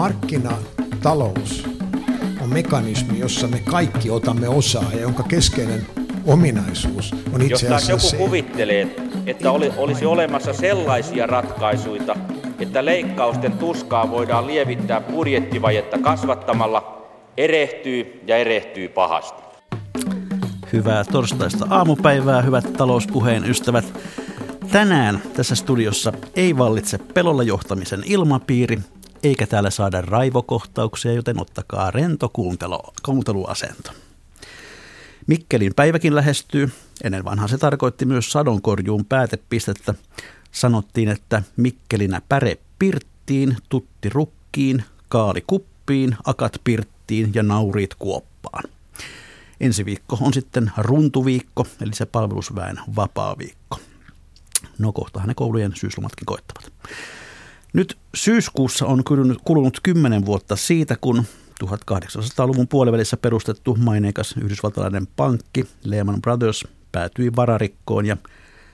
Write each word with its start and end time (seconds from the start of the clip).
markkinatalous 0.00 1.68
on 2.40 2.48
mekanismi, 2.48 3.18
jossa 3.18 3.48
me 3.48 3.62
kaikki 3.70 4.10
otamme 4.10 4.48
osaa 4.48 4.84
ja 4.92 5.00
jonka 5.00 5.22
keskeinen 5.22 5.86
ominaisuus 6.26 7.14
on 7.32 7.42
itse 7.42 7.74
asiassa 7.74 7.92
Jos 7.92 8.02
joku 8.04 8.10
se, 8.10 8.16
kuvittelee, 8.16 8.96
että 9.26 9.50
oli, 9.52 9.72
olisi 9.76 10.06
olemassa 10.06 10.52
sellaisia 10.52 11.26
ratkaisuja, 11.26 12.16
että 12.60 12.84
leikkausten 12.84 13.52
tuskaa 13.52 14.10
voidaan 14.10 14.46
lievittää 14.46 15.00
budjettivajetta 15.00 15.98
kasvattamalla, 15.98 17.08
erehtyy 17.36 18.20
ja 18.26 18.36
erehtyy 18.36 18.88
pahasti. 18.88 19.42
Hyvää 20.72 21.04
torstaista 21.04 21.66
aamupäivää, 21.70 22.42
hyvät 22.42 22.72
talouspuheen 22.72 23.50
ystävät. 23.50 23.84
Tänään 24.72 25.22
tässä 25.36 25.54
studiossa 25.54 26.12
ei 26.36 26.58
vallitse 26.58 26.98
pelolla 26.98 27.42
johtamisen 27.42 28.02
ilmapiiri, 28.06 28.78
eikä 29.22 29.46
täällä 29.46 29.70
saada 29.70 30.00
raivokohtauksia, 30.00 31.12
joten 31.12 31.40
ottakaa 31.40 31.90
rento 31.90 32.28
kuuntelu- 32.28 32.92
kuunteluasento. 33.04 33.92
Mikkelin 35.26 35.74
päiväkin 35.74 36.14
lähestyy. 36.14 36.70
Ennen 37.04 37.24
vanhaa 37.24 37.48
se 37.48 37.58
tarkoitti 37.58 38.04
myös 38.04 38.32
sadonkorjuun 38.32 39.04
päätepistettä. 39.04 39.94
Sanottiin, 40.52 41.08
että 41.08 41.42
Mikkelinä 41.56 42.22
päre 42.28 42.58
pirttiin, 42.78 43.56
tutti 43.68 44.08
rukkiin, 44.08 44.84
kaali 45.08 45.44
kuppiin, 45.46 46.16
akat 46.24 46.60
pirttiin 46.64 47.30
ja 47.34 47.42
nauriit 47.42 47.94
kuoppaan. 47.94 48.64
Ensi 49.60 49.84
viikko 49.84 50.18
on 50.20 50.34
sitten 50.34 50.72
runtuviikko, 50.76 51.66
eli 51.80 51.94
se 51.94 52.06
palvelusväen 52.06 52.80
vapaa 52.96 53.38
viikko. 53.38 53.78
No 54.78 54.92
kohtahan 54.92 55.28
ne 55.28 55.34
koulujen 55.34 55.72
syyslomatkin 55.74 56.26
koittavat. 56.26 56.72
Nyt 57.72 57.98
syyskuussa 58.14 58.86
on 58.86 59.02
kulunut 59.44 59.80
kymmenen 59.82 60.26
vuotta 60.26 60.56
siitä, 60.56 60.96
kun 61.00 61.24
1800-luvun 61.64 62.68
puolivälissä 62.68 63.16
perustettu 63.16 63.76
maineikas 63.80 64.34
yhdysvaltalainen 64.42 65.06
pankki 65.06 65.66
Lehman 65.84 66.22
Brothers 66.22 66.66
päätyi 66.92 67.36
vararikkoon 67.36 68.06
ja 68.06 68.16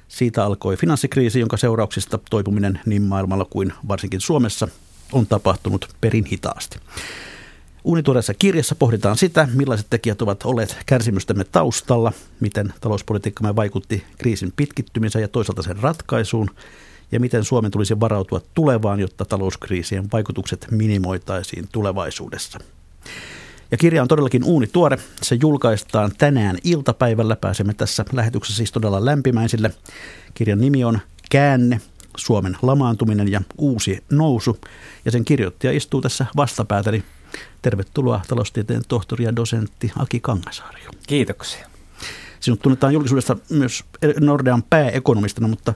siitä 0.08 0.44
alkoi 0.44 0.76
finanssikriisi, 0.76 1.40
jonka 1.40 1.56
seurauksista 1.56 2.18
toipuminen 2.30 2.80
niin 2.86 3.02
maailmalla 3.02 3.46
kuin 3.50 3.72
varsinkin 3.88 4.20
Suomessa 4.20 4.68
on 5.12 5.26
tapahtunut 5.26 5.88
perin 6.00 6.24
hitaasti. 6.24 6.78
Uunituoreessa 7.84 8.34
kirjassa 8.34 8.74
pohditaan 8.74 9.16
sitä, 9.16 9.48
millaiset 9.54 9.86
tekijät 9.90 10.22
ovat 10.22 10.44
olleet 10.44 10.76
kärsimystemme 10.86 11.44
taustalla, 11.44 12.12
miten 12.40 12.74
talouspolitiikkamme 12.80 13.56
vaikutti 13.56 14.04
kriisin 14.18 14.52
pitkittymiseen 14.56 15.22
ja 15.22 15.28
toisaalta 15.28 15.62
sen 15.62 15.76
ratkaisuun, 15.76 16.50
ja 17.12 17.20
miten 17.20 17.44
Suomen 17.44 17.70
tulisi 17.70 18.00
varautua 18.00 18.40
tulevaan, 18.54 19.00
jotta 19.00 19.24
talouskriisien 19.24 20.08
vaikutukset 20.12 20.66
minimoitaisiin 20.70 21.68
tulevaisuudessa. 21.72 22.58
Ja 23.70 23.76
kirja 23.76 24.02
on 24.02 24.08
todellakin 24.08 24.44
uuni 24.44 24.66
tuore. 24.66 24.98
Se 25.22 25.38
julkaistaan 25.40 26.12
tänään 26.18 26.58
iltapäivällä. 26.64 27.36
Pääsemme 27.36 27.74
tässä 27.74 28.04
lähetyksessä 28.12 28.56
siis 28.56 28.72
todella 28.72 29.04
lämpimäisille. 29.04 29.70
Kirjan 30.34 30.60
nimi 30.60 30.84
on 30.84 30.98
Käänne, 31.30 31.80
Suomen 32.16 32.56
lamaantuminen 32.62 33.32
ja 33.32 33.40
uusi 33.58 34.04
nousu. 34.10 34.58
Ja 35.04 35.10
sen 35.10 35.24
kirjoittaja 35.24 35.72
istuu 35.72 36.00
tässä 36.00 36.26
vastapäätäni. 36.36 37.04
Tervetuloa 37.62 38.20
taloustieteen 38.28 38.82
tohtori 38.88 39.24
ja 39.24 39.36
dosentti 39.36 39.92
Aki 39.98 40.20
Kangasarjo. 40.20 40.90
Kiitoksia. 41.06 41.66
Sinut 42.40 42.60
tunnetaan 42.60 42.92
julkisuudesta 42.92 43.36
myös 43.50 43.84
Nordean 44.20 44.62
pääekonomistana, 44.62 45.48
mutta 45.48 45.74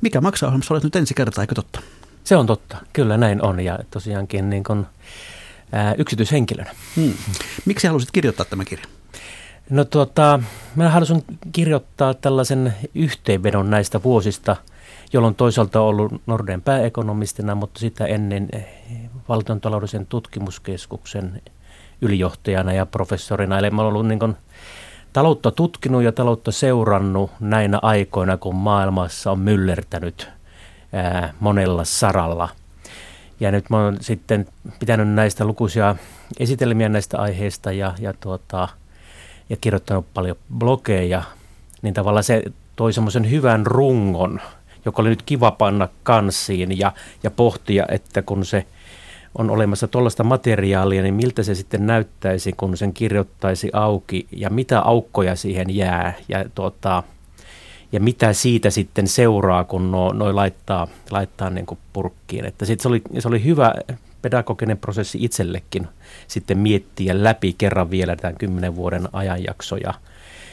mikä 0.00 0.20
maksaa 0.20 0.46
ohjelmassa 0.46 0.74
olet 0.74 0.84
nyt 0.84 0.96
ensi 0.96 1.14
kertaa, 1.14 1.42
eikö 1.42 1.54
totta? 1.54 1.80
Se 2.24 2.36
on 2.36 2.46
totta, 2.46 2.76
kyllä 2.92 3.16
näin 3.16 3.42
on 3.42 3.60
ja 3.60 3.78
tosiaankin 3.90 4.50
niin 4.50 4.64
kuin, 4.64 4.86
ää, 5.72 5.94
yksityishenkilönä. 5.98 6.70
Hmm. 6.96 7.12
Miksi 7.64 7.86
halusit 7.86 8.10
kirjoittaa 8.10 8.46
tämän 8.46 8.66
kirjan? 8.66 8.88
No 9.70 9.84
tuota, 9.84 10.40
mä 10.76 10.90
halusin 10.90 11.24
kirjoittaa 11.52 12.14
tällaisen 12.14 12.74
yhteenvedon 12.94 13.70
näistä 13.70 14.02
vuosista, 14.02 14.56
jolloin 15.12 15.34
toisaalta 15.34 15.80
ollut 15.80 16.22
Norden 16.26 16.62
pääekonomistina, 16.62 17.54
mutta 17.54 17.80
sitä 17.80 18.06
ennen 18.06 18.48
valtion 19.28 19.60
taloudellisen 19.60 20.06
tutkimuskeskuksen 20.06 21.42
ylijohtajana 22.02 22.72
ja 22.72 22.86
professorina. 22.86 23.58
Eli 23.58 23.70
mä 23.70 23.82
olen 23.82 23.88
ollut 23.88 24.06
niin 24.06 24.36
taloutta 25.12 25.50
tutkinut 25.50 26.02
ja 26.02 26.12
taloutta 26.12 26.52
seurannut 26.52 27.30
näinä 27.40 27.78
aikoina, 27.82 28.36
kun 28.36 28.54
maailmassa 28.54 29.30
on 29.30 29.38
myllertänyt 29.38 30.28
monella 31.40 31.84
saralla. 31.84 32.48
Ja 33.40 33.50
nyt 33.50 33.70
mä 33.70 33.84
oon 33.84 33.96
sitten 34.00 34.46
pitänyt 34.80 35.08
näistä 35.08 35.44
lukuisia 35.44 35.96
esitelmiä 36.38 36.88
näistä 36.88 37.18
aiheista 37.18 37.72
ja, 37.72 37.94
ja, 37.98 38.12
tuota, 38.20 38.68
ja 39.50 39.56
kirjoittanut 39.60 40.06
paljon 40.14 40.36
blogeja, 40.58 41.22
niin 41.82 41.94
tavallaan 41.94 42.24
se 42.24 42.42
toi 42.76 42.92
semmoisen 42.92 43.30
hyvän 43.30 43.66
rungon, 43.66 44.40
joka 44.84 45.02
oli 45.02 45.08
nyt 45.08 45.22
kiva 45.22 45.50
panna 45.50 45.88
kansiin 46.02 46.78
ja, 46.78 46.92
ja 47.22 47.30
pohtia, 47.30 47.86
että 47.88 48.22
kun 48.22 48.44
se– 48.44 48.66
on 49.38 49.50
olemassa 49.50 49.88
tuollaista 49.88 50.24
materiaalia, 50.24 51.02
niin 51.02 51.14
miltä 51.14 51.42
se 51.42 51.54
sitten 51.54 51.86
näyttäisi, 51.86 52.52
kun 52.52 52.76
sen 52.76 52.92
kirjoittaisi 52.92 53.70
auki? 53.72 54.26
Ja 54.32 54.50
mitä 54.50 54.80
aukkoja 54.80 55.36
siihen 55.36 55.76
jää? 55.76 56.14
Ja, 56.28 56.44
tuota, 56.54 57.02
ja 57.92 58.00
mitä 58.00 58.32
siitä 58.32 58.70
sitten 58.70 59.08
seuraa, 59.08 59.64
kun 59.64 59.90
no, 59.90 60.12
noi 60.12 60.32
laittaa, 60.32 60.88
laittaa 61.10 61.50
niin 61.50 61.66
kuin 61.66 61.78
purkkiin. 61.92 62.44
Että 62.44 62.64
sit 62.64 62.80
se, 62.80 62.88
oli, 62.88 63.02
se 63.18 63.28
oli 63.28 63.44
hyvä 63.44 63.74
pedagoginen 64.22 64.78
prosessi 64.78 65.24
itsellekin 65.24 65.88
sitten 66.28 66.58
miettiä 66.58 67.22
läpi 67.22 67.54
kerran 67.58 67.90
vielä 67.90 68.16
tämän 68.16 68.36
kymmenen 68.36 68.76
vuoden 68.76 69.08
ajanjaksoja 69.12 69.94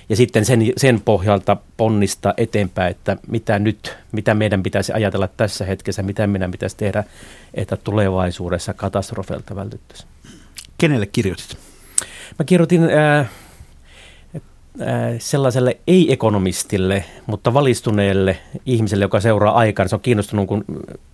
ja 0.09 0.15
sitten 0.15 0.45
sen, 0.45 0.59
sen 0.77 1.01
pohjalta 1.01 1.57
ponnista 1.77 2.33
eteenpäin, 2.37 2.91
että 2.91 3.17
mitä 3.27 3.59
nyt, 3.59 3.97
mitä 4.11 4.33
meidän 4.33 4.63
pitäisi 4.63 4.93
ajatella 4.93 5.27
tässä 5.27 5.65
hetkessä, 5.65 6.03
mitä 6.03 6.27
meidän 6.27 6.51
pitäisi 6.51 6.77
tehdä, 6.77 7.03
että 7.53 7.77
tulevaisuudessa 7.77 8.73
katastrofeilta 8.73 9.55
vältyttäisiin. 9.55 10.09
Kenelle 10.77 11.05
kirjoitit? 11.05 11.57
Mä 12.39 12.45
kirjoitin 12.45 12.83
ää, 12.83 13.25
sellaiselle 15.19 15.77
ei-ekonomistille, 15.87 17.05
mutta 17.27 17.53
valistuneelle 17.53 18.37
ihmiselle, 18.65 19.05
joka 19.05 19.19
seuraa 19.19 19.53
aikaa. 19.53 19.87
Se 19.87 19.95
on 19.95 20.01
kiinnostunut 20.01 20.47
kun 20.47 20.65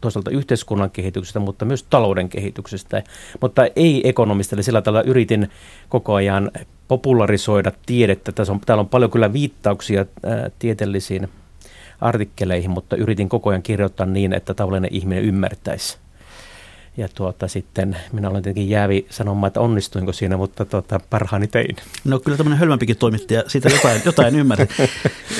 toisaalta 0.02 0.32
yhteiskunnan 0.32 0.92
kehityksestä, 0.92 1.40
mutta 1.40 1.66
myös 1.66 1.84
talouden 1.84 2.30
kehityksestä. 2.30 3.04
Mutta 3.42 3.68
ei-ekonomistille 3.76 4.64
sillä 4.64 4.82
tavalla 4.82 5.10
yritin 5.10 5.50
koko 5.90 6.14
ajan 6.14 6.52
popularisoida 6.88 7.72
tiedettä. 7.86 8.32
Tässä 8.32 8.54
on, 8.54 8.60
täällä 8.60 8.82
on 8.82 8.90
paljon 8.90 9.12
kyllä 9.12 9.34
viittauksia 9.34 10.06
ää, 10.26 10.50
tieteellisiin 10.60 11.30
artikkeleihin, 12.02 12.72
mutta 12.72 12.96
yritin 12.96 13.30
koko 13.30 13.50
ajan 13.50 13.64
kirjoittaa 13.64 14.06
niin, 14.06 14.34
että 14.34 14.54
tavallinen 14.54 14.94
ihminen 14.94 15.24
ymmärtäisi 15.24 15.98
ja 16.98 17.08
tuota, 17.16 17.48
sitten 17.48 17.98
minä 18.12 18.30
olen 18.30 18.44
tietenkin 18.44 18.70
jäävi 18.70 19.06
sanomaan, 19.10 19.48
että 19.48 19.62
onnistuinko 19.62 20.14
siinä, 20.14 20.38
mutta 20.38 20.66
tuota, 20.66 21.00
parhaani 21.10 21.48
tein. 21.48 21.76
No 22.04 22.20
kyllä 22.20 22.38
tämmöinen 22.38 22.60
hölmempikin 22.60 22.98
toimittaja, 22.98 23.44
siitä 23.48 23.70
jotain, 23.70 24.02
jotain 24.06 24.36
ymmärrä. 24.36 24.68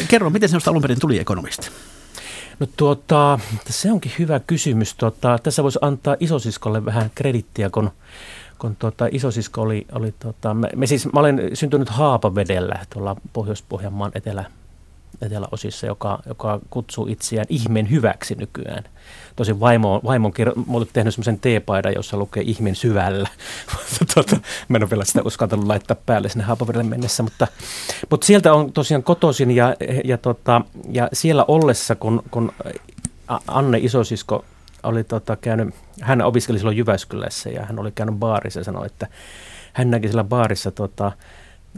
Kerro, 0.08 0.30
miten 0.30 0.50
sinusta 0.50 0.72
alun 0.72 0.82
perin 0.82 1.00
tuli 1.00 1.20
ekonomisti? 1.20 1.70
No 2.60 2.68
tuota, 2.78 3.40
se 3.70 3.92
onkin 3.92 4.12
hyvä 4.20 4.40
kysymys. 4.40 4.96
Tuota, 4.96 5.40
tässä 5.44 5.64
voisi 5.64 5.80
antaa 5.82 6.16
isosiskolle 6.20 6.86
vähän 6.86 7.12
kredittiä, 7.16 7.70
kun, 7.70 7.92
kun 8.60 8.76
tuota, 8.76 9.08
isosisko 9.12 9.62
oli, 9.62 9.86
oli 9.92 10.14
tuota, 10.20 10.54
me, 10.54 10.70
me 10.76 10.88
siis, 10.88 11.14
mä 11.14 11.20
olen 11.20 11.50
syntynyt 11.54 11.90
Haapavedellä 11.90 12.80
tuolla 12.94 13.16
Pohjois-Pohjanmaan 13.34 14.12
etelä, 14.16 14.46
eteläosissa, 15.22 15.88
joka, 15.88 16.20
joka 16.26 16.60
kutsuu 16.70 17.08
itseään 17.08 17.48
ihmeen 17.50 17.92
hyväksi 17.92 18.36
nykyään. 18.36 18.84
Tosin 19.36 19.60
vaimo, 19.60 20.02
vaimon 20.04 20.34
on 20.68 20.88
tehnyt 20.94 21.14
semmoisen 21.14 21.40
teepaidan, 21.40 21.94
jossa 21.96 22.18
lukee 22.18 22.44
ihmeen 22.46 22.76
syvällä. 22.76 23.30
tota, 24.16 24.38
mä 24.68 24.78
en 24.78 24.84
ole 24.84 24.90
vielä 24.90 25.06
sitä 25.06 25.22
uskaltanut 25.26 25.68
laittaa 25.68 25.98
päälle 26.06 26.30
sinne 26.30 26.44
Haapavedelle 26.46 26.84
mennessä, 26.84 27.24
mutta, 27.24 27.48
mutta 28.10 28.26
sieltä 28.26 28.54
on 28.54 28.74
tosiaan 28.74 29.04
kotoisin 29.04 29.52
ja, 29.52 29.76
ja, 30.04 30.18
tota, 30.18 30.62
ja 30.92 31.10
siellä 31.14 31.46
ollessa, 31.48 31.96
kun, 31.96 32.24
kun 32.32 32.52
Anne 33.48 33.78
isosisko 33.78 34.46
oli 34.84 35.04
tota, 35.04 35.36
käynyt, 35.36 35.76
hän 36.02 36.22
opiskeli 36.22 36.58
silloin 36.58 36.78
Jyväskylässä 36.78 37.50
ja 37.50 37.66
hän 37.66 37.80
oli 37.80 37.92
käynyt 37.92 38.16
baarissa 38.16 38.60
ja 38.60 38.64
sanoi, 38.64 38.86
että 38.86 39.08
hän 39.74 39.92
näki 39.92 40.08
siellä 40.08 40.24
baarissa 40.24 40.72
tota, 40.72 41.12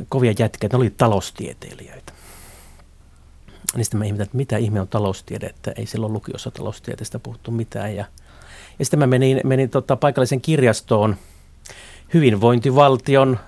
kovia 0.09 0.33
jätkiä, 0.39 0.69
ne 0.71 0.77
oli 0.77 0.89
taloustieteilijöitä 0.89 2.02
niin 3.75 3.85
sitten 3.85 3.97
mä 3.97 4.05
ihmetän, 4.05 4.23
että 4.23 4.37
mitä 4.37 4.57
ihme 4.57 4.81
on 4.81 4.87
taloustiede, 4.87 5.45
että 5.45 5.71
ei 5.75 5.85
silloin 5.85 6.13
lukiossa 6.13 6.51
taloustieteestä 6.51 7.19
puhuttu 7.19 7.51
mitään. 7.51 7.95
Ja, 7.95 8.05
ja 8.79 8.85
sitten 8.85 8.99
mä 8.99 9.07
menin, 9.07 9.41
menin 9.43 9.69
tota 9.69 9.95
paikallisen 9.95 10.41
kirjastoon 10.41 11.15
hyvinvointivaltion 12.13 13.39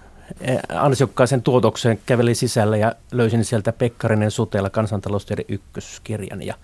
eh, 0.42 0.60
ansiokkaaseen 0.74 1.42
tuotokseen, 1.42 2.00
kävelin 2.06 2.36
sisällä 2.36 2.78
ja 2.78 2.96
löysin 3.12 3.46
sieltä 3.46 3.74
Pekkarinen 3.74 4.32
Sutella 4.32 4.70
kansantaloustiede 4.70 5.46
ykköskirjan 5.48 6.42
ja, 6.42 6.56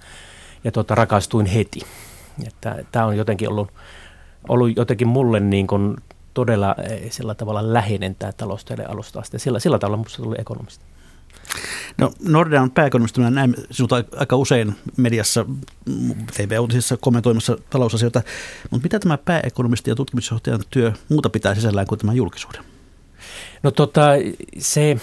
ja 0.63 0.71
tota, 0.71 0.95
rakastuin 0.95 1.45
heti. 1.45 1.79
Tämä 2.91 3.05
on 3.05 3.17
jotenkin 3.17 3.49
ollut 3.49 3.71
ollut 4.49 4.77
jotenkin 4.77 5.07
mulle 5.07 5.39
niin 5.39 5.67
kuin 5.67 5.95
todella 6.33 6.75
eh, 6.89 7.11
sillä 7.11 7.35
tavalla 7.35 7.73
läheinen 7.73 8.15
tämä 8.15 8.31
taloustiede 8.31 8.83
alusta 8.83 9.19
asti. 9.19 9.39
Sillä, 9.39 9.59
sillä 9.59 9.79
tavalla 9.79 9.97
minusta 9.97 10.23
tuli 10.23 10.35
ekonomista. 10.39 10.85
No 11.97 12.11
Nordea 12.27 12.61
on 12.61 12.71
pääekonomista, 12.71 13.29
näin 13.29 13.55
sinut 13.71 13.91
aika 13.91 14.35
usein 14.35 14.75
mediassa, 14.97 15.45
TV-uutisissa 16.37 16.97
kommentoimassa 16.97 17.57
talousasioita, 17.69 18.21
mutta 18.69 18.85
mitä 18.85 18.99
tämä 18.99 19.17
pääekonomisti 19.17 19.89
ja 19.89 19.95
tutkimusjohtajan 19.95 20.63
työ 20.69 20.93
muuta 21.09 21.29
pitää 21.29 21.55
sisällään 21.55 21.87
kuin 21.87 21.99
tämä 21.99 22.13
julkisuuden? 22.13 22.63
No 23.63 23.71
tota, 23.71 24.01
se 24.57 24.97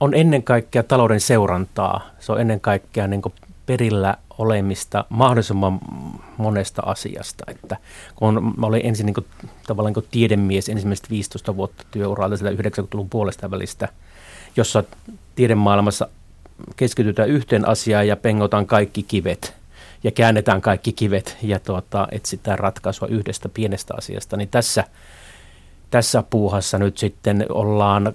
on 0.00 0.14
ennen 0.14 0.42
kaikkea 0.42 0.82
talouden 0.82 1.20
seurantaa. 1.20 2.10
Se 2.20 2.32
on 2.32 2.40
ennen 2.40 2.60
kaikkea 2.60 3.06
niin 3.06 3.22
perillä 3.66 4.16
olemista 4.38 5.04
mahdollisimman 5.08 5.80
monesta 6.36 6.82
asiasta. 6.86 7.44
Että 7.48 7.76
kun 8.16 8.54
mä 8.56 8.66
olin 8.66 8.86
ensin 8.86 9.06
niin 9.06 9.14
kuin, 9.14 9.26
tavallaan 9.66 9.94
niin 9.96 10.08
tiedemies 10.10 10.68
ensimmäiset 10.68 11.10
15 11.10 11.56
vuotta 11.56 11.84
työuralta 11.90 12.36
sitä 12.36 12.50
90-luvun 12.50 13.10
puolesta 13.10 13.50
välistä, 13.50 13.88
jossa 14.56 14.84
tiedemaailmassa 15.34 16.08
keskitytään 16.76 17.28
yhteen 17.28 17.68
asiaan 17.68 18.08
ja 18.08 18.16
pengotaan 18.16 18.66
kaikki 18.66 19.02
kivet 19.02 19.54
ja 20.04 20.10
käännetään 20.10 20.60
kaikki 20.60 20.92
kivet 20.92 21.36
ja 21.42 21.60
tuota, 21.60 22.08
etsitään 22.12 22.58
ratkaisua 22.58 23.08
yhdestä 23.08 23.48
pienestä 23.48 23.94
asiasta, 23.96 24.36
niin 24.36 24.48
tässä– 24.48 24.84
tässä 25.94 26.24
puuhassa 26.30 26.78
nyt 26.78 26.98
sitten 26.98 27.46
ollaan 27.48 28.12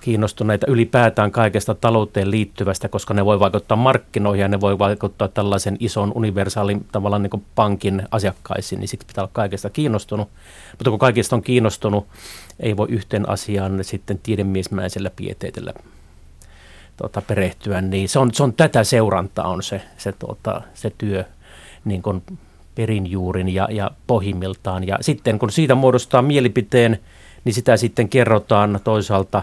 kiinnostuneita 0.00 0.66
ylipäätään 0.68 1.30
kaikesta 1.30 1.74
talouteen 1.74 2.30
liittyvästä, 2.30 2.88
koska 2.88 3.14
ne 3.14 3.24
voi 3.24 3.40
vaikuttaa 3.40 3.76
markkinoihin 3.76 4.42
ja 4.42 4.48
ne 4.48 4.60
voi 4.60 4.78
vaikuttaa 4.78 5.28
tällaisen 5.28 5.76
ison 5.80 6.12
universaalin 6.14 6.86
tavallaan 6.92 7.22
niin 7.22 7.44
pankin 7.54 8.02
asiakkaisiin, 8.10 8.80
niin 8.80 8.88
siksi 8.88 9.06
pitää 9.06 9.24
olla 9.24 9.30
kaikesta 9.32 9.70
kiinnostunut. 9.70 10.28
Mutta 10.70 10.90
kun 10.90 10.98
kaikista 10.98 11.36
on 11.36 11.42
kiinnostunut, 11.42 12.06
ei 12.60 12.76
voi 12.76 12.86
yhteen 12.90 13.28
asiaan 13.28 13.84
sitten 13.84 14.18
tiedemiesmäisellä 14.18 15.10
pieteetellä 15.16 15.72
tuota, 17.00 17.22
perehtyä, 17.22 17.80
niin 17.80 18.08
se 18.08 18.18
on, 18.18 18.34
se 18.34 18.42
on 18.42 18.52
tätä 18.52 18.84
seurantaa 18.84 19.48
on 19.48 19.62
se, 19.62 19.82
se, 19.96 20.12
tuota, 20.12 20.62
se 20.74 20.92
työ 20.98 21.24
niin 21.84 22.02
kuin 22.02 22.22
perinjuurin 22.74 23.48
ja, 23.48 23.68
ja 23.70 23.90
pohjimmiltaan. 24.06 24.86
Ja 24.86 24.98
sitten 25.00 25.38
kun 25.38 25.50
siitä 25.50 25.74
muodostaa 25.74 26.22
mielipiteen, 26.22 26.98
niin 27.44 27.54
sitä 27.54 27.76
sitten 27.76 28.08
kerrotaan 28.08 28.80
toisaalta. 28.84 29.42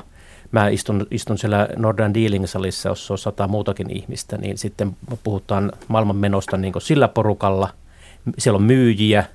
Mä 0.52 0.68
istun, 0.68 1.08
istun 1.12 1.38
siellä 1.38 1.68
Northern 1.76 2.14
Dealing-salissa, 2.14 2.90
jossa 2.90 3.14
on 3.14 3.18
sata 3.18 3.48
muutakin 3.48 3.90
ihmistä, 3.90 4.38
niin 4.38 4.58
sitten 4.58 4.96
puhutaan 5.24 5.72
maailman 5.88 6.16
menosta 6.16 6.58
niin 6.58 6.74
sillä 6.78 7.08
porukalla. 7.08 7.70
Siellä 8.38 8.58
on 8.58 8.64
myyjiä, 8.64 9.26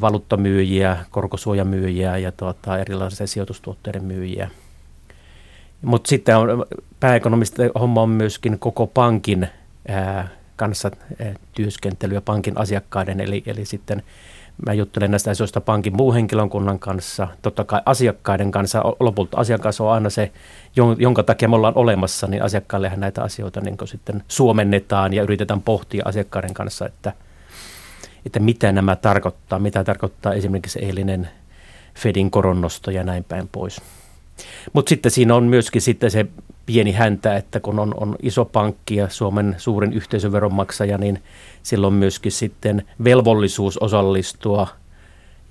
valuuttamyyjiä, 0.00 0.96
korkosuojamyyjiä 1.10 2.18
ja 2.18 2.32
tuota, 2.32 2.78
erilaisia 2.78 3.26
sijoitustuotteiden 3.26 4.04
myyjiä. 4.04 4.50
Mutta 5.82 6.08
sitten 6.08 6.36
on, 6.36 6.66
pääekonomista 7.00 7.62
homma 7.80 8.02
on 8.02 8.10
myöskin 8.10 8.58
koko 8.58 8.86
pankin 8.86 9.48
ää, 9.88 10.28
kanssa 10.56 10.90
työskentelyä 11.52 12.20
pankin 12.20 12.58
asiakkaiden, 12.58 13.20
eli, 13.20 13.42
eli 13.46 13.64
sitten 13.64 14.02
Mä 14.66 14.74
juttelen 14.74 15.10
näistä 15.10 15.30
asioista 15.30 15.60
pankin 15.60 15.96
muun 15.96 16.14
henkilökunnan 16.14 16.78
kanssa, 16.78 17.28
totta 17.42 17.64
kai 17.64 17.80
asiakkaiden 17.86 18.50
kanssa. 18.50 18.82
Lopulta 19.00 19.36
asiakas 19.36 19.80
on 19.80 19.92
aina 19.92 20.10
se, 20.10 20.32
jonka 20.98 21.22
takia 21.22 21.48
me 21.48 21.56
ollaan 21.56 21.76
olemassa, 21.76 22.26
niin 22.26 22.42
asiakkaillehan 22.42 23.00
näitä 23.00 23.22
asioita 23.22 23.60
niin 23.60 23.76
sitten 23.84 24.22
suomennetaan 24.28 25.12
ja 25.12 25.22
yritetään 25.22 25.62
pohtia 25.62 26.02
asiakkaiden 26.06 26.54
kanssa, 26.54 26.86
että, 26.86 27.12
että 28.26 28.40
mitä 28.40 28.72
nämä 28.72 28.96
tarkoittaa, 28.96 29.58
mitä 29.58 29.84
tarkoittaa 29.84 30.34
esimerkiksi 30.34 30.84
eilinen 30.84 31.28
Fedin 31.94 32.30
koronnosto 32.30 32.90
ja 32.90 33.04
näin 33.04 33.24
päin 33.24 33.48
pois. 33.48 33.82
Mutta 34.72 34.88
sitten 34.88 35.12
siinä 35.12 35.34
on 35.34 35.44
myöskin 35.44 35.82
sitten 35.82 36.10
se 36.10 36.26
pieni 36.66 36.92
häntä, 36.92 37.36
että 37.36 37.60
kun 37.60 37.78
on, 37.78 37.94
on 38.00 38.16
iso 38.22 38.44
pankki 38.44 38.96
ja 38.96 39.08
Suomen 39.08 39.54
suurin 39.58 39.92
yhteisöveronmaksaja, 39.92 40.98
niin 40.98 41.22
silloin 41.62 41.94
myöskin 41.94 42.32
sitten 42.32 42.86
velvollisuus 43.04 43.78
osallistua 43.78 44.68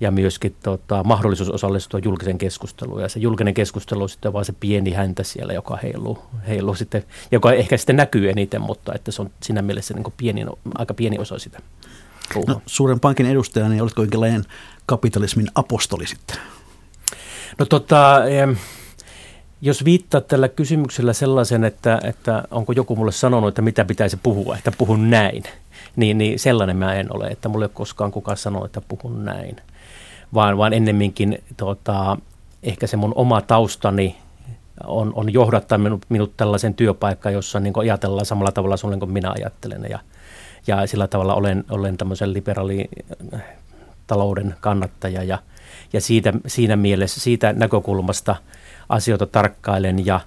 ja 0.00 0.10
myöskin 0.10 0.56
tota, 0.62 1.04
mahdollisuus 1.04 1.50
osallistua 1.50 2.00
julkisen 2.04 2.38
keskusteluun. 2.38 3.02
Ja 3.02 3.08
se 3.08 3.20
julkinen 3.20 3.54
keskustelu 3.54 4.02
on 4.02 4.08
sitten 4.08 4.32
vaan 4.32 4.44
se 4.44 4.54
pieni 4.60 4.92
häntä 4.92 5.22
siellä, 5.22 5.52
joka 5.52 5.76
heiluu, 5.76 6.18
heiluu 6.48 6.74
sitten, 6.74 7.04
joka 7.32 7.52
ehkä 7.52 7.76
sitten 7.76 7.96
näkyy 7.96 8.30
eniten, 8.30 8.60
mutta 8.60 8.94
että 8.94 9.10
se 9.10 9.22
on 9.22 9.30
siinä 9.42 9.62
mielessä 9.62 9.94
niin 9.94 10.12
pieni, 10.16 10.46
aika 10.74 10.94
pieni 10.94 11.18
osa 11.18 11.38
sitä. 11.38 11.58
No, 12.46 12.62
suuren 12.66 13.00
pankin 13.00 13.26
edustajana, 13.26 13.70
niin 13.70 13.82
oletko 13.82 14.02
jonkinlainen 14.02 14.44
kapitalismin 14.86 15.48
apostoli 15.54 16.06
sitten? 16.06 16.36
No 17.58 17.66
tota, 17.66 18.20
jos 19.62 19.84
viittaa 19.84 20.20
tällä 20.20 20.48
kysymyksellä 20.48 21.12
sellaisen, 21.12 21.64
että, 21.64 22.00
että 22.04 22.42
onko 22.50 22.72
joku 22.72 22.96
mulle 22.96 23.12
sanonut, 23.12 23.48
että 23.48 23.62
mitä 23.62 23.84
pitäisi 23.84 24.18
puhua, 24.22 24.56
että 24.56 24.72
puhun 24.78 25.10
näin, 25.10 25.42
niin, 25.96 26.18
niin 26.18 26.38
sellainen 26.38 26.76
mä 26.76 26.94
en 26.94 27.16
ole, 27.16 27.26
että 27.26 27.48
mulle 27.48 27.64
ei 27.64 27.66
ole 27.66 27.74
koskaan 27.74 28.10
kukaan 28.10 28.36
sanonut, 28.36 28.66
että 28.66 28.80
puhun 28.80 29.24
näin. 29.24 29.56
Vaan, 30.34 30.58
vaan 30.58 30.72
ennemminkin 30.72 31.42
tota, 31.56 32.16
ehkä 32.62 32.86
se 32.86 32.96
mun 32.96 33.12
oma 33.14 33.40
taustani 33.40 34.16
on, 34.84 35.12
on 35.14 35.32
johdattaa 35.32 35.78
minut, 35.78 36.06
minut 36.08 36.36
tällaisen 36.36 36.74
työpaikkaan, 36.74 37.32
jossa 37.32 37.60
niin 37.60 37.74
ajatellaan 37.76 38.26
samalla 38.26 38.52
tavalla 38.52 38.76
sulle 38.76 38.96
kuin 38.96 39.12
minä 39.12 39.30
ajattelen. 39.30 39.86
Ja, 39.90 39.98
ja 40.66 40.86
sillä 40.86 41.06
tavalla 41.06 41.34
olen, 41.34 41.64
olen 41.70 41.96
tämmöisen 41.96 42.32
liberaali 42.32 42.88
talouden 44.06 44.54
kannattaja 44.60 45.22
ja, 45.22 45.38
ja 45.92 46.00
siitä, 46.00 46.32
siinä 46.46 46.76
mielessä, 46.76 47.20
siitä 47.20 47.52
näkökulmasta– 47.52 48.36
asioita 48.90 49.26
tarkkailen 49.26 50.06
ja, 50.06 50.20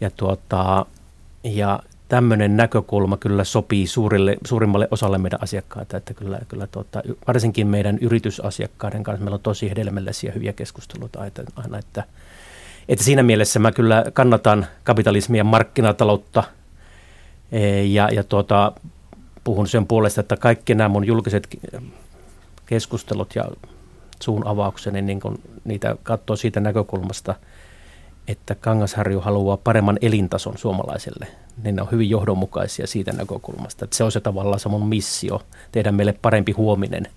ja, 0.00 0.10
tuota, 0.10 0.86
ja 1.44 1.80
tämmöinen 2.08 2.56
näkökulma 2.56 3.16
kyllä 3.16 3.44
sopii 3.44 3.86
suurille, 3.86 4.36
suurimmalle 4.44 4.88
osalle 4.90 5.18
meidän 5.18 5.42
asiakkaita, 5.42 5.96
että 5.96 6.14
kyllä, 6.14 6.38
kyllä 6.48 6.66
tuota, 6.66 7.02
varsinkin 7.26 7.66
meidän 7.66 7.98
yritysasiakkaiden 7.98 9.02
kanssa 9.02 9.24
meillä 9.24 9.34
on 9.34 9.40
tosi 9.40 9.70
hedelmällisiä 9.70 10.32
hyviä 10.32 10.52
keskusteluita 10.52 11.20
aina, 11.56 11.78
että, 11.78 12.04
että 12.88 13.04
siinä 13.04 13.22
mielessä 13.22 13.58
mä 13.58 13.72
kyllä 13.72 14.04
kannatan 14.12 14.66
kapitalismia 14.84 15.44
markkinataloutta 15.44 16.44
e, 17.52 17.82
ja, 17.82 18.08
ja 18.12 18.24
tuota, 18.24 18.72
puhun 19.44 19.68
sen 19.68 19.86
puolesta, 19.86 20.20
että 20.20 20.36
kaikki 20.36 20.74
nämä 20.74 20.88
mun 20.88 21.06
julkiset 21.06 21.58
keskustelut 22.66 23.34
ja 23.34 23.44
suun 24.22 24.46
avaukseni, 24.46 25.02
niin 25.02 25.20
kun 25.20 25.38
niitä 25.64 25.96
katsoo 26.02 26.36
siitä 26.36 26.60
näkökulmasta– 26.60 27.34
että 28.28 28.54
Kangasharju 28.54 29.20
haluaa 29.20 29.56
paremman 29.56 29.98
elintason 30.00 30.58
suomalaiselle, 30.58 31.26
niin 31.62 31.76
ne 31.76 31.82
on 31.82 31.88
hyvin 31.92 32.10
johdonmukaisia 32.10 32.86
siitä 32.86 33.12
näkökulmasta. 33.12 33.84
Että 33.84 33.96
se 33.96 34.04
on 34.04 34.12
se 34.12 34.20
tavallaan 34.20 34.60
se 34.60 34.68
mun 34.68 34.88
missio, 34.88 35.42
tehdä 35.72 35.92
meille 35.92 36.12
parempi 36.12 36.52
huominen. 36.52 37.08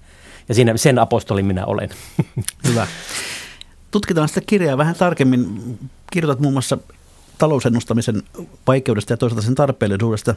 Ja 0.50 0.56
siinä, 0.56 0.78
sen 0.78 1.00
apostoli 1.00 1.44
minä 1.44 1.66
olen. 1.66 1.90
Hyvä. 2.68 2.88
Tutkitaan 3.92 4.28
sitä 4.28 4.42
kirjaa 4.42 4.78
vähän 4.78 4.96
tarkemmin. 4.96 5.60
Kirjoitat 6.12 6.40
muun 6.40 6.54
muassa 6.54 6.78
talousennustamisen 7.38 8.24
vaikeudesta 8.68 9.14
ja 9.14 9.18
toisaalta 9.18 9.46
sen 9.46 9.56
tarpeellisuudesta. 9.56 10.36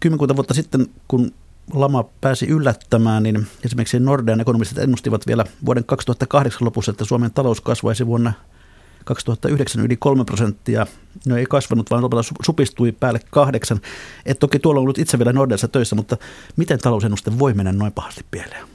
Kymmenkunta 0.00 0.36
vuotta 0.36 0.54
sitten, 0.54 0.86
kun 1.08 1.32
lama 1.72 2.04
pääsi 2.20 2.46
yllättämään, 2.46 3.22
niin 3.22 3.46
esimerkiksi 3.64 4.00
Nordean 4.00 4.40
ekonomistit 4.40 4.78
ennustivat 4.78 5.26
vielä 5.26 5.44
vuoden 5.66 5.84
2008 5.84 6.66
lopussa, 6.66 6.90
että 6.90 7.04
Suomen 7.04 7.30
talous 7.30 7.60
kasvaisi 7.60 8.06
vuonna 8.06 8.32
2009 9.06 9.84
yli 9.84 9.96
3 9.96 10.24
prosenttia. 10.24 10.86
No 11.26 11.36
ei 11.36 11.46
kasvanut, 11.46 11.90
vaan 11.90 12.02
lopulta 12.02 12.28
supistui 12.46 12.92
päälle 12.92 13.20
kahdeksan. 13.30 13.80
Et 14.26 14.38
toki 14.38 14.58
tuolla 14.58 14.78
on 14.78 14.82
ollut 14.82 14.98
itse 14.98 15.18
vielä 15.18 15.32
Nordeassa 15.32 15.68
töissä, 15.68 15.96
mutta 15.96 16.16
miten 16.56 16.78
talousennuste 16.78 17.38
voi 17.38 17.54
mennä 17.54 17.72
noin 17.72 17.92
pahasti 17.92 18.24
pieleen? 18.30 18.66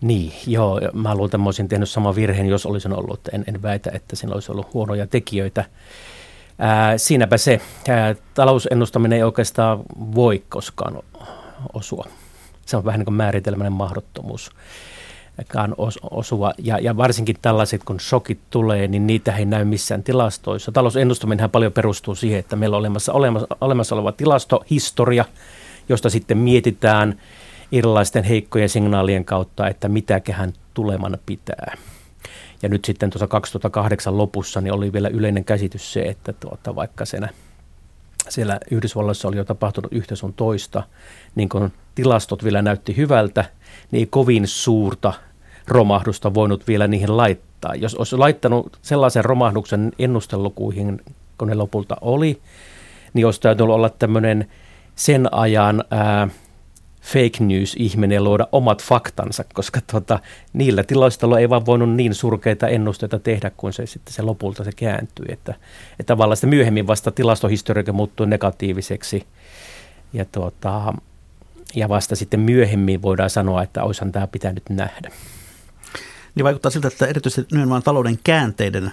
Niin, 0.00 0.32
joo. 0.46 0.80
Mä 0.92 1.14
luulen, 1.14 1.28
että 1.28 1.38
mä 1.38 1.44
olisin 1.44 1.68
tehnyt 1.68 1.90
sama 1.90 2.14
virheen, 2.14 2.46
jos 2.46 2.66
olisin 2.66 2.92
ollut. 2.92 3.20
En, 3.32 3.44
en 3.46 3.62
väitä, 3.62 3.90
että 3.94 4.16
siinä 4.16 4.34
olisi 4.34 4.52
ollut 4.52 4.74
huonoja 4.74 5.06
tekijöitä. 5.06 5.64
Ää, 6.58 6.98
siinäpä 6.98 7.36
se. 7.36 7.60
Ää, 7.88 8.14
talousennustaminen 8.34 9.16
ei 9.16 9.22
oikeastaan 9.22 9.78
voi 10.14 10.44
koskaan 10.48 10.98
osua. 11.72 12.06
Se 12.66 12.76
on 12.76 12.84
vähän 12.84 12.98
niin 12.98 13.06
kuin 13.06 13.14
määritelmäinen 13.14 13.72
mahdottomuus 13.72 14.50
osua. 16.10 16.52
Ja, 16.58 16.78
ja 16.78 16.96
varsinkin 16.96 17.36
tällaiset, 17.42 17.84
kun 17.84 18.00
shokit 18.00 18.38
tulee, 18.50 18.88
niin 18.88 19.06
niitä 19.06 19.36
ei 19.36 19.44
näy 19.44 19.64
missään 19.64 20.02
tilastoissa. 20.02 20.72
Talousennustaminen 20.72 21.50
paljon 21.50 21.72
perustuu 21.72 22.14
siihen, 22.14 22.38
että 22.38 22.56
meillä 22.56 22.76
on 22.76 22.80
olemassa, 22.80 23.12
olemassa, 23.12 23.46
olemassa 23.60 23.94
oleva 23.94 24.12
tilastohistoria, 24.12 25.24
josta 25.88 26.10
sitten 26.10 26.38
mietitään 26.38 27.20
erilaisten 27.72 28.24
heikkojen 28.24 28.68
signaalien 28.68 29.24
kautta, 29.24 29.68
että 29.68 29.88
mitäköhän 29.88 30.52
tuleman 30.74 31.18
pitää. 31.26 31.76
Ja 32.62 32.68
nyt 32.68 32.84
sitten 32.84 33.10
tuossa 33.10 33.26
2008 33.26 34.18
lopussa 34.18 34.60
niin 34.60 34.72
oli 34.72 34.92
vielä 34.92 35.08
yleinen 35.08 35.44
käsitys 35.44 35.92
se, 35.92 36.02
että 36.02 36.32
tuota, 36.32 36.74
vaikka 36.74 37.04
senä, 37.04 37.28
siellä 38.28 38.60
Yhdysvalloissa 38.70 39.28
oli 39.28 39.36
jo 39.36 39.44
tapahtunut 39.44 39.92
yhtä 39.92 40.16
sun 40.16 40.34
toista, 40.34 40.82
niin 41.34 41.48
kun 41.48 41.72
tilastot 41.94 42.44
vielä 42.44 42.62
näytti 42.62 42.96
hyvältä, 42.96 43.44
niin 43.92 44.00
ei 44.00 44.06
kovin 44.06 44.46
suurta 44.46 45.12
romahdusta 45.68 46.34
voinut 46.34 46.68
vielä 46.68 46.88
niihin 46.88 47.16
laittaa. 47.16 47.74
Jos 47.74 47.94
olisi 47.94 48.16
laittanut 48.16 48.78
sellaisen 48.82 49.24
romahduksen 49.24 49.92
ennustelukuihin, 49.98 51.00
kun 51.38 51.48
ne 51.48 51.54
lopulta 51.54 51.96
oli, 52.00 52.40
niin 53.14 53.26
olisi 53.26 53.40
täytynyt 53.40 53.74
olla 53.74 53.90
tämmöinen 53.90 54.48
sen 54.96 55.34
ajan 55.34 55.84
ää, 55.90 56.28
fake 57.02 57.44
news-ihminen 57.44 58.24
luoda 58.24 58.48
omat 58.52 58.82
faktansa, 58.82 59.44
koska 59.54 59.80
tota, 59.92 60.18
niillä 60.52 60.82
tilastoilla 60.82 61.38
ei 61.38 61.50
vaan 61.50 61.66
voinut 61.66 61.94
niin 61.94 62.14
surkeita 62.14 62.68
ennusteita 62.68 63.18
tehdä, 63.18 63.50
kun 63.56 63.72
se 63.72 63.86
sitten 63.86 64.14
se 64.14 64.22
lopulta 64.22 64.64
se 64.64 64.70
kääntyi. 64.76 65.26
Että, 65.28 65.54
että 65.90 66.04
tavallaan 66.06 66.36
sitä 66.36 66.46
myöhemmin 66.46 66.86
vasta 66.86 67.10
tilastohistoriikka 67.10 67.92
muuttui 67.92 68.26
negatiiviseksi 68.26 69.26
ja, 70.12 70.24
tota, 70.24 70.94
ja 71.74 71.88
vasta 71.88 72.16
sitten 72.16 72.40
myöhemmin 72.40 73.02
voidaan 73.02 73.30
sanoa, 73.30 73.62
että 73.62 73.84
olisihan 73.84 74.12
tämä 74.12 74.26
pitänyt 74.26 74.62
nähdä. 74.70 75.10
Niin 76.34 76.44
vaikuttaa 76.44 76.70
siltä, 76.70 76.88
että 76.88 77.06
erityisesti 77.06 77.54
nimenomaan 77.54 77.82
talouden 77.82 78.18
käänteiden 78.24 78.92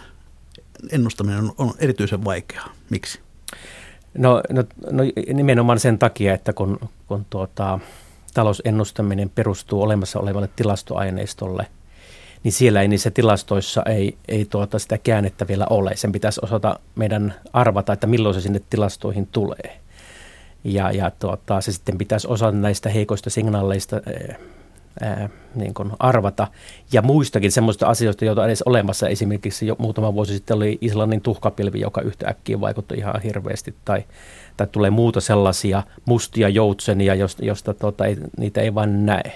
ennustaminen 0.92 1.40
on, 1.40 1.54
on 1.58 1.74
erityisen 1.80 2.26
vaikeaa. 2.26 2.70
Miksi? 2.90 3.20
No, 4.18 4.42
no, 4.50 4.64
no 4.92 5.04
nimenomaan 5.34 5.80
sen 5.80 6.00
takia, 6.00 6.34
että 6.34 6.54
kun, 6.54 6.80
kun 7.08 7.26
tuota, 7.30 7.80
talousennustaminen 8.34 9.30
perustuu 9.30 9.82
olemassa 9.82 10.20
olevalle 10.20 10.50
tilastoaineistolle, 10.56 11.66
niin 12.44 12.52
siellä 12.52 12.82
ei 12.82 12.88
niissä 12.88 13.12
tilastoissa 13.12 13.84
ei, 13.84 14.18
ei 14.28 14.46
tuota 14.46 14.80
sitä 14.80 14.98
käännettä 14.98 15.48
vielä 15.48 15.68
ole. 15.70 15.96
Sen 15.96 16.12
pitäisi 16.12 16.40
osata 16.44 16.80
meidän 16.96 17.34
arvata, 17.54 17.94
että 17.94 18.08
milloin 18.08 18.36
se 18.36 18.42
sinne 18.42 18.62
tilastoihin 18.70 19.28
tulee. 19.28 19.80
Ja, 20.74 20.92
ja 20.92 21.12
tuota, 21.20 21.62
se 21.62 21.72
sitten 21.72 21.98
pitäisi 21.98 22.28
osata 22.28 22.52
näistä 22.52 22.90
heikoista 22.90 23.30
signaaleista 23.30 24.02
ää, 25.02 25.30
niin 25.56 25.74
kuin 25.74 25.92
arvata. 26.00 26.48
Ja 26.92 27.02
muistakin 27.02 27.52
semmoista 27.52 27.88
asioista, 27.88 28.26
joita 28.26 28.46
edes 28.46 28.62
olemassa. 28.62 29.08
Esimerkiksi 29.08 29.68
jo 29.68 29.76
muutama 29.80 30.14
vuosi 30.14 30.34
sitten 30.34 30.58
oli 30.58 30.78
Islannin 30.82 31.22
tuhkapilvi, 31.22 31.80
joka 31.80 32.02
yhtäkkiä 32.02 32.62
vaikutti 32.62 32.96
ihan 32.96 33.22
hirveästi. 33.22 33.76
Tai, 33.86 34.04
tai 34.58 34.68
tulee 34.72 34.90
muuta 34.90 35.22
sellaisia 35.22 35.84
mustia 36.06 36.50
joutsenia, 36.50 37.16
josta, 37.16 37.46
josta 37.46 37.74
tuota, 37.74 38.06
ei, 38.06 38.18
niitä 38.38 38.62
ei 38.62 38.76
vain 38.76 39.06
näe. 39.06 39.32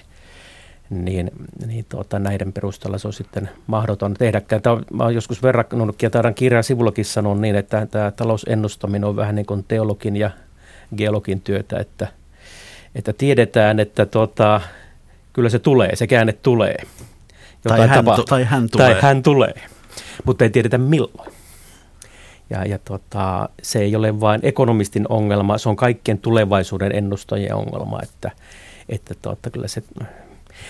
Niin, 0.90 1.32
niin 1.68 1.86
tuota, 1.90 2.20
näiden 2.20 2.54
perusteella 2.54 2.98
se 2.98 3.08
on 3.08 3.14
sitten 3.14 3.50
mahdoton 3.68 4.14
tehdäkään. 4.14 4.62
Tämä 4.62 4.76
on, 4.76 4.86
mä 4.94 5.04
olen 5.04 5.16
joskus 5.16 5.44
verrannut, 5.44 6.02
ja 6.02 6.10
taidan 6.10 6.34
kirjan 6.34 6.64
sivullakin 6.64 7.06
sanoa 7.06 7.36
niin, 7.36 7.56
että 7.56 7.86
tämä 7.86 8.12
talousennustaminen 8.12 9.04
on 9.04 9.16
vähän 9.16 9.36
niin 9.36 9.46
kuin 9.46 9.66
teologin 9.68 10.16
ja 10.16 10.30
geologin 10.98 11.42
työtä, 11.42 11.80
että, 11.80 12.08
että 12.96 13.14
tiedetään, 13.14 13.80
että 13.80 14.06
tuota, 14.06 14.62
kyllä 15.34 15.50
se 15.50 15.60
tulee, 15.60 15.96
se 15.96 16.08
käänne 16.08 16.34
tulee. 16.34 16.78
tai 17.68 17.88
hän, 17.88 18.06
tai 18.30 18.44
hän 18.44 18.70
tulee. 18.70 18.94
Tai 18.94 19.02
hän 19.02 19.24
tulee, 19.24 19.54
mutta 20.26 20.44
ei 20.44 20.50
tiedetä 20.50 20.78
milloin. 20.78 21.34
Ja, 22.50 22.66
ja 22.66 22.80
tota, 22.80 23.50
se 23.62 23.80
ei 23.80 23.96
ole 23.96 24.20
vain 24.20 24.40
ekonomistin 24.44 25.06
ongelma, 25.10 25.58
se 25.58 25.70
on 25.70 25.76
kaikkien 25.76 26.20
tulevaisuuden 26.20 26.96
ennustajien 26.96 27.56
ongelma, 27.56 28.00
että, 28.04 28.32
että 28.90 29.14
tota, 29.22 29.50
kyllä 29.50 29.68
se 29.68 29.84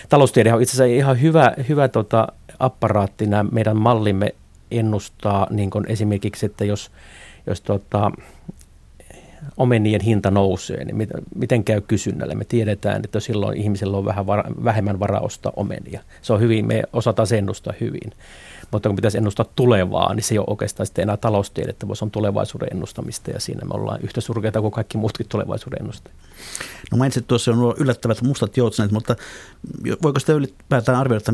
taloustiede 0.10 0.54
on 0.54 0.62
itse 0.62 0.76
asiassa 0.76 0.96
ihan 0.96 1.22
hyvä, 1.22 1.52
hyvä 1.70 1.88
tota, 1.88 2.28
apparaatti. 2.60 3.26
Nämä 3.26 3.50
meidän 3.52 3.78
mallimme 3.78 4.36
ennustaa 4.72 5.48
niin 5.50 5.70
esimerkiksi, 5.88 6.46
että 6.46 6.66
jos, 6.66 6.92
jos 7.48 7.62
tota, 7.62 8.12
omenien 9.58 10.02
hinta 10.02 10.32
nousee, 10.32 10.86
niin 10.86 11.08
miten, 11.36 11.64
käy 11.64 11.82
kysynnälle? 11.82 12.36
Me 12.36 12.46
tiedetään, 12.46 13.02
että 13.04 13.20
silloin 13.20 13.58
ihmisellä 13.58 13.98
on 13.98 14.06
vähän 14.06 14.28
vara, 14.28 14.44
vähemmän 14.64 15.00
varaa 15.00 15.22
ostaa 15.22 15.54
omenia. 15.56 16.02
Se 16.22 16.34
on 16.34 16.40
hyvin, 16.40 16.68
me 16.68 16.84
osataan 16.94 17.28
se 17.28 17.38
ennustaa 17.38 17.74
hyvin. 17.80 18.12
Mutta 18.72 18.90
kun 18.90 18.96
pitäisi 18.96 19.18
ennustaa 19.18 19.46
tulevaa, 19.56 20.14
niin 20.14 20.24
se 20.24 20.34
ei 20.34 20.40
ole 20.40 20.46
oikeastaan 20.50 20.88
sitten 20.88 21.04
enää 21.04 21.18
taloustiedettä, 21.18 21.88
vaan 21.88 21.96
se 21.96 22.06
on 22.06 22.12
tulevaisuuden 22.12 22.68
ennustamista 22.72 23.32
ja 23.32 23.40
siinä 23.40 23.66
me 23.66 23.74
ollaan 23.74 24.02
yhtä 24.02 24.22
surkeita 24.22 24.62
kuin 24.62 24.72
kaikki 24.72 24.98
muutkin 24.98 25.26
tulevaisuuden 25.30 25.80
ennustajat. 25.80 26.18
No 26.92 26.98
mainitsit 26.98 27.28
tuossa 27.28 27.52
on 27.52 27.76
yllättävät 27.78 28.22
mustat 28.22 28.58
joutsenet, 28.58 28.92
mutta 28.92 29.16
voiko 30.04 30.20
sitä 30.20 30.34
ylipäätään 30.34 30.98
arvioida, 30.98 31.18
että 31.18 31.32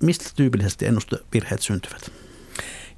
mistä 0.00 0.30
tyypillisesti 0.36 0.86
ennustevirheet 0.86 1.62
syntyvät? 1.62 2.12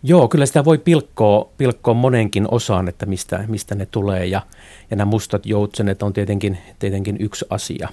Joo, 0.02 0.28
kyllä 0.28 0.46
sitä 0.46 0.64
voi 0.64 0.78
pilkkoa, 0.78 1.48
pilkkoa 1.58 1.94
monenkin 1.94 2.46
osaan, 2.50 2.88
että 2.88 3.06
mistä, 3.06 3.44
mistä 3.48 3.74
ne 3.74 3.86
tulee. 3.86 4.26
Ja, 4.26 4.42
ja 4.90 4.96
nämä 4.96 5.10
mustat 5.10 5.46
joutsenet 5.46 6.02
on 6.02 6.12
tietenkin, 6.12 6.58
tietenkin 6.78 7.16
yksi 7.20 7.44
asia. 7.50 7.88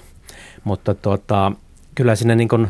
Mutta 0.64 0.94
tota, 0.94 1.52
kyllä 1.94 2.14
siinä 2.16 2.34
niin 2.34 2.48
kuin, 2.48 2.68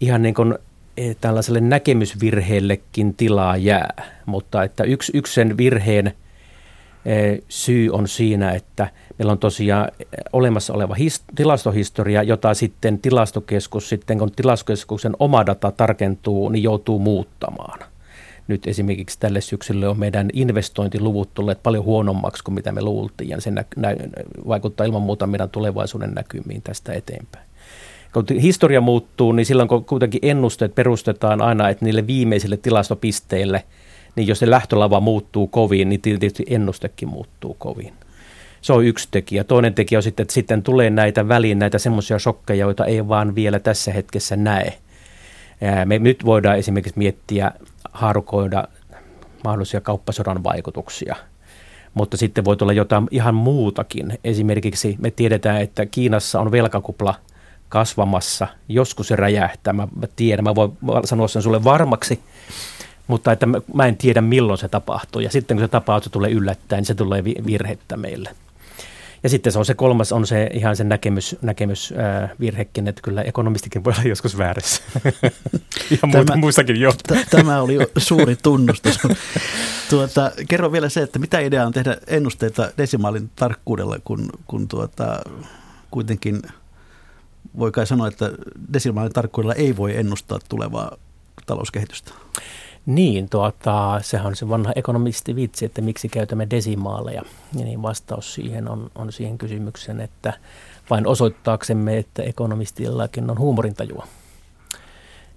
ihan 0.00 0.22
niin 0.22 0.34
kuin 0.34 0.54
eh, 0.96 1.16
tällaiselle 1.20 1.60
näkemysvirheellekin 1.60 3.14
tilaa 3.14 3.56
jää, 3.56 4.04
mutta 4.26 4.62
että 4.62 4.84
yksi, 4.84 5.12
yksi 5.14 5.34
sen 5.34 5.56
virheen 5.56 6.06
eh, 7.04 7.38
syy 7.48 7.90
on 7.90 8.08
siinä, 8.08 8.50
että 8.50 8.90
meillä 9.18 9.32
on 9.32 9.38
tosiaan 9.38 9.88
olemassa 10.32 10.74
oleva 10.74 10.94
his, 10.94 11.22
tilastohistoria, 11.34 12.22
jota 12.22 12.54
sitten 12.54 12.98
tilastokeskus, 12.98 13.88
sitten 13.88 14.18
kun 14.18 14.32
tilastokeskuksen 14.32 15.12
oma 15.18 15.46
data 15.46 15.72
tarkentuu, 15.72 16.48
niin 16.48 16.62
joutuu 16.62 16.98
muuttamaan– 16.98 17.78
nyt 18.48 18.66
esimerkiksi 18.66 19.20
tälle 19.20 19.40
syksylle 19.40 19.88
on 19.88 19.98
meidän 19.98 20.28
investointiluvut 20.32 21.34
tulleet 21.34 21.62
paljon 21.62 21.84
huonommaksi 21.84 22.44
kuin 22.44 22.54
mitä 22.54 22.72
me 22.72 22.82
luultiin, 22.82 23.30
ja 23.30 23.40
se 23.40 23.50
nä- 23.50 23.64
nä- 23.76 23.96
vaikuttaa 24.48 24.86
ilman 24.86 25.02
muuta 25.02 25.26
meidän 25.26 25.50
tulevaisuuden 25.50 26.10
näkymiin 26.10 26.62
tästä 26.62 26.92
eteenpäin. 26.92 27.46
Kun 28.12 28.24
historia 28.40 28.80
muuttuu, 28.80 29.32
niin 29.32 29.46
silloin 29.46 29.68
kun 29.68 29.84
kuitenkin 29.84 30.20
ennusteet 30.22 30.74
perustetaan 30.74 31.42
aina, 31.42 31.68
että 31.68 31.84
niille 31.84 32.06
viimeisille 32.06 32.56
tilastopisteille, 32.56 33.64
niin 34.16 34.28
jos 34.28 34.38
se 34.38 34.50
lähtölava 34.50 35.00
muuttuu 35.00 35.46
kovin, 35.46 35.88
niin 35.88 36.00
tietysti 36.00 36.44
ennustekin 36.48 37.08
muuttuu 37.08 37.54
kovin. 37.54 37.92
Se 38.62 38.72
on 38.72 38.84
yksi 38.84 39.08
tekijä. 39.10 39.44
Toinen 39.44 39.74
tekijä 39.74 39.98
on 39.98 40.02
sitten, 40.02 40.24
että 40.24 40.34
sitten 40.34 40.62
tulee 40.62 40.90
näitä 40.90 41.28
väliin 41.28 41.58
näitä 41.58 41.78
semmoisia 41.78 42.18
shokkeja, 42.18 42.60
joita 42.64 42.84
ei 42.84 43.08
vaan 43.08 43.34
vielä 43.34 43.58
tässä 43.58 43.92
hetkessä 43.92 44.36
näe. 44.36 44.72
Me 45.84 45.98
nyt 45.98 46.24
voidaan 46.24 46.58
esimerkiksi 46.58 46.98
miettiä 46.98 47.52
haarukoida 47.92 48.68
mahdollisia 49.44 49.80
kauppasodan 49.80 50.44
vaikutuksia. 50.44 51.16
Mutta 51.94 52.16
sitten 52.16 52.44
voi 52.44 52.56
tulla 52.56 52.72
jotain 52.72 53.08
ihan 53.10 53.34
muutakin. 53.34 54.18
Esimerkiksi 54.24 54.96
me 55.00 55.10
tiedetään, 55.10 55.60
että 55.60 55.86
Kiinassa 55.86 56.40
on 56.40 56.52
velkakupla 56.52 57.14
kasvamassa. 57.68 58.46
Joskus 58.68 59.08
se 59.08 59.16
räjähtää. 59.16 59.72
Mä, 59.72 59.88
tiedän, 60.16 60.44
mä 60.44 60.54
voin 60.54 60.72
sanoa 61.04 61.28
sen 61.28 61.42
sulle 61.42 61.64
varmaksi, 61.64 62.20
mutta 63.06 63.32
että 63.32 63.46
mä 63.74 63.86
en 63.86 63.96
tiedä 63.96 64.20
milloin 64.20 64.58
se 64.58 64.68
tapahtuu. 64.68 65.20
Ja 65.20 65.30
sitten 65.30 65.56
kun 65.56 65.64
se 65.64 65.68
tapahtuu, 65.68 66.10
tulee 66.10 66.30
yllättäen, 66.30 66.78
niin 66.78 66.86
se 66.86 66.94
tulee 66.94 67.24
virhettä 67.24 67.96
meille. 67.96 68.30
Ja 69.26 69.30
sitten 69.30 69.52
se 69.52 69.58
on 69.58 69.64
se 69.64 69.74
kolmas, 69.74 70.12
on 70.12 70.26
se 70.26 70.50
ihan 70.52 70.76
se 70.76 70.84
näkemys, 70.84 71.36
näkemysvirhekin, 71.42 72.88
että 72.88 73.02
kyllä 73.02 73.22
ekonomistikin 73.22 73.84
voi 73.84 73.92
olla 73.92 74.08
joskus 74.14 74.38
väärässä. 74.38 74.82
ja 75.90 75.98
tämä, 76.12 76.36
muistakin 76.36 76.80
jo. 76.80 76.92
T- 76.92 77.30
tämä 77.30 77.62
oli 77.62 77.78
suuri 77.98 78.36
tunnustus. 78.36 78.98
tuota, 79.90 80.32
kerro 80.48 80.72
vielä 80.72 80.88
se, 80.88 81.02
että 81.02 81.18
mitä 81.18 81.38
ideaa 81.38 81.66
on 81.66 81.72
tehdä 81.72 81.96
ennusteita 82.06 82.70
desimaalin 82.78 83.30
tarkkuudella, 83.36 83.98
kun, 84.04 84.30
kun 84.46 84.68
tuota, 84.68 85.20
kuitenkin 85.90 86.42
voi 87.58 87.72
kai 87.72 87.86
sanoa, 87.86 88.08
että 88.08 88.32
desimaalin 88.72 89.12
tarkkuudella 89.12 89.54
ei 89.54 89.76
voi 89.76 89.96
ennustaa 89.96 90.38
tulevaa 90.48 90.96
talouskehitystä. 91.46 92.12
Niin, 92.86 93.28
tuota, 93.28 94.00
sehän 94.02 94.26
on 94.26 94.36
se 94.36 94.48
vanha 94.48 94.72
ekonomisti 94.76 95.36
vitsi, 95.36 95.64
että 95.64 95.80
miksi 95.80 96.08
käytämme 96.08 96.46
desimaaleja. 96.50 97.22
Ja 97.58 97.64
niin 97.64 97.82
vastaus 97.82 98.34
siihen 98.34 98.68
on, 98.68 98.90
on 98.94 99.12
siihen 99.12 99.38
kysymykseen, 99.38 100.00
että 100.00 100.32
vain 100.90 101.06
osoittaaksemme, 101.06 101.98
että 101.98 102.22
ekonomistillakin 102.22 103.30
on 103.30 103.38
huumorintajua. 103.38 104.06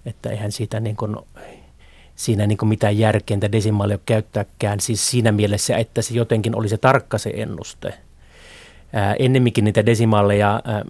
Että 0.06 0.30
eihän 0.30 0.52
siitä 0.52 0.80
niin 0.80 0.96
kuin, 0.96 1.16
siinä 2.16 2.46
niin 2.46 2.58
kuin 2.58 2.68
mitään 2.68 2.98
järkeintä 2.98 3.52
desimaalia 3.52 3.98
käyttääkään, 4.06 4.80
siis 4.80 5.10
siinä 5.10 5.32
mielessä, 5.32 5.76
että 5.76 6.02
se 6.02 6.14
jotenkin 6.14 6.56
olisi 6.56 6.78
tarkka 6.78 7.18
se 7.18 7.32
ennuste. 7.34 7.94
Ää, 8.92 9.14
ennemminkin 9.18 9.64
niitä 9.64 9.86
desimaaleja 9.86 10.62
ää, 10.64 10.84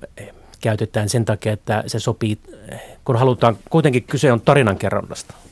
käytetään 0.61 1.09
sen 1.09 1.25
takia, 1.25 1.53
että 1.53 1.85
se 1.87 1.99
sopii, 1.99 2.39
kun 3.05 3.17
halutaan, 3.17 3.59
kuitenkin 3.71 4.03
kyse 4.03 4.33
on 4.33 4.41
tarinankerronnasta– 4.41 5.35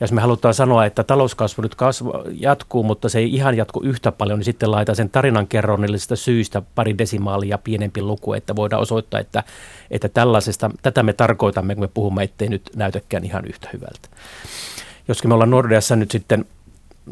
jos 0.00 0.12
me 0.12 0.20
halutaan 0.20 0.54
sanoa, 0.54 0.86
että 0.86 1.04
talouskasvu 1.04 1.62
nyt 1.62 1.74
kasva, 1.74 2.24
jatkuu, 2.40 2.82
mutta 2.82 3.08
se 3.08 3.18
ei 3.18 3.34
ihan 3.34 3.56
jatku 3.56 3.80
yhtä 3.82 4.12
paljon, 4.12 4.38
niin 4.38 4.44
sitten 4.44 4.70
laita 4.70 4.94
sen 4.94 5.10
tarinan 5.10 5.46
kerronnillisesta 5.46 6.16
syystä 6.16 6.62
pari 6.74 6.98
desimaalia 6.98 7.58
pienempi 7.58 8.02
luku, 8.02 8.32
että 8.32 8.56
voidaan 8.56 8.82
osoittaa, 8.82 9.20
että, 9.20 9.44
että 9.90 10.08
tällaisesta, 10.08 10.70
tätä 10.82 11.02
me 11.02 11.12
tarkoitamme, 11.12 11.74
kun 11.74 11.84
me 11.84 11.88
puhumme, 11.94 12.22
ettei 12.22 12.48
nyt 12.48 12.70
näytäkään 12.76 13.24
ihan 13.24 13.44
yhtä 13.44 13.68
hyvältä. 13.72 14.08
Joskin 15.08 15.30
me 15.30 15.34
ollaan 15.34 15.50
Nordeassa 15.50 15.96
nyt 15.96 16.10
sitten 16.10 16.44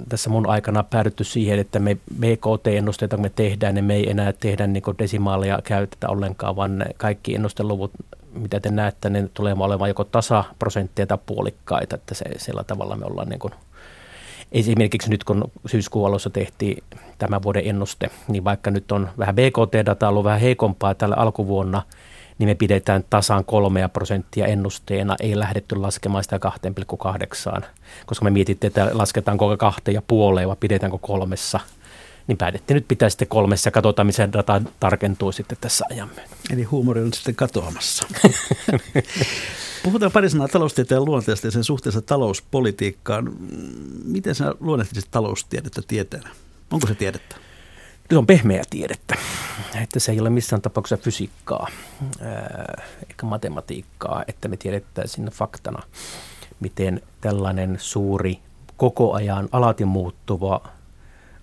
tässä 0.08 0.30
mun 0.30 0.48
aikana 0.48 0.82
päädytty 0.82 1.24
siihen, 1.24 1.58
että 1.58 1.78
me 1.78 1.96
BKT-ennusteita, 2.20 3.16
kun 3.16 3.24
me 3.24 3.30
tehdään, 3.36 3.74
niin 3.74 3.84
me 3.84 3.94
ei 3.94 4.10
enää 4.10 4.32
tehdä 4.32 4.66
niin 4.66 4.82
desimaaleja 4.98 5.58
käytetä 5.64 6.08
ollenkaan, 6.08 6.56
vaan 6.56 6.84
kaikki 6.96 7.34
ennusteluvut, 7.34 7.92
mitä 8.32 8.60
te 8.60 8.70
näette, 8.70 9.10
ne 9.10 9.28
tulee 9.34 9.56
olemaan 9.58 9.90
joko 9.90 10.04
tasaprosentteja 10.04 11.06
tai 11.06 11.18
puolikkaita, 11.26 11.94
että 11.94 12.14
se, 12.14 12.24
sillä 12.36 12.64
tavalla 12.64 12.96
me 12.96 13.04
ollaan 13.04 13.28
niin 13.28 13.38
kuin 13.38 13.52
Esimerkiksi 14.52 15.10
nyt 15.10 15.24
kun 15.24 15.50
syyskuun 15.66 16.08
alussa 16.08 16.30
tehtiin 16.30 16.82
tämän 17.18 17.42
vuoden 17.42 17.62
ennuste, 17.66 18.10
niin 18.28 18.44
vaikka 18.44 18.70
nyt 18.70 18.92
on 18.92 19.08
vähän 19.18 19.34
BKT-data 19.34 20.08
ollut 20.08 20.24
vähän 20.24 20.40
heikompaa 20.40 20.94
tällä 20.94 21.16
alkuvuonna, 21.16 21.82
niin 22.38 22.48
me 22.48 22.54
pidetään 22.54 23.04
tasan 23.10 23.44
kolmea 23.44 23.88
prosenttia 23.88 24.46
ennusteena, 24.46 25.16
ei 25.20 25.38
lähdetty 25.38 25.76
laskemaan 25.76 26.24
sitä 26.24 26.40
2,8, 27.58 27.64
koska 28.06 28.24
me 28.24 28.30
mietittiin, 28.30 28.68
että 28.68 28.88
lasketaanko 28.92 29.56
kahteen 29.56 29.94
ja 29.94 30.02
puoleen 30.02 30.48
vai 30.48 30.56
pidetäänkö 30.60 30.98
kolmessa. 31.00 31.60
Niin 32.26 32.38
päätettiin 32.38 32.74
nyt 32.74 32.88
pitää 32.88 33.08
sitten 33.08 33.28
kolmessa 33.28 33.68
ja 33.68 33.72
katsotaan, 33.72 34.06
missä 34.06 34.32
data 34.32 34.62
tarkentuu 34.80 35.32
sitten 35.32 35.58
tässä 35.60 35.84
ajan 35.90 36.10
Eli 36.52 36.62
huumori 36.62 37.02
on 37.02 37.12
sitten 37.12 37.34
katoamassa. 37.34 38.06
Puhutaan 39.82 40.12
pari 40.12 40.30
sanaa 40.30 40.48
taloustieteen 40.48 41.04
luonteesta 41.04 41.46
ja 41.46 41.50
sen 41.50 41.64
suhteessa 41.64 42.02
talouspolitiikkaan. 42.02 43.32
Miten 44.04 44.34
sä 44.34 44.54
luonnehtisit 44.60 45.10
taloustiedettä 45.10 45.82
tieteenä? 45.88 46.30
Onko 46.70 46.86
se 46.86 46.94
tiedettä? 46.94 47.36
Se 48.10 48.18
on 48.18 48.26
pehmeä 48.26 48.62
tiedettä, 48.70 49.14
että 49.82 50.00
se 50.00 50.12
ei 50.12 50.20
ole 50.20 50.30
missään 50.30 50.62
tapauksessa 50.62 51.04
fysiikkaa 51.04 51.68
eikä 53.08 53.26
matematiikkaa, 53.26 54.24
että 54.28 54.48
me 54.48 54.56
tiedettäisiin 54.56 55.26
faktana, 55.26 55.82
miten 56.60 57.02
tällainen 57.20 57.76
suuri, 57.80 58.38
koko 58.76 59.12
ajan 59.12 59.48
alati 59.52 59.84
muuttuva 59.84 60.60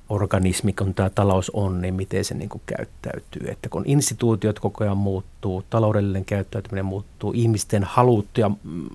organismi, 0.09 0.73
kun 0.73 0.93
tämä 0.93 1.09
talous 1.09 1.49
on, 1.49 1.81
niin 1.81 1.93
miten 1.93 2.25
se 2.25 2.33
niin 2.33 2.49
kuin 2.49 2.61
käyttäytyy. 2.65 3.47
Että 3.51 3.69
kun 3.69 3.83
instituutiot 3.85 4.59
koko 4.59 4.83
ajan 4.83 4.97
muuttuu, 4.97 5.63
taloudellinen 5.69 6.25
käyttäytyminen 6.25 6.85
muuttuu, 6.85 7.31
ihmisten 7.35 7.83
halut 7.83 8.37
ja 8.37 8.49
mm, 8.49 8.89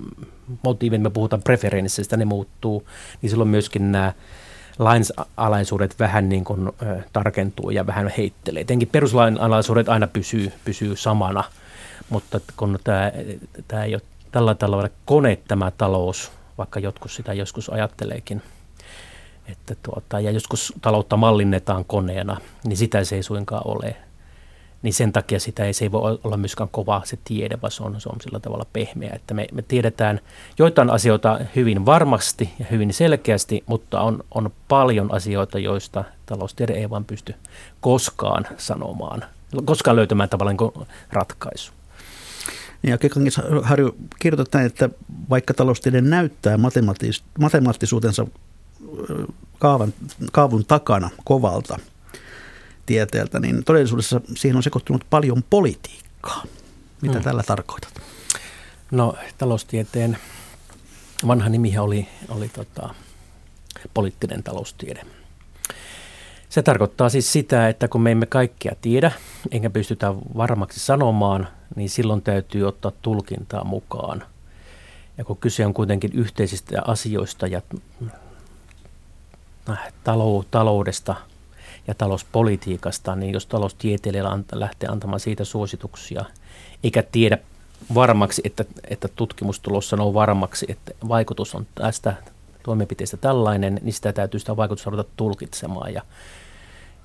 motiivit, 0.65 1.03
me 1.03 1.11
puhutaan 1.11 1.43
preferensseistä, 1.43 2.17
ne 2.17 2.25
muuttuu, 2.25 2.89
niin 3.23 3.31
silloin 3.31 3.51
myöskin 3.51 3.93
nämä 3.93 4.13
lainalaisuudet 4.79 5.99
vähän 5.99 6.29
niin 6.29 6.45
kuin, 6.45 6.73
tarkentuu 7.13 7.71
ja 7.71 7.87
vähän 7.87 8.13
heittelee. 8.19 8.61
Tietenkin 8.61 8.89
peruslainalaisuudet 8.89 9.89
aina 9.89 10.07
pysyy, 10.07 10.53
pysyy 10.65 10.97
samana, 10.97 11.45
mutta 12.09 12.41
kun 12.57 12.79
tämä, 12.85 13.13
tämä 13.69 13.85
ei 13.85 13.95
ole 13.95 14.03
tällä 14.33 14.55
tavalla 14.55 14.89
kone 15.05 15.39
tämä 15.49 15.71
talous, 15.71 16.33
vaikka 16.59 16.81
jotkut 16.81 17.11
sitä 17.11 17.33
joskus 17.33 17.71
ajatteleekin, 17.71 18.43
että 19.49 19.75
tuota, 19.83 20.21
ja 20.21 20.31
joskus 20.31 20.73
taloutta 20.81 21.17
mallinnetaan 21.17 21.85
koneena, 21.85 22.37
niin 22.65 22.77
sitä 22.77 23.05
se 23.05 23.17
ei 23.17 23.23
suinkaan 23.23 23.63
ole. 23.65 23.97
Niin 24.83 24.95
sen 24.95 25.13
takia 25.13 25.41
sitä 25.41 25.65
ei, 25.65 25.73
se 25.73 25.85
ei 25.85 25.93
voi 25.93 26.19
olla 26.25 26.37
myöskään 26.37 26.69
kova 26.69 27.03
se 27.05 27.19
tiede, 27.25 27.59
vaan 27.63 27.71
se 27.71 27.83
on, 27.83 28.01
se 28.01 28.09
on 28.09 28.21
sillä 28.21 28.41
tavalla 28.41 28.67
pehmeä. 28.73 29.11
Että 29.15 29.35
me, 29.35 29.47
me 29.53 29.63
tiedetään 29.63 30.21
joitain 30.59 30.91
asioita 30.91 31.41
hyvin 31.57 31.87
varmasti 31.87 32.51
ja 32.59 32.67
hyvin 32.71 32.93
selkeästi, 32.93 33.65
mutta 33.67 34.01
on, 34.01 34.25
on 34.35 34.51
paljon 34.69 35.15
asioita, 35.15 35.59
joista 35.59 36.05
taloustiede 36.27 36.73
ei 36.73 36.91
vaan 36.91 37.05
pysty 37.05 37.35
koskaan 37.81 38.47
sanomaan, 38.57 39.25
koskaan 39.65 39.97
löytämään 39.97 40.29
tavallaan 40.29 40.57
niin 40.61 40.87
ratkaisu. 41.13 41.73
Ja 42.83 42.99
Kekangin 42.99 43.33
Harju 43.63 43.97
kirjoitat 44.19 44.55
näin, 44.55 44.67
että 44.67 44.89
vaikka 45.31 45.55
taloustiede 45.55 46.01
näyttää 46.01 46.59
matemaattisuutensa 47.39 48.27
kaavan, 49.59 49.95
kaavun 50.33 50.65
takana 50.65 51.11
kovalta 51.25 51.79
tieteeltä, 52.89 53.41
niin 53.41 53.65
todellisuudessa 53.65 54.21
siihen 54.37 54.57
on 54.57 54.63
sekoittunut 54.63 55.05
paljon 55.11 55.45
politiikkaa. 55.51 56.45
Mitä 57.03 57.19
mm. 57.19 57.25
tällä 57.25 57.43
tarkoitat? 57.43 58.03
No 58.91 59.15
taloustieteen 59.39 60.19
vanha 61.27 61.49
nimi 61.49 61.79
oli, 61.79 62.09
oli 62.29 62.49
tota, 62.49 62.95
poliittinen 63.95 64.43
taloustiede. 64.43 65.03
Se 66.49 66.63
tarkoittaa 66.63 67.09
siis 67.09 67.33
sitä, 67.33 67.69
että 67.69 67.89
kun 67.89 68.01
me 68.01 68.11
emme 68.11 68.27
kaikkia 68.27 68.77
tiedä, 68.81 69.13
enkä 69.51 69.71
pystytä 69.71 70.15
varmaksi 70.15 70.81
sanomaan, 70.81 71.49
niin 71.77 71.91
silloin 71.91 72.23
täytyy 72.23 72.69
ottaa 72.69 72.93
tulkintaa 73.03 73.65
mukaan. 73.65 74.25
Ja 75.19 75.25
kun 75.25 75.37
kyse 75.37 75.67
on 75.67 75.75
kuitenkin 75.75 76.11
yhteisistä 76.15 76.83
asioista 76.87 77.47
ja 77.47 77.63
taloudesta 80.51 81.15
ja 81.89 81.95
talouspolitiikasta, 81.95 83.17
niin 83.17 83.33
jos 83.33 83.47
taloustieteilijä 83.47 84.25
lähtee 84.53 84.89
antamaan 84.89 85.21
siitä 85.21 85.45
suosituksia, 85.45 86.25
eikä 86.85 87.03
tiedä 87.03 87.39
varmaksi, 87.95 88.43
että, 88.45 88.65
että 88.91 89.09
tutkimustulos 89.09 89.89
sanoo 89.89 90.15
varmaksi, 90.15 90.67
että 90.69 90.93
vaikutus 91.09 91.55
on 91.55 91.67
tästä 91.75 92.15
toimenpiteestä 92.63 93.17
tällainen, 93.17 93.81
niin 93.83 93.93
sitä 93.93 94.13
täytyy 94.13 94.41
sitä 94.41 94.57
vaikutusta 94.57 94.91
ruveta 94.91 95.11
tulkitsemaan. 95.17 95.95
Ja, 95.95 96.03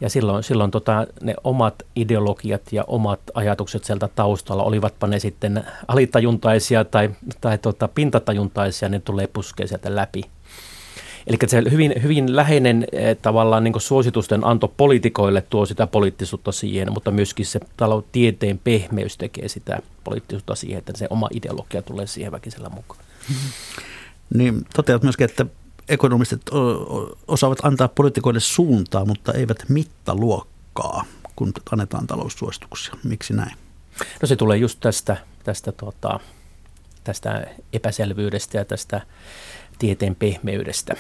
ja 0.01 0.09
silloin, 0.09 0.43
silloin 0.43 0.71
tota, 0.71 1.07
ne 1.21 1.35
omat 1.43 1.83
ideologiat 1.95 2.61
ja 2.71 2.83
omat 2.87 3.19
ajatukset 3.33 3.83
sieltä 3.83 4.09
taustalla, 4.15 4.63
olivatpa 4.63 5.07
ne 5.07 5.19
sitten 5.19 5.65
alitajuntaisia 5.87 6.85
tai, 6.85 7.09
tai 7.41 7.57
tota, 7.57 7.87
pintatajuntaisia, 7.87 8.89
ne 8.89 8.99
tulee 8.99 9.27
puskea 9.27 9.67
sieltä 9.67 9.95
läpi. 9.95 10.23
Eli 11.27 11.37
se 11.47 11.63
hyvin, 11.71 11.93
hyvin 12.03 12.35
läheinen 12.35 12.85
eh, 12.91 13.17
tavallaan 13.17 13.63
niin 13.63 13.73
suositusten 13.81 14.45
anto 14.45 14.67
poliitikoille 14.67 15.41
tuo 15.41 15.65
sitä 15.65 15.87
poliittisuutta 15.87 16.51
siihen, 16.51 16.93
mutta 16.93 17.11
myöskin 17.11 17.45
se 17.45 17.59
tieteen 18.11 18.59
pehmeys 18.63 19.17
tekee 19.17 19.47
sitä 19.47 19.79
poliittisuutta 20.03 20.55
siihen, 20.55 20.79
että 20.79 20.93
se 20.95 21.07
oma 21.09 21.29
ideologia 21.33 21.81
tulee 21.81 22.07
siihen 22.07 22.31
väkisellä 22.31 22.69
mukaan. 22.69 23.03
Niin 24.33 24.65
toteat 24.75 25.03
myöskin, 25.03 25.25
että 25.25 25.45
ekonomistit 25.89 26.41
osaavat 27.27 27.65
antaa 27.65 27.87
poliitikoille 27.87 28.39
suuntaa, 28.39 29.05
mutta 29.05 29.33
eivät 29.33 29.63
mittaluokkaa, 29.69 31.05
kun 31.35 31.53
annetaan 31.71 32.07
taloussuosituksia. 32.07 32.95
Miksi 33.03 33.33
näin? 33.33 33.57
No 34.21 34.27
se 34.27 34.35
tulee 34.35 34.57
just 34.57 34.79
tästä, 34.79 35.17
tästä, 35.43 35.71
tuota, 35.71 36.19
tästä 37.03 37.47
epäselvyydestä 37.73 38.57
ja 38.57 38.65
tästä 38.65 39.01
tieteen 39.83 40.15
pehmeydestä. 40.15 40.95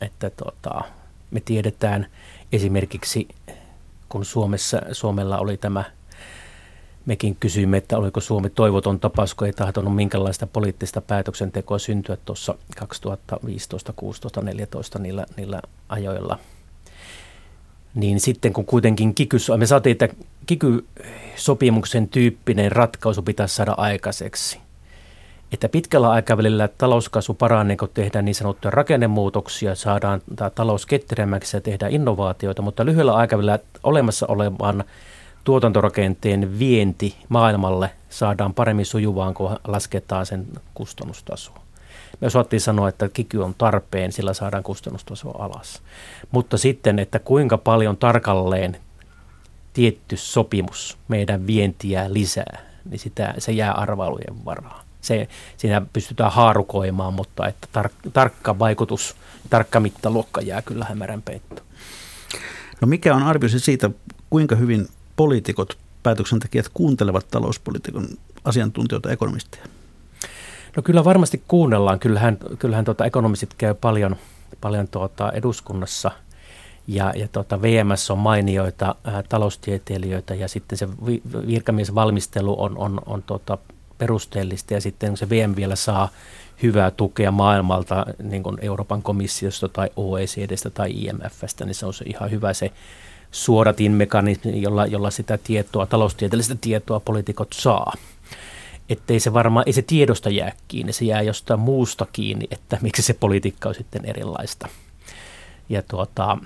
Että 0.00 0.30
tota, 0.30 0.80
me 1.30 1.40
tiedetään 1.40 2.06
esimerkiksi, 2.52 3.28
kun 4.08 4.24
Suomessa, 4.24 4.80
Suomella 4.92 5.38
oli 5.38 5.56
tämä, 5.56 5.84
mekin 7.06 7.36
kysyimme, 7.40 7.76
että 7.76 7.98
oliko 7.98 8.20
Suomi 8.20 8.50
toivoton 8.50 9.00
tapaus, 9.00 9.34
kun 9.34 9.46
ei 9.46 9.52
tahtonut 9.52 9.94
minkälaista 9.94 10.46
poliittista 10.46 11.00
päätöksentekoa 11.00 11.78
syntyä 11.78 12.16
tuossa 12.24 12.54
2015, 12.76 13.92
16, 13.96 14.40
14 14.40 14.98
niillä, 14.98 15.26
niillä 15.36 15.62
ajoilla. 15.88 16.38
Niin 17.94 18.20
sitten 18.20 18.52
kun 18.52 18.64
kuitenkin 18.64 19.14
kiky, 19.14 19.36
me 19.56 19.66
saatiin, 19.66 19.92
että 19.92 20.08
kiky-sopimuksen 20.46 22.08
tyyppinen 22.08 22.72
ratkaisu 22.72 23.22
pitäisi 23.22 23.54
saada 23.54 23.74
aikaiseksi 23.76 24.67
että 25.52 25.68
pitkällä 25.68 26.10
aikavälillä 26.10 26.68
talouskasvu 26.68 27.34
paranee, 27.34 27.76
kun 27.76 27.88
tehdään 27.94 28.24
niin 28.24 28.34
sanottuja 28.34 28.70
rakennemuutoksia, 28.70 29.74
saadaan 29.74 30.20
talous 30.54 30.86
ketteremmäksi 30.86 31.56
ja 31.56 31.60
tehdään 31.60 31.92
innovaatioita, 31.92 32.62
mutta 32.62 32.84
lyhyellä 32.84 33.14
aikavälillä 33.14 33.58
olemassa 33.82 34.26
olevan 34.26 34.84
tuotantorakenteen 35.44 36.58
vienti 36.58 37.16
maailmalle 37.28 37.90
saadaan 38.08 38.54
paremmin 38.54 38.86
sujuvaan, 38.86 39.34
kun 39.34 39.56
lasketaan 39.66 40.26
sen 40.26 40.46
kustannustasoa. 40.74 41.60
Me 42.20 42.26
osattiin 42.26 42.60
sanoa, 42.60 42.88
että 42.88 43.08
kiky 43.08 43.38
on 43.38 43.54
tarpeen, 43.58 44.12
sillä 44.12 44.34
saadaan 44.34 44.62
kustannustasoa 44.62 45.44
alas. 45.44 45.82
Mutta 46.30 46.58
sitten, 46.58 46.98
että 46.98 47.18
kuinka 47.18 47.58
paljon 47.58 47.96
tarkalleen 47.96 48.76
tietty 49.72 50.16
sopimus 50.16 50.98
meidän 51.08 51.46
vientiä 51.46 52.12
lisää, 52.12 52.58
niin 52.90 52.98
sitä, 52.98 53.34
se 53.38 53.52
jää 53.52 53.72
arvailujen 53.72 54.44
varaan 54.44 54.87
se, 55.00 55.28
siinä 55.56 55.82
pystytään 55.92 56.32
haarukoimaan, 56.32 57.14
mutta 57.14 57.46
että 57.46 57.68
tar- 57.78 58.10
tarkka 58.12 58.58
vaikutus, 58.58 59.16
tarkka 59.50 59.80
mittaluokka 59.80 60.40
jää 60.40 60.62
kyllä 60.62 60.84
hämärän 60.84 61.22
peittoon. 61.22 61.66
No 62.80 62.88
mikä 62.88 63.14
on 63.14 63.22
arvioisi 63.22 63.60
siitä, 63.60 63.90
kuinka 64.30 64.56
hyvin 64.56 64.88
poliitikot, 65.16 65.78
päätöksentekijät 66.02 66.68
kuuntelevat 66.74 67.28
talouspolitiikan 67.30 68.06
asiantuntijoita, 68.44 69.10
ekonomisteja? 69.10 69.64
No 70.76 70.82
kyllä 70.82 71.04
varmasti 71.04 71.42
kuunnellaan. 71.48 71.98
Kyllähän, 71.98 72.38
kyllähän 72.58 72.84
tuota, 72.84 73.04
ekonomistit 73.04 73.54
käy 73.54 73.74
paljon, 73.74 74.16
paljon 74.60 74.88
tuota 74.88 75.32
eduskunnassa 75.32 76.10
ja, 76.86 77.12
ja 77.16 77.28
tuota, 77.28 77.62
VMS 77.62 78.10
on 78.10 78.18
mainioita 78.18 78.94
ää, 79.04 79.22
taloustieteilijöitä 79.22 80.34
ja 80.34 80.48
sitten 80.48 80.78
se 80.78 80.88
vi- 81.06 81.22
virkamiesvalmistelu 81.46 82.62
on, 82.62 82.78
on, 82.78 83.00
on 83.06 83.22
tuota, 83.22 83.58
perusteellista 83.98 84.74
ja 84.74 84.80
sitten 84.80 85.16
se 85.16 85.28
VM 85.28 85.56
vielä 85.56 85.76
saa 85.76 86.08
hyvää 86.62 86.90
tukea 86.90 87.30
maailmalta, 87.30 88.06
niin 88.22 88.42
kuin 88.42 88.58
Euroopan 88.60 89.02
komissiosta 89.02 89.68
tai 89.68 89.88
OECDstä 89.96 90.70
tai 90.70 90.90
IMFstä, 90.90 91.64
niin 91.64 91.74
se 91.74 91.86
on 91.86 91.94
se 91.94 92.04
ihan 92.04 92.30
hyvä 92.30 92.52
se 92.52 92.72
suoratin 93.30 93.92
mekanismi, 93.92 94.62
jolla, 94.62 94.86
jolla 94.86 95.10
sitä 95.10 95.38
tietoa, 95.38 95.86
taloustieteellistä 95.86 96.56
tietoa 96.60 97.00
poliitikot 97.00 97.52
saa. 97.52 97.92
Että 98.88 99.12
ei 99.12 99.20
se 99.20 99.32
varmaan, 99.32 99.64
ei 99.66 99.72
se 99.72 99.82
tiedosta 99.82 100.30
jää 100.30 100.52
kiinni, 100.68 100.92
se 100.92 101.04
jää 101.04 101.22
jostain 101.22 101.60
muusta 101.60 102.06
kiinni, 102.12 102.46
että 102.50 102.78
miksi 102.80 103.02
se 103.02 103.14
politiikka 103.14 103.68
on 103.68 103.74
sitten 103.74 104.04
erilaista. 104.04 104.68
Ja, 105.68 105.82
tuota, 105.82 106.38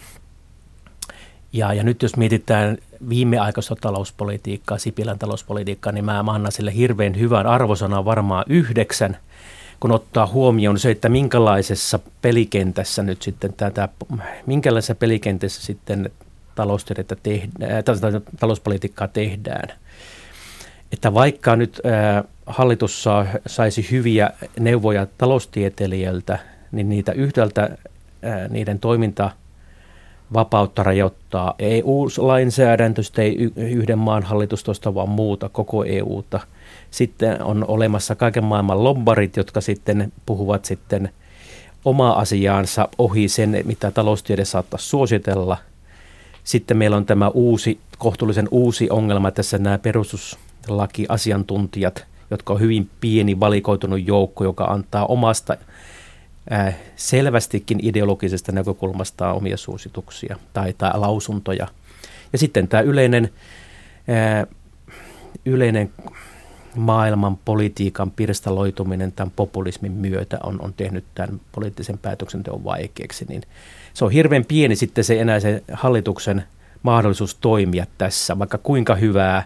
ja, 1.52 1.72
ja 1.72 1.82
nyt 1.82 2.02
jos 2.02 2.16
mietitään 2.16 2.78
viimeaikaista 3.08 3.76
talouspolitiikkaa, 3.80 4.78
Sipilän 4.78 5.18
talouspolitiikkaa, 5.18 5.92
niin 5.92 6.04
mä 6.04 6.18
annan 6.18 6.52
sille 6.52 6.74
hirveän 6.74 7.18
hyvän 7.18 7.46
arvosanan 7.46 8.04
varmaan 8.04 8.44
yhdeksän, 8.48 9.16
kun 9.80 9.92
ottaa 9.92 10.26
huomioon 10.26 10.78
se, 10.78 10.90
että 10.90 11.08
minkälaisessa 11.08 11.98
pelikentässä 12.22 13.02
nyt 13.02 13.22
sitten 13.22 13.52
tätä, 13.52 13.88
minkälaisessa 14.46 14.94
pelikentässä 14.94 15.62
sitten 15.62 16.10
taloustiedettä 16.54 17.16
tehdään, 17.22 17.82
talouspolitiikkaa 18.40 19.08
tehdään. 19.08 19.68
Että 20.92 21.14
vaikka 21.14 21.56
nyt 21.56 21.80
ää, 21.84 22.24
hallitus 22.46 23.02
saa, 23.02 23.26
saisi 23.46 23.90
hyviä 23.90 24.30
neuvoja 24.60 25.06
taloustieteilijöiltä, 25.18 26.38
niin 26.72 26.88
niitä 26.88 27.12
ää, 28.22 28.48
niiden 28.48 28.78
toiminta 28.78 29.30
vapautta 30.32 30.82
rajoittaa 30.82 31.54
EU-lainsäädäntö, 31.58 33.02
ei 33.18 33.50
yhden 33.56 33.98
maan 33.98 34.22
hallitustosta, 34.22 34.94
vaan 34.94 35.08
muuta, 35.08 35.48
koko 35.48 35.84
EUta. 35.84 36.40
Sitten 36.90 37.42
on 37.42 37.64
olemassa 37.68 38.14
kaiken 38.14 38.44
maailman 38.44 38.84
lobbarit, 38.84 39.36
jotka 39.36 39.60
sitten 39.60 40.12
puhuvat 40.26 40.64
sitten 40.64 41.10
omaa 41.84 42.20
asiaansa 42.20 42.88
ohi 42.98 43.28
sen, 43.28 43.62
mitä 43.64 43.90
taloustiede 43.90 44.44
saattaa 44.44 44.78
suositella– 44.78 45.56
sitten 46.44 46.76
meillä 46.76 46.96
on 46.96 47.06
tämä 47.06 47.28
uusi, 47.28 47.78
kohtuullisen 47.98 48.48
uusi 48.50 48.90
ongelma 48.90 49.30
tässä 49.30 49.58
nämä 49.58 49.78
perustuslakiasiantuntijat, 49.78 52.06
jotka 52.30 52.52
on 52.52 52.60
hyvin 52.60 52.90
pieni 53.00 53.40
valikoitunut 53.40 54.06
joukko, 54.06 54.44
joka 54.44 54.64
antaa 54.64 55.06
omasta 55.06 55.56
selvästikin 56.96 57.78
ideologisesta 57.82 58.52
näkökulmasta 58.52 59.32
omia 59.32 59.56
suosituksia 59.56 60.36
tai, 60.52 60.72
tai 60.78 60.90
lausuntoja. 60.94 61.66
Ja 62.32 62.38
sitten 62.38 62.68
tämä 62.68 62.80
yleinen, 62.80 63.32
äh, 64.10 64.46
yleinen 65.44 65.92
maailman 66.76 67.36
politiikan 67.36 68.10
pirstaloituminen 68.10 69.12
tämän 69.12 69.32
populismin 69.36 69.92
myötä 69.92 70.38
on, 70.42 70.62
on 70.62 70.74
tehnyt 70.74 71.04
tämän 71.14 71.40
poliittisen 71.52 71.98
päätöksenteon 71.98 72.64
vaikeaksi, 72.64 73.24
niin 73.28 73.42
se 73.94 74.04
on 74.04 74.10
hirveän 74.10 74.44
pieni 74.44 74.76
sitten 74.76 75.04
se 75.04 75.20
enää 75.20 75.40
se 75.40 75.62
hallituksen 75.72 76.44
mahdollisuus 76.82 77.34
toimia 77.34 77.86
tässä, 77.98 78.38
vaikka 78.38 78.58
kuinka 78.58 78.94
hyvää 78.94 79.44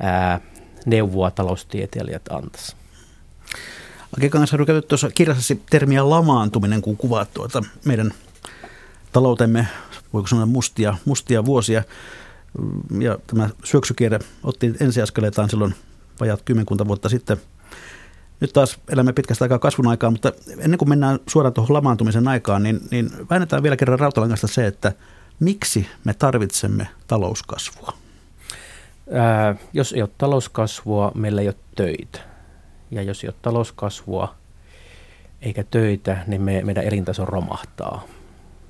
ää, 0.00 0.40
neuvoa 0.86 1.30
taloustieteilijät 1.30 2.22
antaisi. 2.30 2.76
Aki 4.16 4.30
Kangasharju 4.30 4.66
käytit 4.66 4.88
tuossa 4.88 5.10
kirjassasi 5.10 5.62
termiä 5.70 6.10
lamaantuminen, 6.10 6.82
kun 6.82 6.96
kuvaat 6.96 7.34
tuota 7.34 7.62
meidän 7.84 8.12
taloutemme, 9.12 9.68
voiko 10.12 10.28
sanoa 10.28 10.46
mustia, 10.46 10.94
mustia 11.04 11.44
vuosia. 11.44 11.82
Ja 13.00 13.18
tämä 13.26 13.50
syöksykierre 13.64 14.18
otti 14.42 14.74
ensiaskeleitaan 14.80 15.50
silloin 15.50 15.74
vajat 16.20 16.42
kymmenkunta 16.44 16.86
vuotta 16.88 17.08
sitten. 17.08 17.36
Nyt 18.40 18.52
taas 18.52 18.78
elämme 18.88 19.12
pitkästä 19.12 19.44
aikaa 19.44 19.58
kasvun 19.58 19.86
aikaa, 19.86 20.10
mutta 20.10 20.32
ennen 20.58 20.78
kuin 20.78 20.88
mennään 20.88 21.18
suoraan 21.26 21.52
tuohon 21.52 21.74
lamaantumisen 21.74 22.28
aikaan, 22.28 22.62
niin, 22.62 22.80
niin 22.90 23.10
väännetään 23.30 23.62
vielä 23.62 23.76
kerran 23.76 23.98
rautalangasta 23.98 24.46
se, 24.46 24.66
että 24.66 24.92
miksi 25.40 25.86
me 26.04 26.14
tarvitsemme 26.14 26.88
talouskasvua? 27.06 27.92
Ää, 29.12 29.56
jos 29.72 29.92
ei 29.92 30.02
ole 30.02 30.10
talouskasvua, 30.18 31.12
meillä 31.14 31.40
ei 31.40 31.48
ole 31.48 31.54
töitä. 31.76 32.18
Ja 32.90 33.02
jos 33.02 33.24
ei 33.24 33.28
ole 33.28 33.34
talouskasvua 33.42 34.34
eikä 35.42 35.64
töitä, 35.70 36.18
niin 36.26 36.42
me, 36.42 36.62
meidän 36.64 36.84
elintaso 36.84 37.24
romahtaa. 37.24 38.04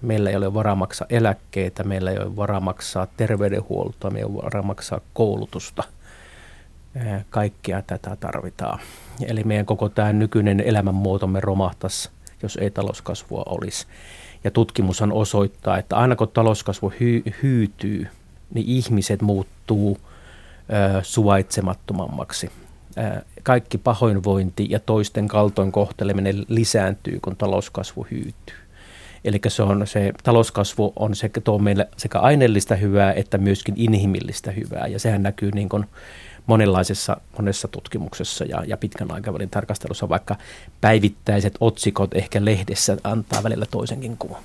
Meillä 0.02 0.30
ei 0.30 0.36
ole 0.36 0.54
varaa 0.54 0.74
maksaa 0.74 1.06
eläkkeitä, 1.10 1.84
meillä 1.84 2.10
ei 2.10 2.18
ole 2.18 2.36
varaa 2.36 2.60
maksaa 2.60 3.06
terveydenhuoltoa, 3.16 4.10
meillä 4.10 4.28
ei 4.28 4.34
ole 4.34 4.44
varaa 4.44 4.62
maksaa 4.62 5.00
koulutusta– 5.14 5.84
kaikkea 7.30 7.82
tätä 7.82 8.16
tarvitaan. 8.20 8.80
Eli 9.26 9.44
meidän 9.44 9.66
koko 9.66 9.88
tämä 9.88 10.12
nykyinen 10.12 10.60
elämänmuotomme 10.60 11.40
romahtaisi, 11.40 12.10
jos 12.42 12.56
ei 12.56 12.70
talouskasvua 12.70 13.42
olisi. 13.46 13.86
Ja 14.44 14.50
tutkimushan 14.50 15.12
osoittaa, 15.12 15.78
että 15.78 15.96
aina 15.96 16.16
kun 16.16 16.28
talouskasvu 16.28 16.90
hy- 16.90 17.32
hyytyy, 17.42 18.06
niin 18.54 18.66
ihmiset 18.68 19.22
muuttuu 19.22 19.98
ö, 19.98 21.02
suvaitsemattomammaksi. 21.02 22.50
Ö, 22.98 23.24
kaikki 23.48 23.78
pahoinvointi 23.78 24.66
ja 24.70 24.80
toisten 24.80 25.28
kaltoinkohteleminen 25.28 26.44
lisääntyy, 26.48 27.18
kun 27.20 27.36
talouskasvu 27.36 28.06
hyytyy. 28.10 28.56
Eli 29.24 29.40
se, 29.48 29.62
on, 29.62 29.86
se 29.86 30.12
talouskasvu 30.22 30.92
on 30.96 31.14
se, 31.14 31.30
tuo 31.44 31.58
meille 31.58 31.88
sekä 31.96 32.18
aineellista 32.18 32.74
hyvää 32.74 33.12
että 33.12 33.38
myöskin 33.38 33.74
inhimillistä 33.78 34.50
hyvää. 34.50 34.86
Ja 34.86 34.98
sehän 34.98 35.22
näkyy 35.22 35.50
niin 35.50 35.68
kuin 35.68 35.84
monenlaisessa 36.46 37.16
monessa 37.38 37.68
tutkimuksessa 37.68 38.44
ja, 38.44 38.64
ja 38.66 38.76
pitkän 38.76 39.12
aikavälin 39.12 39.50
tarkastelussa, 39.50 40.08
vaikka 40.08 40.36
päivittäiset 40.80 41.54
otsikot 41.60 42.14
ehkä 42.14 42.44
lehdessä 42.44 42.96
antaa 43.04 43.42
välillä 43.42 43.66
toisenkin 43.70 44.16
kuvan. 44.16 44.42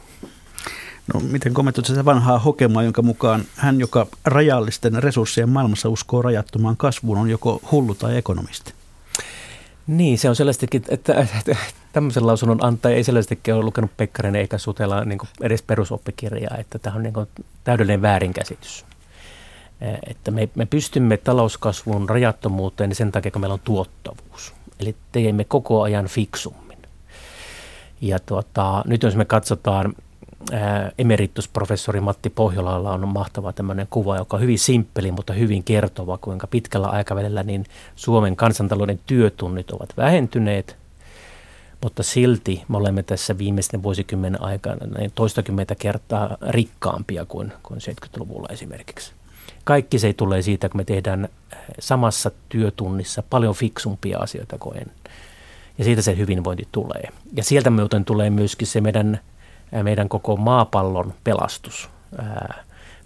No, 1.13 1.19
miten 1.19 1.53
kommentoit 1.53 1.87
sitä 1.87 2.05
vanhaa 2.05 2.39
hokemaa, 2.39 2.83
jonka 2.83 3.01
mukaan 3.01 3.43
hän, 3.55 3.79
joka 3.79 4.07
rajallisten 4.25 5.03
resurssien 5.03 5.49
maailmassa 5.49 5.89
uskoo 5.89 6.21
rajattomaan 6.21 6.77
kasvuun, 6.77 7.17
on 7.17 7.29
joko 7.29 7.61
hullu 7.71 7.95
tai 7.95 8.17
ekonomisti? 8.17 8.73
Niin, 9.88 10.17
se 10.17 10.30
on 10.30 10.36
sellaistakin, 10.36 10.84
että, 10.89 11.28
että 11.39 11.56
tämmöisen 11.93 12.28
lausunnon 12.28 12.65
antaja 12.65 12.96
ei 12.96 13.04
sellaistakin 13.04 13.54
ole 13.54 13.63
lukenut 13.63 13.98
Pekkarinen 13.98 14.41
eikä 14.41 14.58
Sutela 14.58 15.06
niin 15.06 15.19
edes 15.41 15.62
perusoppikirjaa, 15.62 16.58
että 16.58 16.80
tämä 16.80 16.96
on 16.96 17.04
niin 17.04 17.13
täydellinen 17.63 18.02
väärinkäsitys. 18.02 18.86
Että 20.08 20.32
me, 20.32 20.50
me 20.56 20.65
pystymme 20.65 21.17
talouskasvun 21.17 22.10
rajattomuuteen 22.10 22.89
niin 22.89 22.96
sen 22.96 23.12
takia, 23.12 23.32
kun 23.32 23.41
meillä 23.41 23.54
on 23.54 23.60
tuottavuus. 23.63 24.54
Eli 24.80 24.96
teemme 25.12 25.43
koko 25.43 25.82
ajan 25.82 26.08
fiksummin. 26.08 26.78
Ja 28.02 28.19
tuota, 28.19 28.84
nyt 28.88 29.04
jos 29.04 29.15
me 29.15 29.26
katsotaan, 29.26 29.93
emeritusprofessori 30.97 31.99
Matti 31.99 32.29
Pohjolalla 32.29 32.91
on 32.91 33.08
mahtava 33.08 33.53
tämmöinen 33.53 33.88
kuva, 33.89 34.17
joka 34.17 34.38
on 34.38 34.41
hyvin 34.41 34.60
simppeli, 34.60 35.12
mutta 35.12 35.34
hyvin 35.34 35.63
kertova, 35.63 36.17
kuinka 36.17 36.47
pitkällä 36.47 36.88
aikavälillä 36.88 37.43
niin 37.43 37.65
Suomen 37.95 38.36
kansantalouden 38.36 38.99
työtunnit 39.06 39.71
ovat 39.71 39.97
vähentyneet, 39.97 40.77
mutta 41.82 42.03
silti 42.03 42.63
me 42.67 42.77
olemme 42.77 43.03
tässä 43.03 43.38
viimeisten 43.38 43.84
vuosikymmenen 43.84 44.41
aikana 44.41 44.77
toistakymmentä 45.15 45.75
kertaa 45.75 46.38
rikkaampia 46.49 47.25
kuin, 47.25 47.53
kuin 47.63 47.79
70-luvulla 47.79 48.47
esimerkiksi 48.51 49.13
kaikki 49.63 49.99
se 49.99 50.13
tulee 50.13 50.41
siitä, 50.41 50.69
kun 50.69 50.79
me 50.79 50.84
tehdään 50.84 51.23
eh, 51.23 51.58
samassa 51.79 52.32
työtunnissa 52.49 53.23
paljon 53.29 53.56
fiksumpia 53.56 54.19
asioita 54.19 54.58
kuin 54.58 54.77
ennen. 54.77 54.95
Ja 55.77 55.84
siitä 55.84 56.01
se 56.01 56.17
hyvinvointi 56.17 56.67
tulee. 56.71 57.10
Ja 57.34 57.43
sieltä 57.43 57.69
muuten 57.69 58.06
tulee 58.06 58.29
myöskin 58.29 58.67
se 58.67 58.82
meidän, 58.82 59.19
meidän 59.81 60.09
koko 60.09 60.36
maapallon 60.36 61.13
pelastus. 61.23 61.89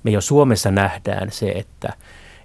Me 0.04 0.12
jo 0.12 0.22
Suomessa 0.22 0.72
nähdään 0.72 1.32
se, 1.32 1.50
että 1.50 1.94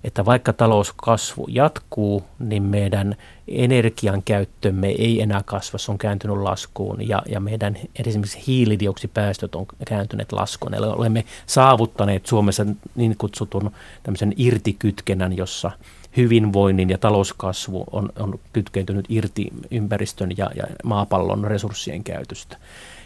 että 0.05 0.25
vaikka 0.25 0.53
talouskasvu 0.53 1.47
jatkuu, 1.49 2.25
niin 2.39 2.63
meidän 2.63 3.17
energian 3.49 4.23
käyttömme 4.23 4.89
ei 4.89 5.23
enää 5.23 5.43
kasva, 5.45 5.79
se 5.79 5.91
on 5.91 5.99
kääntynyt 5.99 6.37
laskuun 6.37 7.09
ja, 7.09 7.23
ja 7.27 7.41
meidän 7.41 7.77
esimerkiksi 8.07 8.43
hiilidioksipäästöt 8.47 9.55
on 9.55 9.67
kääntyneet 9.87 10.33
laskuun. 10.33 10.75
Eli 10.75 10.87
olemme 10.87 11.25
saavuttaneet 11.47 12.27
Suomessa 12.27 12.67
niin 12.95 13.17
kutsutun 13.19 13.71
tämmöisen 14.03 14.33
irtikytkennän, 14.37 15.37
jossa 15.37 15.71
hyvinvoinnin 16.17 16.91
ja 16.91 16.99
talouskasvu 16.99 17.85
on, 17.93 18.13
on 18.19 18.41
kytkeytynyt 18.53 19.07
irti 19.09 19.49
ympäristön 19.71 20.31
ja, 20.37 20.51
ja 20.57 20.65
maapallon 20.85 21.45
resurssien 21.45 22.05
käytöstä. 22.05 22.57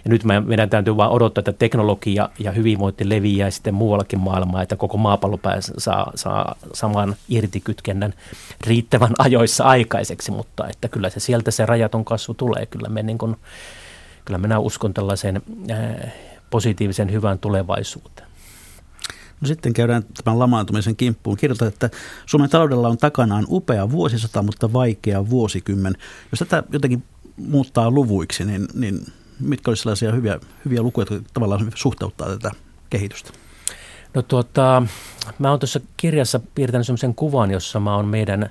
Ja 0.07 0.11
nyt 0.11 0.25
meidän 0.45 0.71
täytyy 0.71 0.97
vain 0.97 1.11
odottaa, 1.11 1.41
että 1.41 1.53
teknologia 1.53 2.29
ja 2.39 2.53
hyvinvointi 2.53 3.09
leviää 3.09 3.51
sitten 3.51 3.75
muuallakin 3.75 4.21
maailmaa, 4.21 4.63
että 4.63 4.77
koko 4.77 4.97
maapallo 4.97 5.39
saa, 5.79 6.13
saa 6.15 6.55
saman 6.73 7.17
irtikytkennän 7.29 8.15
riittävän 8.67 9.13
ajoissa 9.27 9.65
aikaiseksi, 9.65 10.31
mutta 10.31 10.69
että 10.69 10.89
kyllä 10.89 11.11
se 11.11 11.21
sieltä 11.21 11.51
se 11.51 11.67
rajaton 11.67 12.05
kasvu 12.05 12.35
tulee. 12.35 12.67
Kyllä, 12.67 12.89
me 12.89 13.03
niin 13.03 13.19
kuin, 13.19 13.37
kyllä 14.25 14.39
minä 14.39 14.59
uskon 14.59 14.95
tällaiseen 14.95 15.43
ää, 15.71 16.11
positiivisen 16.51 17.13
hyvään 17.13 17.39
tulevaisuuteen. 17.39 18.29
No 19.41 19.47
sitten 19.47 19.73
käydään 19.73 20.03
tämän 20.25 20.39
lamaantumisen 20.39 20.97
kimppuun. 20.97 21.37
Kirjoitat, 21.37 21.69
että 21.69 21.91
Suomen 22.27 22.51
taloudella 22.51 22.89
on 22.89 22.99
takanaan 22.99 23.47
upea 23.49 23.91
vuosisata, 23.91 24.43
mutta 24.43 24.73
vaikea 24.73 25.31
vuosikymmen. 25.31 25.95
Jos 26.33 26.39
tätä 26.39 26.63
jotenkin 26.73 27.03
muuttaa 27.37 27.91
luvuiksi, 27.91 28.45
niin, 28.45 28.67
niin 28.75 29.07
mitkä 29.41 29.71
olisivat 29.71 29.83
sellaisia 29.83 30.13
hyviä, 30.13 30.41
hyviä 30.65 30.83
lukuja, 30.83 31.07
jotka 31.11 31.29
tavallaan 31.35 31.73
suhteuttaa 31.75 32.29
tätä 32.29 32.51
kehitystä? 32.91 33.31
No 34.15 34.23
tuota, 34.23 34.83
mä 35.39 35.51
oon 35.51 35.59
tuossa 35.59 35.81
kirjassa 35.97 36.41
piirtänyt 36.55 36.87
sellaisen 36.87 37.15
kuvan, 37.15 37.51
jossa 37.51 37.81
mä 37.81 37.97
oon 37.97 38.07
meidän, 38.07 38.51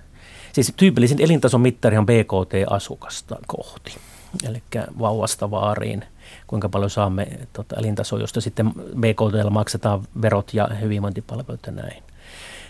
siis 0.54 0.74
tyypillisin 0.78 1.22
elintason 1.22 1.62
mittari 1.62 1.98
on 1.98 2.06
BKT-asukasta 2.06 3.36
kohti. 3.48 3.96
Eli 4.44 4.64
vauvasta 5.00 5.52
vaariin, 5.52 6.04
kuinka 6.48 6.70
paljon 6.70 6.90
saamme 6.90 7.28
tota, 7.54 7.76
elintasoa, 7.76 8.20
josta 8.20 8.42
sitten 8.42 8.72
BKT 8.74 9.50
maksetaan 9.50 10.04
verot 10.22 10.54
ja 10.54 10.68
hyvinvointipalvelut 10.82 11.66
ja 11.66 11.72
näin. 11.72 12.04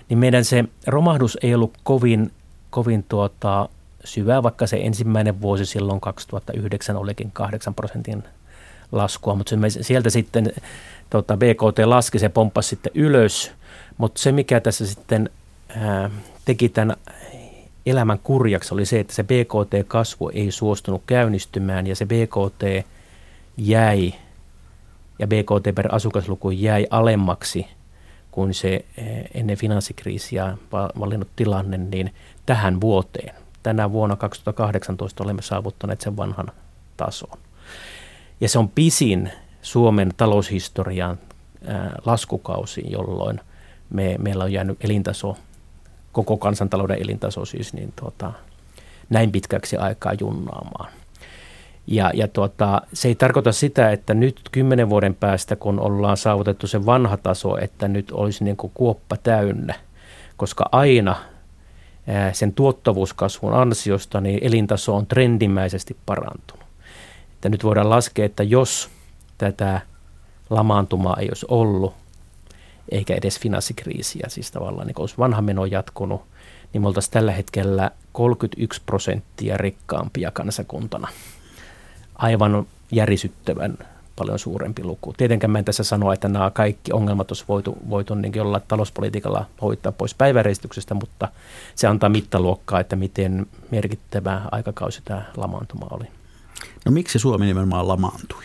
Niin 0.10 0.18
meidän 0.18 0.46
se 0.46 0.64
romahdus 0.88 1.38
ei 1.42 1.56
ollut 1.56 1.78
kovin, 1.84 2.32
kovin 2.70 3.04
tuota, 3.04 3.70
syvä, 4.06 4.44
vaikka 4.44 4.68
se 4.68 4.78
ensimmäinen 4.78 5.42
vuosi 5.42 5.66
silloin 5.66 6.02
2009 6.02 6.96
olikin 6.96 7.32
8 7.32 7.74
prosentin 7.74 8.24
laskua, 8.92 9.36
mutta 9.36 9.56
sieltä 9.82 10.10
sitten 10.10 10.54
tota, 11.10 11.38
BKT 11.38 11.80
laski, 11.86 12.20
se 12.20 12.30
pomppasi 12.30 12.70
sitten 12.70 12.92
ylös, 12.96 13.52
mutta 13.98 14.22
se 14.22 14.32
mikä 14.32 14.60
tässä 14.60 14.88
sitten 14.88 15.30
ää, 15.78 16.12
teki 16.46 16.70
tämän 16.70 16.98
elämän 17.86 18.20
kurjaksi 18.20 18.74
oli 18.74 18.86
se, 18.86 19.00
että 19.00 19.14
se 19.14 19.24
BKT-kasvu 19.24 20.30
ei 20.34 20.52
suostunut 20.52 21.04
käynnistymään 21.08 21.88
ja 21.88 21.96
se 21.96 22.06
BKT 22.06 22.88
jäi 23.58 24.14
ja 25.20 25.28
BKT 25.28 25.76
per 25.76 25.96
asukasluku 25.96 26.52
jäi 26.52 26.88
alemmaksi 26.90 27.68
kuin 28.32 28.54
se 28.54 28.86
ennen 29.34 29.58
finanssikriisiä 29.58 30.58
valinnut 30.72 31.28
tilanne, 31.36 31.78
niin 31.78 32.14
tähän 32.46 32.82
vuoteen 32.82 33.45
tänä 33.66 33.92
vuonna 33.92 34.16
2018 34.16 35.24
olemme 35.24 35.42
saavuttaneet 35.42 36.02
sen 36.02 36.18
vanhan 36.18 36.52
tason. 36.98 37.40
Ja 38.42 38.50
se 38.50 38.60
on 38.60 38.70
pisin 38.70 39.32
Suomen 39.62 40.12
taloushistorian 40.18 41.20
laskukausi, 42.06 42.84
jolloin 42.90 43.40
me, 43.90 44.16
meillä 44.20 44.44
on 44.44 44.54
jäänyt 44.54 44.86
elintaso, 44.86 45.38
koko 46.12 46.38
kansantalouden 46.38 47.02
elintaso 47.02 47.46
siis, 47.46 47.74
niin 47.74 47.94
tuota, 47.96 48.34
näin 49.10 49.32
pitkäksi 49.32 49.78
aikaa 49.78 50.14
junnaamaan. 50.20 50.92
Ja, 51.88 52.12
ja 52.14 52.28
tuota, 52.28 52.82
se 52.94 53.08
ei 53.08 53.16
tarkoita 53.16 53.52
sitä, 53.52 53.92
että 53.92 54.14
nyt 54.14 54.42
kymmenen 54.52 54.90
vuoden 54.90 55.16
päästä, 55.16 55.56
kun 55.56 55.80
ollaan 55.80 56.18
saavutettu 56.18 56.68
se 56.68 56.86
vanha 56.86 57.18
taso, 57.18 57.58
että 57.58 57.88
nyt 57.88 58.12
olisi 58.12 58.44
niin 58.44 58.58
kuin 58.58 58.72
kuoppa 58.74 59.18
täynnä, 59.18 59.76
koska 60.38 60.66
aina– 60.72 61.16
sen 62.34 62.54
tuottavuuskasvun 62.54 63.54
ansiosta 63.54 64.22
niin 64.22 64.40
elintaso 64.42 64.96
on 64.96 65.08
trendimäisesti 65.08 65.98
parantunut. 66.06 66.66
Että 67.34 67.50
nyt 67.50 67.64
voidaan 67.64 67.90
laskea, 67.90 68.26
että 68.26 68.44
jos 68.44 68.90
tätä 69.38 69.82
lamaantumaa 70.50 71.18
ei 71.20 71.28
olisi 71.28 71.46
ollut, 71.50 71.94
eikä 72.92 73.16
edes 73.16 73.40
finanssikriisiä, 73.40 74.26
siis 74.28 74.52
tavallaan 74.52 74.88
niin 74.88 75.00
olisi 75.00 75.16
vanha 75.18 75.42
meno 75.42 75.66
jatkunut, 75.66 76.22
niin 76.74 76.82
me 76.82 76.88
oltaisiin 76.88 77.12
tällä 77.12 77.32
hetkellä 77.32 77.92
31 78.12 78.82
prosenttia 78.86 79.58
rikkaampia 79.58 80.32
kansakuntana. 80.32 81.08
Aivan 82.16 82.68
järisyttävän 82.92 83.78
paljon 84.16 84.40
suurempi 84.40 84.84
luku. 84.84 85.14
Tietenkään 85.18 85.52
mä 85.52 85.60
en 85.60 85.66
tässä 85.66 85.84
sano, 85.84 86.14
että 86.14 86.28
nämä 86.28 86.52
kaikki 86.52 86.94
ongelmat 86.94 87.32
olisi 87.32 87.46
voitu, 87.48 87.78
voitu 87.90 88.16
niin 88.16 88.34
jollain 88.36 88.64
talouspolitiikalla 88.68 89.46
hoitaa 89.62 89.92
pois 89.92 90.16
päiväreistyksestä, 90.16 90.94
mutta 90.94 91.28
se 91.76 91.88
antaa 91.88 92.10
mittaluokkaa, 92.10 92.80
että 92.80 92.96
miten 92.96 93.46
merkittävä 93.72 94.42
aikakausi 94.52 95.02
tämä 95.06 95.26
lamaantuma 95.38 95.88
oli. 95.92 96.06
No 96.86 96.92
miksi 96.92 97.20
Suomi 97.20 97.46
nimenomaan 97.46 97.88
lamaantui? 97.88 98.44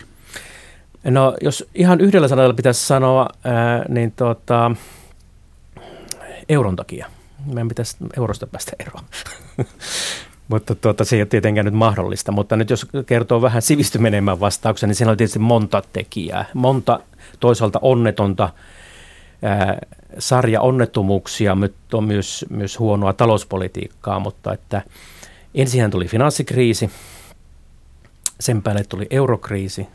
No 1.04 1.36
jos 1.40 1.68
ihan 1.74 2.00
yhdellä 2.00 2.28
sanalla 2.28 2.54
pitäisi 2.54 2.86
sanoa, 2.86 3.28
ää, 3.44 3.84
niin 3.88 4.12
tota, 4.12 4.70
euron 6.48 6.76
takia. 6.76 7.06
Meidän 7.46 7.68
pitäisi 7.68 7.96
eurosta 8.16 8.46
päästä 8.46 8.72
eroon. 8.78 9.04
Mutta 10.50 10.74
tuota, 10.74 11.04
se 11.04 11.16
ei 11.16 11.22
ole 11.22 11.26
tietenkään 11.26 11.64
nyt 11.64 11.74
mahdollista. 11.74 12.32
Mutta 12.32 12.56
nyt 12.56 12.70
jos 12.70 12.86
kertoo 13.06 13.42
vähän 13.42 13.62
sivistymenemmän 13.62 14.40
vastauksen, 14.40 14.88
niin 14.88 14.94
siinä 14.94 15.10
on 15.10 15.16
tietysti 15.16 15.38
monta 15.38 15.82
tekijää. 15.92 16.44
Monta 16.54 17.00
toisaalta 17.40 17.78
onnetonta 17.82 18.48
ää, 19.42 19.78
sarja 20.18 20.60
onnettomuuksia, 20.60 21.54
mutta 21.54 21.96
on 21.96 22.04
myös, 22.04 22.46
myös 22.50 22.78
huonoa 22.78 23.12
talouspolitiikkaa. 23.12 24.18
Mutta 24.18 24.52
että 24.52 24.82
ensin 25.54 25.90
tuli 25.90 26.06
finanssikriisi, 26.06 26.90
sen 28.40 28.62
päälle 28.62 28.84
tuli 28.84 29.06
eurokriisi 29.10 29.86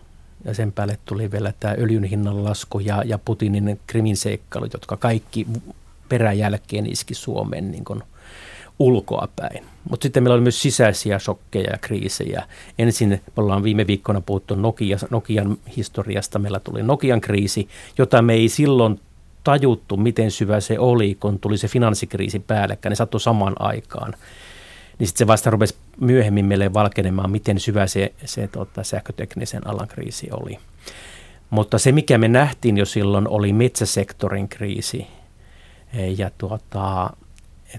ja 0.46 0.54
sen 0.54 0.72
päälle 0.72 0.98
tuli 1.06 1.32
vielä 1.32 1.54
tämä 1.60 1.76
öljyn 1.78 2.04
hinnan 2.04 2.44
lasku 2.44 2.80
ja, 2.80 3.04
ja 3.06 3.18
Putinin 3.18 3.80
krimin 3.88 4.18
seikkailut, 4.18 4.74
jotka 4.74 4.98
kaikki 4.98 5.48
peräjälkeen 6.10 6.86
iski 6.86 7.14
Suomen 7.14 7.72
niin 7.72 7.86
kuin– 7.86 8.04
ulkoa 8.80 9.28
päin. 9.36 9.66
Mutta 9.90 10.04
sitten 10.04 10.24
meillä 10.24 10.34
oli 10.34 10.42
myös 10.42 10.62
sisäisiä 10.62 11.20
shokkeja 11.20 11.70
ja 11.72 11.78
kriisejä. 11.82 12.44
Ensin 12.80 13.10
me 13.10 13.22
ollaan 13.38 13.64
viime 13.64 13.88
viikkoina 13.88 14.22
puhuttu 14.22 14.56
Nokia, 14.56 14.98
Nokian 15.10 15.58
historiasta. 15.78 16.40
Meillä 16.40 16.60
tuli 16.60 16.84
Nokian 16.84 17.22
kriisi, 17.22 17.68
jota 17.98 18.22
me 18.22 18.34
ei 18.34 18.50
silloin 18.50 19.00
tajuttu, 19.44 19.98
miten 19.98 20.32
syvä 20.32 20.60
se 20.60 20.80
oli, 20.80 21.18
kun 21.20 21.40
tuli 21.40 21.58
se 21.58 21.68
finanssikriisi 21.68 22.40
päällekkäin. 22.40 22.92
Ne 22.92 22.96
sattui 22.96 23.20
samaan 23.20 23.56
aikaan. 23.60 24.14
Niin 25.00 25.08
sitten 25.08 25.26
se 25.26 25.28
vasta 25.28 25.50
rupesi 25.50 25.76
myöhemmin 26.00 26.46
meille 26.46 26.74
valkenemaan, 26.74 27.32
miten 27.32 27.60
syvä 27.60 27.88
se, 27.88 28.14
se 28.26 28.48
tota, 28.48 28.84
sähköteknisen 28.84 29.68
alan 29.68 29.88
kriisi 29.88 30.28
oli. 30.32 30.60
Mutta 31.50 31.78
se, 31.78 31.92
mikä 31.92 32.18
me 32.18 32.28
nähtiin 32.28 32.78
jo 32.78 32.86
silloin, 32.86 33.28
oli 33.28 33.54
metsäsektorin 33.54 34.50
kriisi. 34.50 35.08
Ja 36.18 36.32
tuota, 36.38 37.10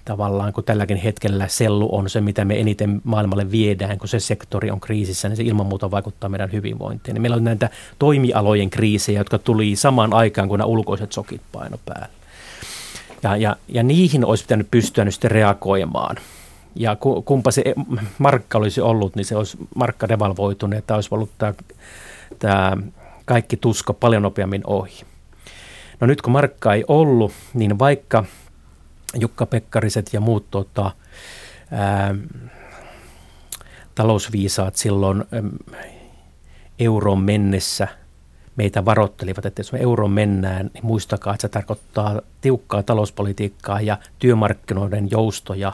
tavallaan, 0.04 0.52
kun 0.52 0.64
tälläkin 0.64 0.96
hetkellä 0.96 1.48
sellu 1.48 1.96
on 1.96 2.10
se, 2.10 2.20
mitä 2.20 2.44
me 2.44 2.60
eniten 2.60 3.00
maailmalle 3.04 3.50
viedään, 3.50 3.98
kun 3.98 4.08
se 4.08 4.20
sektori 4.20 4.70
on 4.70 4.80
kriisissä, 4.80 5.28
niin 5.28 5.36
se 5.36 5.42
ilman 5.42 5.66
muuta 5.66 5.90
vaikuttaa 5.90 6.30
meidän 6.30 6.52
hyvinvointiin. 6.52 7.14
Niin 7.14 7.22
meillä 7.22 7.36
on 7.36 7.44
näitä 7.44 7.70
toimialojen 7.98 8.70
kriisejä, 8.70 9.20
jotka 9.20 9.38
tuli 9.38 9.76
samaan 9.76 10.14
aikaan, 10.14 10.48
kun 10.48 10.58
nämä 10.58 10.66
ulkoiset 10.66 11.12
sokit 11.12 11.40
paino 11.52 11.78
päälle. 11.86 12.08
Ja, 13.22 13.36
ja, 13.36 13.56
ja 13.68 13.82
niihin 13.82 14.24
olisi 14.24 14.44
pitänyt 14.44 14.70
pystyä 14.70 15.04
nyt 15.04 15.14
sitten 15.14 15.30
reagoimaan. 15.30 16.16
Ja 16.74 16.96
kumpa 17.24 17.50
se 17.50 17.74
markka 18.18 18.58
olisi 18.58 18.80
ollut, 18.80 19.16
niin 19.16 19.24
se 19.24 19.36
olisi 19.36 19.58
markka 19.74 20.08
devalvoitunut, 20.08 20.78
että 20.78 20.94
olisi 20.94 21.08
ollut 21.10 21.30
tämä, 21.38 21.54
tämä 22.38 22.76
kaikki 23.24 23.56
tuska 23.56 23.92
paljon 23.92 24.22
nopeammin 24.22 24.62
ohi. 24.66 25.04
No 26.00 26.06
nyt 26.06 26.22
kun 26.22 26.32
markka 26.32 26.74
ei 26.74 26.84
ollut, 26.88 27.32
niin 27.54 27.78
vaikka– 27.78 28.24
Jukka 29.16 29.46
Pekkariset 29.46 30.12
ja 30.12 30.20
muut 30.20 30.50
tota, 30.50 30.90
ää, 31.70 32.14
talousviisaat 33.94 34.76
silloin 34.76 35.24
ää, 35.32 35.42
euroon 36.78 37.22
mennessä 37.22 37.88
meitä 38.56 38.84
varoittelivat, 38.84 39.46
että 39.46 39.60
jos 39.60 39.72
me 39.72 39.78
euroon 39.78 40.10
mennään, 40.10 40.70
niin 40.74 40.86
muistakaa, 40.86 41.34
että 41.34 41.42
se 41.42 41.48
tarkoittaa 41.48 42.20
tiukkaa 42.40 42.82
talouspolitiikkaa 42.82 43.80
ja 43.80 43.98
työmarkkinoiden 44.18 45.10
joustoja 45.10 45.72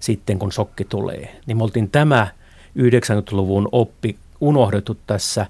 sitten, 0.00 0.38
kun 0.38 0.52
sokki 0.52 0.84
tulee. 0.84 1.40
Niin 1.46 1.56
me 1.56 1.62
oltiin 1.62 1.90
tämä 1.90 2.26
90-luvun 2.78 3.68
oppi 3.72 4.16
unohdettu 4.40 4.98
tässä 5.06 5.46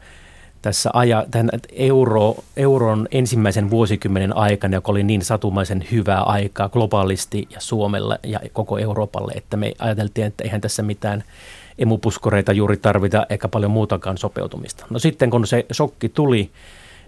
tässä 0.62 0.90
aja, 0.92 1.26
tämän 1.30 1.50
euro, 1.72 2.36
euron 2.56 3.08
ensimmäisen 3.10 3.70
vuosikymmenen 3.70 4.36
aikana, 4.36 4.74
joka 4.74 4.92
oli 4.92 5.02
niin 5.02 5.24
satumaisen 5.24 5.84
hyvää 5.92 6.22
aikaa 6.22 6.68
globaalisti 6.68 7.48
ja 7.50 7.60
Suomelle 7.60 8.18
ja 8.22 8.40
koko 8.52 8.78
Euroopalle, 8.78 9.32
että 9.36 9.56
me 9.56 9.72
ajateltiin, 9.78 10.26
että 10.26 10.44
eihän 10.44 10.60
tässä 10.60 10.82
mitään 10.82 11.24
emupuskureita 11.78 12.52
juuri 12.52 12.76
tarvita 12.76 13.26
eikä 13.30 13.48
paljon 13.48 13.70
muutakaan 13.70 14.18
sopeutumista. 14.18 14.86
No 14.90 14.98
sitten 14.98 15.30
kun 15.30 15.46
se 15.46 15.66
shokki 15.72 16.08
tuli, 16.08 16.50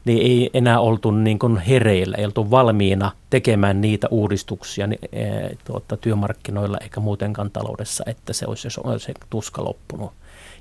niin 0.05 0.23
ei 0.23 0.51
enää 0.55 0.81
oltu 0.81 1.11
niin 1.11 1.39
kuin 1.39 1.59
hereillä, 1.59 2.17
ei 2.17 2.25
oltu 2.25 2.51
valmiina 2.51 3.11
tekemään 3.31 3.81
niitä 3.81 4.09
uudistuksia 4.11 4.87
niin, 4.87 4.99
e, 5.13 5.27
tuota, 5.65 5.97
työmarkkinoilla 5.97 6.79
eikä 6.81 7.01
muutenkaan 7.01 7.51
taloudessa, 7.51 8.05
että 8.07 8.33
se 8.33 8.47
olisi 8.49 8.71
se, 8.71 8.81
se 8.99 9.15
tuska 9.31 9.65
loppunut. 9.65 10.13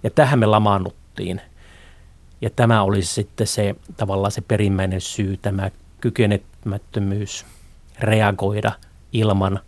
Ja 0.03 0.09
tähän 0.09 0.39
me 0.39 0.45
lamaannuttiin– 0.45 1.41
ja 2.43 2.49
tämä 2.49 2.83
olisi 2.83 3.13
sitten 3.13 3.47
se 3.47 3.75
tavallaan 3.97 4.31
se 4.31 4.41
perimmäinen 4.41 5.01
syy, 5.01 5.37
tämä 5.37 5.71
kykenemättömyys 6.01 7.45
reagoida 7.99 8.71
ilman, 9.13 9.59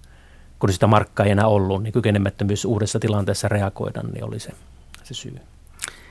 kun 0.59 0.73
sitä 0.73 0.88
markkaa 0.88 1.25
ei 1.25 1.31
enää 1.31 1.47
ollut, 1.47 1.83
niin 1.83 1.93
kykenemättömyys 1.93 2.65
uudessa 2.65 2.99
tilanteessa 2.99 3.47
reagoida, 3.47 4.01
niin 4.01 4.23
oli 4.23 4.39
se, 4.39 4.51
se 5.03 5.13
syy. 5.13 5.35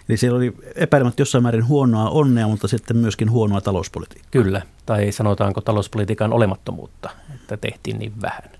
Eli 0.09 0.17
siellä 0.17 0.37
oli 0.37 0.57
epäilemättä 0.77 1.23
jossain 1.23 1.43
määrin 1.43 1.69
huonoa 1.69 2.11
onnea, 2.11 2.49
mutta 2.49 2.69
sitten 2.69 2.97
myöskin 2.97 3.31
huonoa 3.31 3.61
talouspolitiikkaa. 3.61 4.31
Kyllä, 4.31 4.63
tai 4.87 5.13
sanotaanko 5.13 5.61
talouspolitiikan 5.61 6.33
olemattomuutta, 6.33 7.11
että 7.35 7.57
tehtiin 7.57 7.99
niin 7.99 8.23
vähän. 8.23 8.51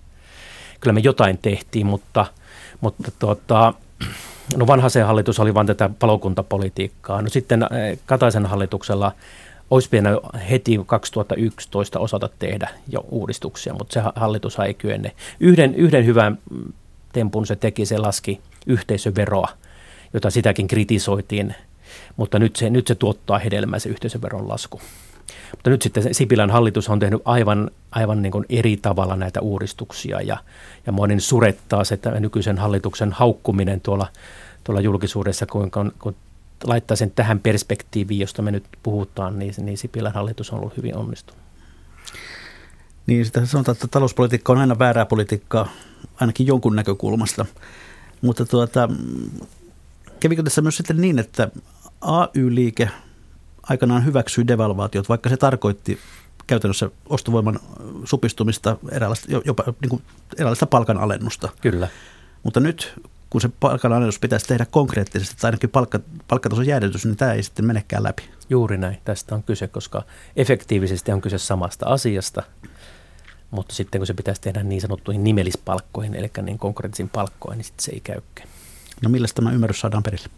Kyllä 0.81 0.95
me 0.95 1.01
jotain 1.01 1.39
tehtiin, 1.39 1.87
mutta, 1.87 2.27
mutta 2.81 3.11
tuota, 3.19 3.75
no 4.57 4.67
vanhaisen 4.67 5.07
hallitus 5.07 5.41
oli 5.41 5.55
vain 5.55 5.67
tätä 5.67 5.91
palokuntapolitiikkaa. 5.99 7.23
No 7.23 7.29
sitten 7.29 7.63
eh, 7.63 7.99
Kataisen 8.07 8.47
hallituksella 8.47 9.13
olisi 9.71 9.89
pitänyt 9.89 10.19
heti 10.51 10.81
2011 10.87 11.99
osata 11.99 12.29
tehdä 12.39 12.69
jo 12.89 13.05
uudistuksia, 13.11 13.75
mutta 13.75 13.93
se 13.95 14.03
hallitus 14.17 14.59
ei 14.59 14.75
kykene. 14.75 15.13
Yhden, 15.41 15.75
yhden 15.75 16.07
hyvän 16.07 16.39
tempun 17.13 17.47
se 17.47 17.57
teki, 17.57 17.87
se 17.87 17.99
laski 17.99 18.41
yhteisöveroa, 18.67 19.49
jota 20.15 20.31
sitäkin 20.31 20.69
kritisoitiin, 20.69 21.55
mutta 22.17 22.39
nyt 22.39 22.57
se, 22.57 22.71
nyt 22.71 22.87
se 22.87 22.95
tuottaa 22.95 23.39
hedelmää 23.39 23.79
se 23.79 23.89
yhteisöveron 23.89 24.49
lasku. 24.49 24.81
Mutta 25.51 25.71
nyt 25.71 25.83
sitten 25.83 26.15
Sipilän 26.15 26.51
hallitus 26.51 26.89
on 26.89 26.99
tehnyt 26.99 27.23
aivan, 27.25 27.71
aivan 27.91 28.23
niin 28.23 28.33
kuin 28.33 28.45
eri 28.49 28.77
tavalla 28.77 29.17
näitä 29.17 29.41
uudistuksia 29.41 30.21
ja, 30.21 30.37
ja 30.87 30.93
monin 30.93 31.21
surettaa 31.21 31.85
se 31.85 31.95
että 31.95 32.21
nykyisen 32.21 32.59
hallituksen 32.59 33.13
haukkuminen 33.13 33.81
tuolla, 33.81 34.07
tuolla 34.65 34.81
julkisuudessa, 34.81 35.47
kun, 35.47 35.71
kun 35.99 36.17
laittaa 36.65 36.97
sen 36.97 37.11
tähän 37.11 37.41
perspektiiviin, 37.41 38.21
josta 38.21 38.43
me 38.43 38.51
nyt 38.51 38.65
puhutaan, 38.83 39.39
niin, 39.39 39.55
niin 39.59 39.79
Sipilän 39.79 40.13
hallitus 40.13 40.51
on 40.51 40.59
ollut 40.59 40.77
hyvin 40.77 40.97
onnistunut. 40.97 41.45
Niin, 43.07 43.25
sitä 43.25 43.47
sanotaan, 43.47 43.75
että 43.75 43.89
talouspolitiikka 43.89 44.53
on 44.53 44.59
aina 44.59 44.79
väärää 44.79 45.07
politiikkaa, 45.07 45.69
ainakin 46.21 46.47
jonkun 46.47 46.77
näkökulmasta. 46.77 47.47
Mutta 48.21 48.47
tuota, 48.47 48.89
kävikö 50.21 50.43
tässä 50.43 50.63
myös 50.63 50.77
sitten 50.77 51.01
niin, 51.01 51.19
että 51.19 51.51
AY-liike 52.01 52.91
aikanaan 53.71 54.05
hyväksyi 54.05 54.47
devalvaatiot, 54.47 55.09
vaikka 55.09 55.29
se 55.29 55.37
tarkoitti 55.37 55.99
käytännössä 56.47 56.91
ostovoiman 57.09 57.61
supistumista, 58.05 58.77
eräänlaista, 58.93 59.27
jopa 59.45 59.65
niin 59.81 59.91
kuin 59.91 60.03
eräänlaista 60.39 60.67
palkanalennusta. 60.67 61.49
Kyllä. 61.61 61.89
Mutta 62.43 62.61
nyt 62.61 62.95
kun 63.31 63.41
se 63.41 63.51
palkanalennus 63.61 64.19
pitäisi 64.19 64.47
tehdä 64.47 64.67
konkreettisesti 64.71 65.37
tai 65.41 65.49
ainakin 65.49 65.71
palkka, 65.71 66.01
palkkatason 66.29 66.67
jäädytys, 66.67 67.05
niin 67.05 67.17
tämä 67.17 67.33
ei 67.33 67.43
sitten 67.43 67.65
menekään 67.65 68.03
läpi. 68.03 68.23
Juuri 68.51 68.79
näin. 68.79 68.99
Tästä 69.05 69.35
on 69.35 69.43
kyse, 69.43 69.69
koska 69.69 70.03
efektiivisesti 70.37 71.13
on 71.13 71.21
kyse 71.21 71.39
samasta 71.39 71.87
asiasta, 71.87 72.43
mutta 73.51 73.75
sitten 73.75 73.99
kun 73.99 74.07
se 74.07 74.15
pitäisi 74.15 74.41
tehdä 74.41 74.63
niin 74.63 74.81
sanottuihin 74.81 75.25
nimellispalkkoihin, 75.25 76.15
eli 76.15 76.31
niin 76.43 76.59
konkreettisiin 76.59 77.09
palkkoihin, 77.09 77.59
niin 77.59 77.65
sitten 77.65 77.85
se 77.85 77.93
ei 77.93 78.01
käykään. 78.01 78.49
No 79.03 79.11
millä 79.11 79.29
tämä 79.35 79.53
ymmärrys 79.53 79.81
saadaan 79.81 80.03
perille? 80.03 80.29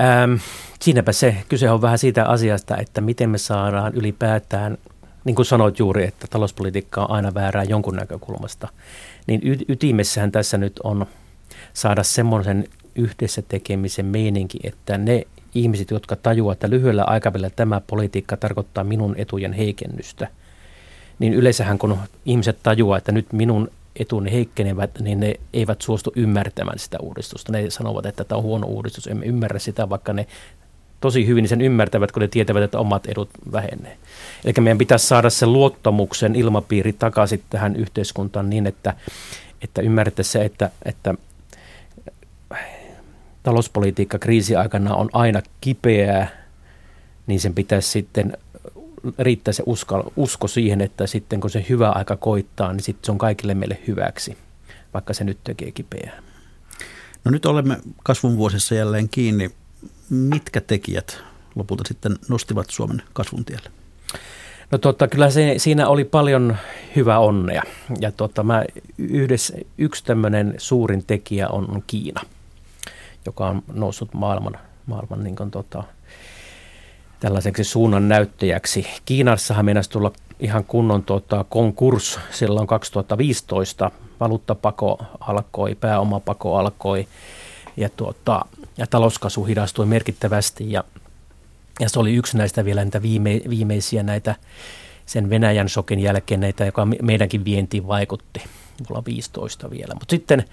Ähm, 0.00 0.34
siinäpä 0.80 1.12
se. 1.12 1.36
Kyse 1.48 1.70
on 1.70 1.82
vähän 1.82 1.98
siitä 1.98 2.26
asiasta, 2.26 2.76
että 2.76 3.00
miten 3.00 3.30
me 3.30 3.38
saadaan 3.38 3.94
ylipäätään, 3.94 4.78
niin 5.24 5.34
kuin 5.36 5.46
sanoit 5.46 5.78
juuri, 5.78 6.04
että 6.04 6.26
talouspolitiikka 6.30 7.04
on 7.04 7.10
aina 7.10 7.34
väärää 7.34 7.64
jonkun 7.64 7.96
näkökulmasta, 7.96 8.68
niin 9.26 9.40
y- 9.44 9.64
ytimessähän 9.68 10.32
tässä 10.32 10.58
nyt 10.58 10.80
on– 10.84 11.06
saada 11.72 12.02
semmoisen 12.02 12.68
yhdessä 12.94 13.42
tekemisen 13.42 14.06
meininki, 14.06 14.58
että 14.64 14.98
ne 14.98 15.26
ihmiset, 15.54 15.90
jotka 15.90 16.16
tajuavat, 16.16 16.56
että 16.56 16.70
lyhyellä 16.70 17.04
aikavälillä 17.04 17.50
tämä 17.50 17.80
politiikka 17.86 18.36
tarkoittaa 18.36 18.84
minun 18.84 19.14
etujen 19.18 19.52
heikennystä, 19.52 20.28
niin 21.18 21.34
yleensähän 21.34 21.78
kun 21.78 21.98
ihmiset 22.26 22.58
tajuaa, 22.62 22.98
että 22.98 23.12
nyt 23.12 23.32
minun 23.32 23.70
etuni 23.96 24.32
heikkenevät, 24.32 24.90
niin 25.00 25.20
ne 25.20 25.34
eivät 25.52 25.82
suostu 25.82 26.12
ymmärtämään 26.16 26.78
sitä 26.78 26.98
uudistusta. 27.00 27.52
Ne 27.52 27.70
sanovat, 27.70 28.06
että 28.06 28.24
tämä 28.24 28.36
on 28.36 28.42
huono 28.42 28.66
uudistus, 28.66 29.06
emme 29.06 29.26
ymmärrä 29.26 29.58
sitä, 29.58 29.88
vaikka 29.88 30.12
ne 30.12 30.26
tosi 31.00 31.26
hyvin 31.26 31.48
sen 31.48 31.60
ymmärtävät, 31.60 32.12
kun 32.12 32.22
ne 32.22 32.28
tietävät, 32.28 32.62
että 32.62 32.78
omat 32.78 33.06
edut 33.06 33.30
vähenee. 33.52 33.96
Eli 34.44 34.52
meidän 34.60 34.78
pitäisi 34.78 35.06
saada 35.06 35.30
se 35.30 35.46
luottamuksen 35.46 36.36
ilmapiiri 36.36 36.92
takaisin 36.92 37.42
tähän 37.50 37.76
yhteiskuntaan 37.76 38.50
niin, 38.50 38.66
että, 38.66 38.94
että 39.62 39.82
ymmärrettäisiin 39.82 40.32
se, 40.32 40.44
että, 40.44 40.70
että 40.84 41.14
talouspolitiikka 43.42 44.18
kriisiaikana 44.18 44.94
on 44.94 45.08
aina 45.12 45.42
kipeää, 45.60 46.28
niin 47.26 47.40
sen 47.40 47.54
pitäisi 47.54 47.88
sitten 47.88 48.36
riittää 49.18 49.52
se 49.52 49.62
usko, 49.66 50.12
usko 50.16 50.48
siihen, 50.48 50.80
että 50.80 51.06
sitten 51.06 51.40
kun 51.40 51.50
se 51.50 51.66
hyvä 51.68 51.90
aika 51.90 52.16
koittaa, 52.16 52.72
niin 52.72 52.82
sitten 52.82 53.06
se 53.06 53.12
on 53.12 53.18
kaikille 53.18 53.54
meille 53.54 53.78
hyväksi, 53.86 54.36
vaikka 54.94 55.14
se 55.14 55.24
nyt 55.24 55.38
tekee 55.44 55.72
kipeää. 55.72 56.22
No 57.24 57.30
nyt 57.30 57.46
olemme 57.46 57.80
kasvun 58.02 58.36
vuosissa 58.36 58.74
jälleen 58.74 59.08
kiinni. 59.08 59.50
Mitkä 60.10 60.60
tekijät 60.60 61.18
lopulta 61.54 61.84
sitten 61.88 62.16
nostivat 62.28 62.70
Suomen 62.70 63.02
kasvun 63.12 63.44
tielle? 63.44 63.70
No 64.70 64.78
totta, 64.78 65.08
kyllä 65.08 65.30
se, 65.30 65.54
siinä 65.56 65.88
oli 65.88 66.04
paljon 66.04 66.56
hyvää 66.96 67.18
onnea. 67.18 67.62
Ja 68.00 68.12
totta, 68.12 68.42
mä 68.42 68.64
yhdessä, 68.98 69.54
yksi 69.78 70.04
tämmöinen 70.04 70.54
suurin 70.58 71.04
tekijä 71.06 71.48
on 71.48 71.82
Kiina– 71.86 72.20
joka 73.26 73.48
on 73.48 73.62
noussut 73.72 74.14
maailman, 74.14 74.58
maailman 74.86 75.24
niin 75.24 75.36
kuin, 75.36 75.50
tota, 75.50 75.84
tällaiseksi 77.22 77.64
suunnan 77.64 78.08
näyttäjäksi. 78.08 78.86
Kiinassahan 79.04 79.64
meinasi 79.64 79.90
tulla 79.90 80.12
ihan 80.40 80.64
kunnon 80.64 81.02
tota, 81.02 81.44
konkurs 81.48 82.20
silloin 82.30 82.66
2015. 82.66 83.90
Valuuttapako 84.20 84.98
alkoi, 85.20 85.74
pääomapako 85.74 86.56
alkoi 86.56 87.08
ja, 87.76 87.88
tuota, 87.88 88.44
ja 88.76 88.86
talouskasvu 88.86 89.44
hidastui 89.44 89.86
merkittävästi 89.86 90.72
ja, 90.72 90.84
ja 91.80 91.88
se 91.88 91.98
oli 91.98 92.14
yksi 92.14 92.36
näistä 92.36 92.64
vielä 92.64 92.84
näitä 92.84 93.02
viime, 93.02 93.40
viimeisiä 93.50 94.02
näitä 94.02 94.34
sen 95.06 95.30
Venäjän 95.30 95.68
sokin 95.68 96.00
jälkeen 96.00 96.40
näitä, 96.40 96.64
joka 96.64 96.86
meidänkin 97.02 97.44
vientiin 97.44 97.88
vaikutti. 97.88 98.42
Mulla 98.88 99.02
15 99.06 99.70
vielä. 99.70 99.94
Mutta 99.94 100.10
sitten 100.10 100.44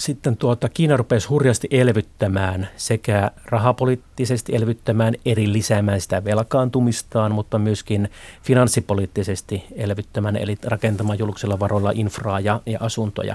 sitten 0.00 0.36
tuota, 0.36 0.68
Kiina 0.68 0.96
rupesi 0.96 1.28
hurjasti 1.28 1.68
elvyttämään 1.70 2.68
sekä 2.76 3.30
rahapoliittisesti 3.44 4.56
elvyttämään, 4.56 5.14
eri 5.24 5.52
lisäämään 5.52 6.00
sitä 6.00 6.24
velkaantumistaan, 6.24 7.32
mutta 7.32 7.58
myöskin 7.58 8.10
finanssipoliittisesti 8.42 9.64
elvyttämään, 9.76 10.36
eli 10.36 10.56
rakentamaan 10.64 11.18
julkisella 11.18 11.58
varoilla 11.58 11.92
infraa 11.94 12.40
ja, 12.40 12.60
ja 12.66 12.78
asuntoja. 12.82 13.34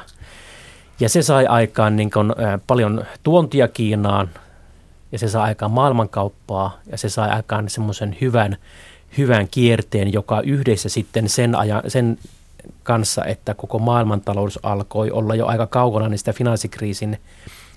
Ja 0.99 1.10
se 1.10 1.21
sai 1.21 1.45
aikaan 1.45 1.95
niin 1.95 2.12
kuin, 2.12 2.32
äh, 2.32 2.60
paljon 2.67 3.06
tuontia 3.23 3.67
Kiinaan, 3.67 4.30
ja 5.12 5.19
se 5.19 5.28
sai 5.28 5.43
aikaan 5.43 5.71
maailmankauppaa, 5.71 6.80
ja 6.91 6.97
se 6.97 7.10
sai 7.10 7.30
aikaan 7.30 7.69
semmoisen 7.69 8.17
hyvän, 8.21 8.58
hyvän 9.17 9.47
kierteen, 9.51 10.13
joka 10.13 10.41
yhdessä 10.41 10.89
sitten 10.89 11.30
sen, 11.30 11.56
ajan, 11.56 11.82
sen 11.88 12.17
kanssa, 12.84 13.25
että 13.25 13.54
koko 13.54 13.80
maailmantalous 13.80 14.60
alkoi 14.63 15.12
olla 15.12 15.36
jo 15.36 15.45
aika 15.45 15.67
kaukana 15.67 16.10
niistä 16.10 16.34
finanssikriisin 16.34 17.17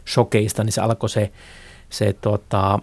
shokeista, 0.06 0.64
niin 0.64 0.72
se 0.72 0.80
alkoi 0.80 1.08
se, 1.08 1.32
se 1.90 2.12
tota, 2.12 2.78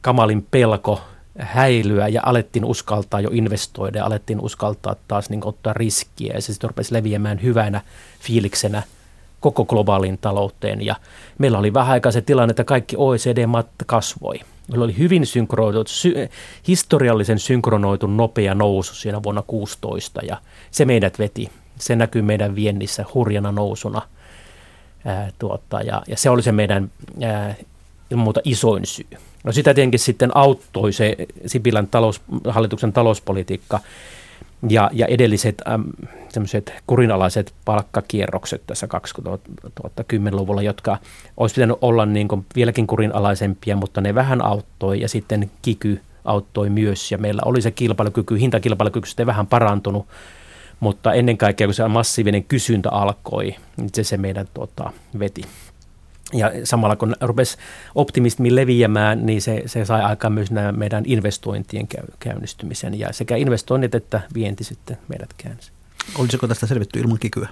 kamalin 0.00 0.46
pelko 0.50 1.00
häilyä 1.38 2.08
ja 2.08 2.22
alettiin 2.24 2.64
uskaltaa 2.64 3.20
jo 3.20 3.30
investoida 3.32 3.98
ja 3.98 4.04
alettiin 4.04 4.40
uskaltaa 4.40 4.96
taas 5.08 5.30
niin 5.30 5.46
ottaa 5.46 5.72
riskiä 5.72 6.34
ja 6.34 6.42
se 6.42 6.52
sitten 6.52 6.70
rupesi 6.70 6.94
leviämään 6.94 7.42
hyvänä 7.42 7.80
fiiliksenä 8.20 8.82
koko 9.40 9.64
globaalin 9.64 10.18
talouteen 10.18 10.84
ja 10.84 10.96
meillä 11.38 11.58
oli 11.58 11.74
vähän 11.74 11.92
aikaa 11.92 12.12
se 12.12 12.20
tilanne, 12.20 12.50
että 12.50 12.64
kaikki 12.64 12.96
OECD-maat 12.98 13.66
kasvoi. 13.86 14.40
Meillä 14.68 14.84
oli 14.84 14.98
hyvin 14.98 15.26
synkronoitu, 15.26 15.84
sy- 15.86 16.28
historiallisen 16.68 17.38
synkronoitu 17.38 18.06
nopea 18.06 18.54
nousu 18.54 18.94
siinä 18.94 19.22
vuonna 19.22 19.42
16 19.46 20.20
ja 20.28 20.36
se 20.70 20.84
meidät 20.84 21.18
veti. 21.18 21.50
Se 21.78 21.96
näkyy 21.96 22.22
meidän 22.22 22.54
viennissä 22.54 23.04
hurjana 23.14 23.52
nousuna. 23.52 24.02
Ää, 25.04 25.30
tuota, 25.38 25.80
ja, 25.80 26.02
ja 26.08 26.16
se 26.16 26.30
oli 26.30 26.42
se 26.42 26.52
meidän 26.52 26.90
ää, 27.22 27.54
muuta 28.14 28.40
isoin 28.44 28.86
syy. 28.86 29.06
No 29.44 29.52
sitä 29.52 29.74
tietenkin 29.74 30.00
sitten 30.00 30.36
auttoi 30.36 30.92
se 30.92 31.16
Sipilän 31.46 31.86
talous, 31.86 32.20
hallituksen 32.48 32.92
talouspolitiikka 32.92 33.80
ja, 34.68 34.90
ja 34.92 35.06
edelliset 35.06 35.62
äm, 35.68 35.84
kurinalaiset 36.86 37.54
palkkakierrokset 37.64 38.62
tässä 38.66 38.88
2010-luvulla, 38.94 40.62
jotka 40.62 40.98
olisi 41.36 41.54
pitänyt 41.54 41.76
olla 41.80 42.06
niin 42.06 42.28
kuin 42.28 42.46
vieläkin 42.54 42.86
kurinalaisempia, 42.86 43.76
mutta 43.76 44.00
ne 44.00 44.14
vähän 44.14 44.44
auttoi 44.44 45.00
ja 45.00 45.08
sitten 45.08 45.50
kiky 45.62 46.00
auttoi 46.24 46.70
myös 46.70 47.12
ja 47.12 47.18
meillä 47.18 47.42
oli 47.44 47.62
se 47.62 47.70
kilpailukyky, 47.70 48.40
hintakilpailukyky 48.40 49.08
sitten 49.08 49.26
vähän 49.26 49.46
parantunut, 49.46 50.06
mutta 50.80 51.12
ennen 51.12 51.38
kaikkea 51.38 51.66
kun 51.66 51.74
se 51.74 51.88
massiivinen 51.88 52.44
kysyntä 52.44 52.90
alkoi, 52.90 53.56
niin 53.76 53.90
se, 53.94 54.04
se 54.04 54.16
meidän 54.16 54.46
tota, 54.54 54.92
veti. 55.18 55.42
Ja 56.34 56.50
samalla 56.64 56.96
kun 56.96 57.14
rupesi 57.20 57.58
optimismi 57.94 58.54
leviämään, 58.54 59.26
niin 59.26 59.42
se, 59.42 59.62
se 59.66 59.84
sai 59.84 60.02
aikaan 60.02 60.32
myös 60.32 60.50
nämä 60.50 60.72
meidän 60.72 61.04
investointien 61.06 61.88
käy, 61.88 62.04
käynnistymisen. 62.18 62.98
Ja 62.98 63.12
sekä 63.12 63.36
investoinnit 63.36 63.94
että 63.94 64.20
vienti 64.34 64.64
sitten 64.64 64.98
meidät 65.08 65.30
käänsi. 65.36 65.72
Olisiko 66.18 66.48
tästä 66.48 66.66
selvitty 66.66 67.00
ilman 67.00 67.18
kikyä? 67.18 67.48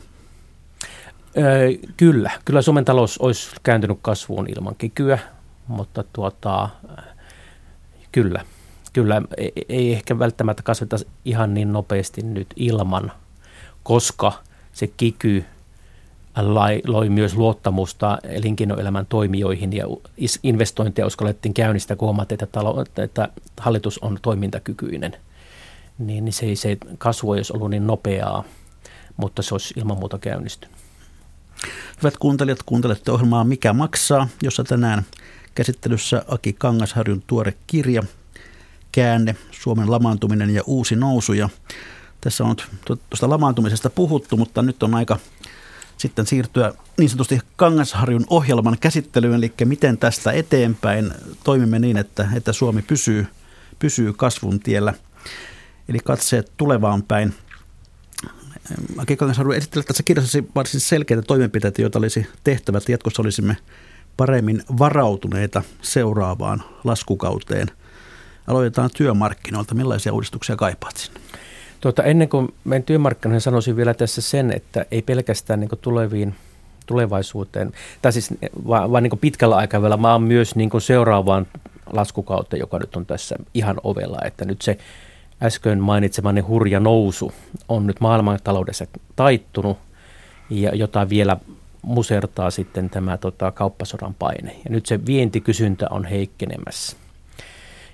Öö, 1.37 1.69
kyllä. 1.97 2.31
Kyllä 2.45 2.63
Suomen 2.63 2.85
talous 2.85 3.19
olisi 3.19 3.51
kääntynyt 3.63 3.99
kasvuun 4.03 4.47
ilman 4.57 4.75
kikyä, 4.79 5.19
mutta 5.69 6.05
tuota, 6.13 6.69
kyllä, 8.13 8.45
kyllä 8.93 9.23
ei 9.69 9.93
ehkä 9.93 10.19
välttämättä 10.19 10.63
kasveta 10.63 10.97
ihan 11.25 11.55
niin 11.55 11.73
nopeasti 11.73 12.23
nyt 12.23 12.47
ilman, 12.57 13.13
koska 13.83 14.33
se 14.73 14.87
kiky 14.87 15.45
loi 16.87 17.09
myös 17.09 17.35
luottamusta 17.35 18.19
elinkeinoelämän 18.23 19.07
toimijoihin 19.07 19.73
ja 19.73 19.85
investointeja 20.43 21.07
uskallettiin 21.07 21.55
käynnistää, 21.55 21.97
kun 21.97 22.07
huomattiin, 22.07 22.37
että, 22.37 22.47
talo, 22.53 22.85
että 22.97 23.29
hallitus 23.61 23.99
on 23.99 24.19
toimintakykyinen. 24.23 25.17
Niin, 25.99 26.25
niin 26.25 26.33
se, 26.33 26.57
se 26.57 26.77
kasvu 26.99 27.33
ei 27.33 27.39
olisi 27.39 27.53
ollut 27.53 27.71
niin 27.71 27.87
nopeaa, 27.87 28.45
mutta 29.17 29.43
se 29.43 29.55
olisi 29.55 29.75
ilman 29.77 29.99
muuta 29.99 30.19
käynnistynyt. 30.19 30.77
Hyvät 32.03 32.17
kuuntelijat, 32.17 32.63
kuuntelette 32.67 33.13
ohjelmaa 33.13 33.45
Mikä 33.45 33.73
maksaa, 33.73 34.29
jossa 34.43 34.65
tänään 34.65 35.03
käsittelyssä 35.55 36.25
Aki 36.29 36.53
Kangasharjun 36.53 37.23
tuore 37.27 37.55
kirja 37.67 38.03
Käänne, 38.93 39.37
Suomen 39.51 39.91
lamaantuminen 39.91 40.51
ja 40.51 40.63
uusi 40.67 40.97
nousu. 40.97 41.33
Ja 41.33 41.49
tässä 42.21 42.45
on 42.45 42.57
tuosta 42.85 43.31
lamaantumisesta 43.31 43.91
puhuttu, 43.91 44.37
mutta 44.37 44.63
nyt 44.63 44.83
on 44.83 44.95
aika 44.95 45.19
sitten 46.03 46.27
siirtyä 46.27 46.73
niin 46.99 47.11
sanotusti 47.11 47.41
Kangasharjun 47.57 48.25
ohjelman 48.31 48.77
käsittelyyn, 48.81 49.35
eli 49.35 49.53
miten 49.65 49.99
tästä 49.99 50.33
eteenpäin 50.33 51.13
toimimme 51.45 51.79
niin, 51.79 51.97
että, 51.97 52.29
että 52.35 52.53
Suomi 52.53 52.83
pysyy, 52.83 53.27
pysyy 53.79 54.13
kasvun 54.13 54.61
tiellä. 54.61 54.95
Eli 55.89 55.99
katseet 55.99 56.53
tulevaan 56.57 57.03
päin. 57.03 57.35
Aki 58.99 59.17
Kangasharju 59.17 59.53
esittelee 59.53 59.85
tässä 59.85 60.03
kirjassa 60.03 60.39
varsin 60.55 60.81
selkeitä 60.81 61.23
toimenpiteitä, 61.23 61.83
joita 61.83 61.99
olisi 61.99 62.27
tehtävä, 62.45 62.79
että 62.79 62.93
jatkossa 62.93 63.23
olisimme 63.23 63.57
paremmin 64.17 64.63
varautuneita 64.79 65.63
seuraavaan 65.83 66.63
laskukauteen. 66.85 67.71
Aloitetaan 68.47 68.91
työmarkkinoilta. 68.97 69.75
Millaisia 69.75 70.13
uudistuksia 70.13 70.57
kaipaat 70.57 70.97
sinne? 70.97 71.21
Tuota, 71.83 72.03
ennen 72.03 72.29
kuin 72.29 72.55
menen 72.65 72.83
työmarkkinoihin, 72.83 73.41
sanoisin 73.41 73.77
vielä 73.77 73.95
tässä 73.95 74.21
sen, 74.21 74.53
että 74.57 74.87
ei 74.91 75.03
pelkästään 75.03 75.61
niin 75.61 75.71
tuleviin 75.81 76.35
tulevaisuuteen, 76.87 77.73
tai 78.03 78.13
siis 78.13 78.31
vaan, 78.69 78.93
vaan 78.93 79.03
niin 79.03 79.19
pitkällä 79.19 79.57
aikavälillä, 79.57 80.03
vaan 80.03 80.23
myös 80.23 80.57
niin 80.57 80.71
seuraavaan 80.79 81.47
laskukauteen, 81.93 82.61
joka 82.61 82.79
nyt 82.79 82.97
on 82.97 83.07
tässä 83.07 83.37
ihan 83.55 83.81
ovella, 83.85 84.19
että 84.25 84.45
nyt 84.45 84.63
se 84.63 84.79
äsken 85.43 85.81
mainitsemanne 85.81 86.41
hurja 86.41 86.81
nousu 86.81 87.33
on 87.69 87.87
nyt 87.87 88.01
maailmantaloudessa 88.01 88.87
taittunut, 89.17 89.79
ja 90.51 90.75
jota 90.75 91.09
vielä 91.09 91.37
musertaa 91.83 92.51
sitten 92.51 92.91
tämä 92.91 93.17
tota, 93.17 93.51
kauppasodan 93.51 94.15
paine. 94.15 94.57
Ja 94.65 94.71
nyt 94.71 94.87
se 94.87 95.07
vientikysyntä 95.07 95.87
on 95.91 96.05
heikkenemässä. 96.05 96.97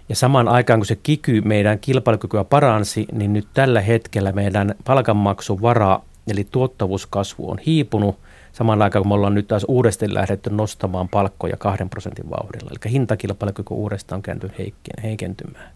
Ja 0.09 0.17
samaan 0.17 0.49
aikaan, 0.49 0.81
kun 0.81 0.87
se 0.87 0.97
kiky 0.97 1.41
meidän 1.41 1.79
kilpailukykyä 1.79 2.45
paransi, 2.45 3.07
niin 3.13 3.33
nyt 3.33 3.49
tällä 3.55 3.81
hetkellä 3.81 4.33
meidän 4.33 4.75
palkanmaksuvara, 4.85 6.01
eli 6.29 6.47
tuottavuuskasvu 6.51 7.51
on 7.51 7.59
hiipunut, 7.59 8.19
samaan 8.53 8.83
aikaan 8.83 9.03
kun 9.03 9.09
me 9.09 9.15
ollaan 9.15 9.35
nyt 9.35 9.49
taas 9.49 9.65
uudestaan 9.69 10.15
lähdetty 10.15 10.51
nostamaan 10.51 11.09
palkkoja 11.09 11.57
kahden 11.57 11.91
prosentin 11.91 12.31
vauhdilla. 12.31 12.71
Eli 12.71 12.93
hintakilpailukyky 12.93 13.75
uudestaan 13.75 14.23
kääntynyt 14.23 14.59
heikentymään. 15.03 15.71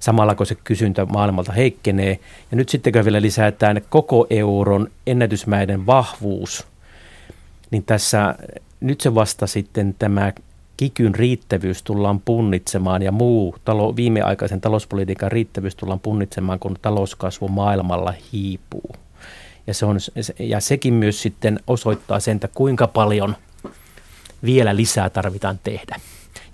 Samalla 0.00 0.34
kun 0.34 0.46
se 0.46 0.54
kysyntä 0.54 1.04
maailmalta 1.04 1.52
heikkenee. 1.52 2.18
Ja 2.50 2.56
nyt 2.56 2.68
sitten 2.68 2.92
kun 2.92 3.04
vielä 3.04 3.22
lisätään 3.22 3.82
koko 3.88 4.26
euron 4.30 4.88
ennätysmäiden 5.06 5.86
vahvuus, 5.86 6.66
niin 7.70 7.84
tässä 7.84 8.34
nyt 8.80 9.00
se 9.00 9.14
vasta 9.14 9.46
sitten 9.46 9.94
tämä 9.98 10.32
kikyn 10.76 11.14
riittävyys 11.14 11.82
tullaan 11.82 12.20
punnitsemaan 12.20 13.02
ja 13.02 13.12
muu 13.12 13.56
talo, 13.64 13.96
viimeaikaisen 13.96 14.60
talouspolitiikan 14.60 15.32
riittävyys 15.32 15.74
tullaan 15.74 16.00
punnitsemaan, 16.00 16.58
kun 16.58 16.76
talouskasvu 16.82 17.48
maailmalla 17.48 18.14
hiipuu. 18.32 18.96
Ja, 19.66 19.74
se 19.74 19.86
on, 19.86 19.96
ja 20.38 20.60
sekin 20.60 20.94
myös 20.94 21.22
sitten 21.22 21.60
osoittaa 21.66 22.20
sen, 22.20 22.34
että 22.34 22.48
kuinka 22.54 22.86
paljon 22.86 23.36
vielä 24.44 24.76
lisää 24.76 25.10
tarvitaan 25.10 25.60
tehdä. 25.64 26.00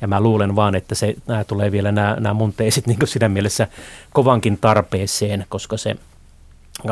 Ja 0.01 0.09
mä 0.09 0.21
luulen 0.21 0.57
vaan, 0.57 0.75
että 0.75 0.95
se, 0.95 1.15
nämä 1.27 1.45
tulee 1.45 1.73
vielä 1.73 1.93
nämä, 1.93 2.17
nämä 2.21 2.35
mun 2.35 2.53
teesit 2.53 2.87
niin 2.87 2.99
siinä 3.05 3.29
mielessä 3.29 3.69
kovankin 4.13 4.59
tarpeeseen, 4.61 5.47
koska 5.49 5.77
se, 5.77 5.97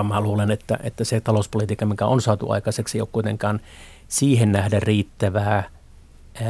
mä 0.03 0.21
luulen, 0.21 0.51
että, 0.51 0.79
että 0.83 1.05
se 1.05 1.21
talouspolitiikka, 1.21 1.87
mikä 1.87 2.07
on 2.07 2.21
saatu 2.21 2.51
aikaiseksi, 2.51 2.99
ei 2.99 3.03
ole 3.03 3.09
kuitenkaan 3.13 3.61
siihen 4.09 4.53
nähdä 4.53 4.81
riittävää– 4.81 5.65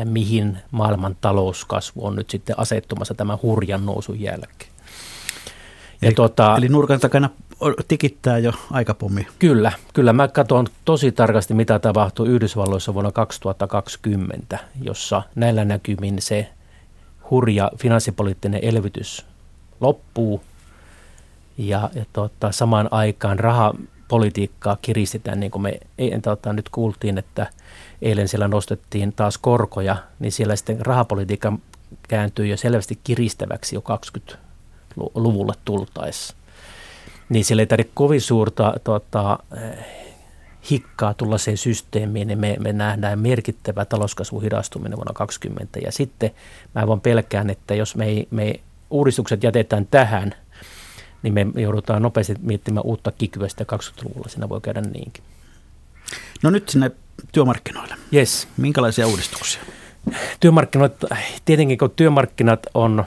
mihin 0.05 0.59
maailman 0.70 1.16
talouskasvu 1.20 2.07
on 2.07 2.16
nyt 2.16 2.30
sitten 2.30 2.59
asettumassa 2.59 3.14
tämän 3.14 3.39
hurjan 3.43 3.86
nousun 3.86 4.20
jälkeen. 4.20 4.70
Ja 6.03 6.09
eli, 6.09 6.14
tuota, 6.14 6.57
eli 6.57 6.68
nurkan 6.68 7.01
takana 7.01 7.30
tikittää 7.89 8.39
jo 8.39 8.53
aikapommi. 8.70 9.26
Kyllä, 9.39 9.72
kyllä. 9.95 10.12
Mä 10.12 10.28
katson 10.28 10.66
tosi 10.84 11.12
tarkasti, 11.12 11.55
mitä 11.55 11.78
tapahtui 11.78 12.28
Yhdysvalloissa 12.28 12.95
vuonna 12.95 13.12
2020, 13.12 14.59
jossa 14.82 15.22
näillä 15.34 15.64
näkymin 15.64 16.22
se 16.22 16.49
hurja 17.30 17.70
finanssipoliittinen 17.76 18.64
elvytys 18.64 19.26
loppuu 19.80 20.43
ja, 21.59 21.91
ja 21.95 22.05
tuota, 22.12 22.53
samaan 22.53 22.89
aikaan 22.91 23.39
rahapolitiikkaa 23.39 24.76
kiristetään, 24.82 25.41
niin 25.41 25.51
kuin 25.51 25.62
me 25.62 25.80
ei, 25.99 26.20
tuota, 26.20 26.53
nyt 26.53 26.68
kuultiin, 26.68 27.18
että– 27.18 27.47
eilen 28.03 28.28
siellä 28.28 28.49
nostettiin 28.49 29.12
taas 29.12 29.38
korkoja, 29.38 29.96
niin 30.18 30.32
siellä 30.32 30.57
sitten 30.57 30.86
rahapolitiikka 30.86 31.53
kääntyi 32.09 32.51
jo 32.51 32.57
selvästi 32.57 32.99
kiristäväksi 33.05 33.76
jo 33.76 33.82
20-luvulla 33.90 35.55
tultaessa. 35.64 36.34
Niin 37.28 37.44
siellä 37.44 37.62
ei 37.62 37.66
tarvitse 37.66 37.92
kovin 37.94 38.20
suurta 38.20 38.74
tota, 38.84 39.38
hikkaa 40.70 41.14
tulla 41.14 41.38
sen 41.38 41.57
systeemiin, 41.57 42.28
niin 42.28 42.38
me, 42.38 42.57
me 42.61 42.72
nähdään 42.72 43.18
merkittävä 43.18 43.84
talouskasvu 43.84 44.40
hidastuminen 44.40 44.96
vuonna 44.96 45.12
2020. 45.12 45.78
Ja 45.78 45.92
sitten 45.92 46.30
mä 46.74 46.86
vaan 46.86 47.01
pelkään, 47.01 47.51
että 47.51 47.74
jos 47.74 47.96
me, 47.96 48.07
ei, 48.07 48.28
me 48.30 48.61
uudistukset 48.90 49.42
jätetään 49.42 49.86
tähän, 49.90 50.34
niin 51.22 51.34
me 51.34 51.46
joudutaan 51.55 52.03
nopeasti 52.03 52.34
miettimään 52.40 52.86
uutta 52.86 53.12
kikyä 53.12 53.46
20-luvulla. 53.62 54.28
Siinä 54.28 54.49
voi 54.49 54.61
käydä 54.61 54.80
niinkin. 54.80 55.24
No 56.42 56.51
nyt 56.51 56.68
sinne 56.68 56.90
työmarkkinoille. 57.33 57.95
Yes. 58.14 58.49
Minkälaisia 58.57 59.07
uudistuksia? 59.07 59.62
Työmarkkinat, 60.41 60.93
tietenkin 61.45 61.79
kun 61.79 61.91
työmarkkinat 61.91 62.66
on 62.75 63.05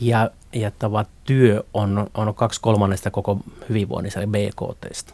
ja, 0.00 0.30
ja 0.52 0.70
tavat 0.70 1.08
työ 1.24 1.64
on, 1.74 2.10
on 2.14 2.34
kaksi 2.34 2.60
kolmannesta 2.60 3.10
koko 3.10 3.40
hyvinvoinnissa, 3.68 4.20
eli 4.20 4.26
BKTstä, 4.26 5.12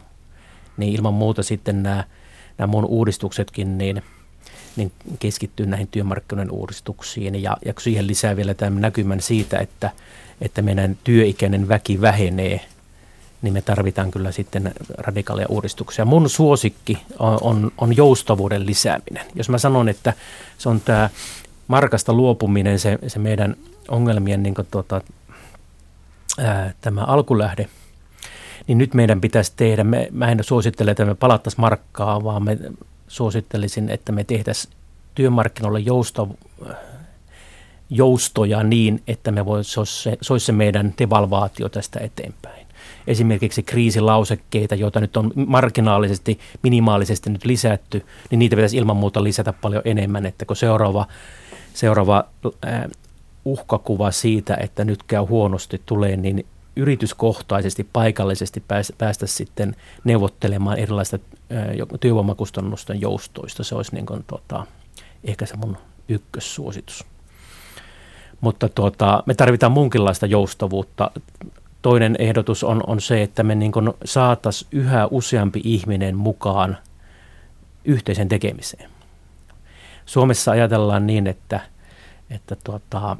niin 0.77 0.93
ilman 0.93 1.13
muuta 1.13 1.43
sitten 1.43 1.83
nämä, 1.83 2.03
nämä 2.57 2.67
mun 2.67 2.85
uudistuksetkin 2.85 3.77
niin, 3.77 4.03
niin 4.75 4.91
keskittyy 5.19 5.65
näihin 5.65 5.87
työmarkkinoiden 5.87 6.51
uudistuksiin 6.51 7.43
ja, 7.43 7.57
ja 7.65 7.73
siihen 7.79 8.07
lisää 8.07 8.35
vielä 8.35 8.53
tämän 8.53 8.81
näkymän 8.81 9.21
siitä, 9.21 9.57
että, 9.57 9.91
että 10.41 10.61
meidän 10.61 10.97
työikäinen 11.03 11.67
väki 11.67 12.01
vähenee– 12.01 12.65
niin 13.41 13.53
me 13.53 13.61
tarvitaan 13.61 14.11
kyllä 14.11 14.31
sitten 14.31 14.73
radikaaleja 14.97 15.47
uudistuksia. 15.49 16.05
Mun 16.05 16.29
suosikki 16.29 16.97
on, 17.19 17.37
on, 17.41 17.71
on 17.77 17.97
joustavuuden 17.97 18.65
lisääminen. 18.65 19.25
Jos 19.35 19.49
mä 19.49 19.57
sanon, 19.57 19.89
että 19.89 20.13
se 20.57 20.69
on 20.69 20.81
tämä 20.81 21.09
markasta 21.67 22.13
luopuminen, 22.13 22.79
se, 22.79 22.99
se 23.07 23.19
meidän 23.19 23.55
ongelmien 23.87 24.43
niin 24.43 24.55
tuota, 24.71 25.01
ää, 26.37 26.73
tämä 26.81 27.03
alkulähde, 27.03 27.67
niin 28.67 28.77
nyt 28.77 28.93
meidän 28.93 29.21
pitäisi 29.21 29.53
tehdä, 29.55 29.83
me, 29.83 30.07
mä 30.11 30.31
en 30.31 30.43
suosittele, 30.43 30.91
että 30.91 31.05
me 31.05 31.15
palattaisiin 31.15 31.61
markkaa, 31.61 32.23
vaan 32.23 32.43
me 32.43 32.57
suosittelisin, 33.07 33.89
että 33.89 34.11
me 34.11 34.23
tehtäisiin 34.23 34.73
työmarkkinoille 35.15 35.79
joustav, 35.79 36.29
joustoja 37.89 38.63
niin, 38.63 39.03
että 39.07 39.31
me 39.31 39.45
voisi, 39.45 39.71
se 39.71 39.79
olisi 39.79 40.01
se, 40.01 40.17
se, 40.21 40.33
olisi 40.33 40.45
se 40.45 40.51
meidän 40.51 40.93
devalvaatio 40.97 41.69
tästä 41.69 41.99
eteenpäin 41.99 42.60
esimerkiksi 43.07 43.63
kriisilausekkeita, 43.63 44.75
joita 44.75 44.99
nyt 44.99 45.17
on 45.17 45.31
marginaalisesti, 45.35 46.39
minimaalisesti 46.63 47.29
nyt 47.29 47.45
lisätty, 47.45 48.05
niin 48.31 48.39
niitä 48.39 48.55
pitäisi 48.55 48.77
ilman 48.77 48.97
muuta 48.97 49.23
lisätä 49.23 49.53
paljon 49.53 49.81
enemmän, 49.85 50.25
että 50.25 50.45
kun 50.45 50.55
seuraava, 50.55 51.07
seuraava 51.73 52.23
uhkakuva 53.45 54.11
siitä, 54.11 54.57
että 54.59 54.85
nyt 54.85 55.03
käy 55.03 55.21
huonosti 55.21 55.81
tulee, 55.85 56.17
niin 56.17 56.45
yrityskohtaisesti, 56.75 57.87
paikallisesti 57.93 58.63
päästä 58.97 59.27
sitten 59.27 59.75
neuvottelemaan 60.03 60.79
erilaista 60.79 61.19
työvoimakustannusten 61.99 63.01
joustoista. 63.01 63.63
Se 63.63 63.75
olisi 63.75 63.95
niin 63.95 64.05
kuin, 64.05 64.23
tota, 64.27 64.65
ehkä 65.23 65.45
se 65.45 65.57
mun 65.57 65.77
ykkössuositus. 66.09 67.05
Mutta 68.41 68.69
tuota, 68.69 69.23
me 69.25 69.33
tarvitaan 69.33 69.71
muunkinlaista 69.71 70.25
joustavuutta 70.25 71.11
toinen 71.81 72.15
ehdotus 72.19 72.63
on, 72.63 72.83
on 72.87 73.01
se, 73.01 73.21
että 73.21 73.43
me 73.43 73.55
niin 73.55 73.71
saataisiin 74.05 74.69
yhä 74.71 75.07
useampi 75.11 75.61
ihminen 75.63 76.17
mukaan 76.17 76.77
yhteisen 77.85 78.29
tekemiseen. 78.29 78.89
Suomessa 80.05 80.51
ajatellaan 80.51 81.07
niin, 81.07 81.27
että, 81.27 81.59
että 82.29 82.55
tuota, 82.63 83.17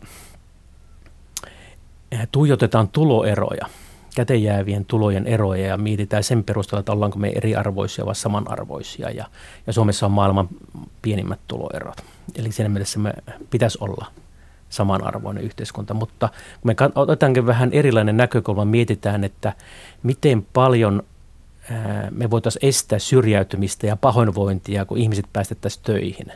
tuijotetaan 2.32 2.88
tuloeroja, 2.88 3.66
käteenjäävien 4.16 4.86
tulojen 4.86 5.28
eroja 5.28 5.68
ja 5.68 5.78
mietitään 5.78 6.24
sen 6.24 6.44
perusteella, 6.44 6.80
että 6.80 6.92
ollaanko 6.92 7.20
me 7.20 7.32
eriarvoisia 7.36 8.06
vai 8.06 8.16
samanarvoisia. 8.16 9.10
Ja, 9.10 9.26
ja 9.68 9.74
Suomessa 9.74 10.06
on 10.06 10.12
maailman 10.12 10.50
pienimmät 11.02 11.40
tuloerot. 11.48 12.04
Eli 12.36 12.52
siinä 12.52 12.70
mielessä 12.70 13.00
me 13.00 13.14
pitäisi 13.50 13.78
olla 13.82 14.06
samanarvoinen 14.72 15.44
yhteiskunta. 15.44 15.94
Mutta 15.94 16.30
kun 16.62 16.76
me 16.80 16.92
otetaankin 16.96 17.46
vähän 17.46 17.70
erilainen 17.74 18.18
näkökulma, 18.18 18.66
mietitään, 18.66 19.24
että 19.24 19.54
miten 20.04 20.48
paljon 20.54 21.04
me 22.12 22.30
voitaisiin 22.30 22.70
estää 22.70 23.00
syrjäytymistä 23.00 23.88
ja 23.88 23.96
pahoinvointia, 23.96 24.86
kun 24.86 24.98
ihmiset 24.98 25.26
päästettäisiin 25.34 25.84
töihin. 25.84 26.28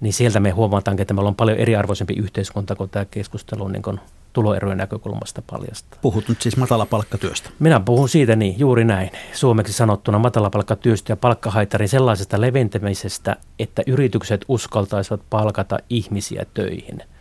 Niin 0.00 0.12
sieltä 0.12 0.40
me 0.40 0.50
huomataan, 0.50 1.00
että 1.00 1.14
meillä 1.14 1.28
on 1.28 1.34
paljon 1.34 1.58
eriarvoisempi 1.58 2.14
yhteiskunta, 2.14 2.76
kun 2.76 2.88
tämä 2.88 3.04
keskustelu 3.04 3.68
niin 3.68 3.82
kuin 3.82 4.00
tuloerojen 4.32 4.78
näkökulmasta 4.78 5.42
paljasta. 5.50 5.96
Puhut 6.02 6.28
nyt 6.28 6.42
siis 6.42 6.56
matalapalkkatyöstä. 6.56 7.50
Minä 7.58 7.80
puhun 7.80 8.08
siitä 8.08 8.36
niin, 8.36 8.58
juuri 8.58 8.84
näin. 8.84 9.10
Suomeksi 9.32 9.72
sanottuna 9.72 10.18
matalapalkkatyöstä 10.18 11.12
ja 11.12 11.16
palkkahaitarin 11.16 11.88
sellaisesta 11.88 12.40
leventämisestä, 12.40 13.36
että 13.58 13.82
yritykset 13.86 14.44
uskaltaisivat 14.48 15.20
palkata 15.30 15.78
ihmisiä 15.90 16.46
töihin– 16.54 17.02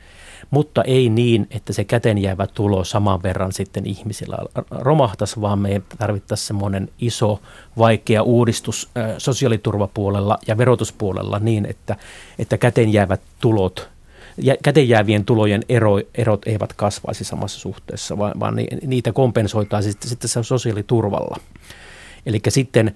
mutta 0.51 0.83
ei 0.83 1.09
niin, 1.09 1.47
että 1.51 1.73
se 1.73 1.83
käteen 1.83 2.17
jäävä 2.17 2.47
tulo 2.47 2.83
saman 2.83 3.23
verran 3.23 3.51
sitten 3.51 3.85
ihmisillä 3.85 4.37
romahtaisi, 4.71 5.41
vaan 5.41 5.59
me 5.59 5.81
tarvittaisiin 5.97 6.47
semmoinen 6.47 6.89
iso, 6.99 7.41
vaikea 7.77 8.23
uudistus 8.23 8.89
sosiaaliturvapuolella 9.17 10.37
ja 10.47 10.57
verotuspuolella 10.57 11.39
niin, 11.39 11.65
että, 11.65 11.95
että 12.39 12.57
käteen 12.57 12.93
jäävät 12.93 13.21
tulot 13.41 13.89
käteen 14.63 14.89
jäävien 14.89 15.25
tulojen 15.25 15.61
ero, 15.69 15.99
erot 16.15 16.47
eivät 16.47 16.73
kasvaisi 16.73 17.23
samassa 17.23 17.59
suhteessa, 17.59 18.17
vaan, 18.17 18.33
vaan 18.39 18.55
niitä 18.85 19.11
kompensoitaan 19.11 19.83
sitten, 19.83 20.09
sitten 20.09 20.43
sosiaaliturvalla. 20.43 21.37
Eli 22.25 22.41
sitten 22.49 22.95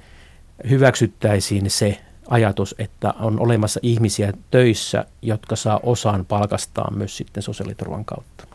hyväksyttäisiin 0.69 1.69
se 1.69 1.97
ajatus, 2.29 2.75
että 2.79 3.13
on 3.19 3.39
olemassa 3.39 3.79
ihmisiä 3.83 4.33
töissä, 4.51 5.05
jotka 5.21 5.55
saa 5.55 5.79
osan 5.83 6.25
palkastaan 6.25 6.97
myös 6.97 7.17
sitten 7.17 7.43
sosiaaliturvan 7.43 8.05
kautta. 8.05 8.47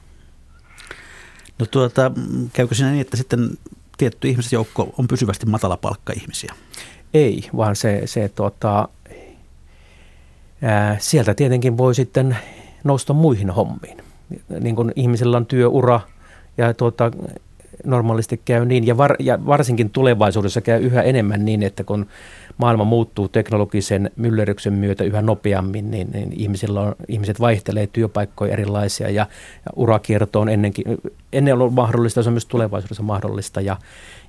No 1.59 1.67
tuota, 1.67 2.13
käykö 2.53 2.75
siinä 2.75 2.91
niin, 2.91 3.01
että 3.01 3.17
sitten 3.17 3.51
tietty 3.99 4.29
ihmisjoukko 4.29 4.95
on 4.99 5.09
pysyvästi 5.09 5.47
matalapalkka-ihmisiä? 5.47 6.55
Ei, 7.15 7.49
vaan 7.57 7.77
se, 7.77 8.03
se 8.05 8.29
tuota, 8.29 8.89
ää, 10.63 10.97
sieltä 11.01 11.35
tietenkin 11.35 11.79
voi 11.79 11.95
sitten 11.95 12.37
nousta 12.85 13.13
muihin 13.13 13.51
hommiin. 13.51 13.99
Niin 14.61 14.77
kuin 14.77 14.93
ihmisellä 14.97 15.37
on 15.37 15.47
työura 15.47 16.01
ja 16.59 16.75
tuota, 16.75 17.11
normaalisti 17.85 18.41
käy 18.45 18.65
niin, 18.65 18.87
ja, 18.87 18.97
var, 18.97 19.17
ja 19.19 19.47
varsinkin 19.47 19.91
tulevaisuudessa 19.91 20.61
käy 20.61 20.83
yhä 20.83 21.03
enemmän 21.03 21.45
niin, 21.45 21.63
että 21.63 21.85
kun 21.85 22.07
maailma 22.57 22.85
muuttuu 22.85 23.29
teknologisen 23.29 24.11
myllerryksen 24.17 24.73
myötä 24.73 25.05
yhä 25.05 25.23
nopeammin, 25.23 25.91
niin, 25.91 26.11
niin 26.13 26.33
ihmisillä 26.37 26.81
on, 26.81 26.95
ihmiset 27.09 27.41
vaihtelee 27.41 27.87
työpaikkoja 27.87 28.53
erilaisia 28.53 29.11
ja, 29.11 29.27
ja 29.67 29.71
urakierto 29.77 30.41
on 30.41 30.49
ennenkin, 30.49 30.85
ennen 31.33 31.55
ollut 31.55 31.75
mahdollista, 31.75 32.23
se 32.23 32.29
on 32.29 32.33
myös 32.33 32.47
tulevaisuudessa 32.47 33.03
mahdollista 33.03 33.61
ja, 33.61 33.77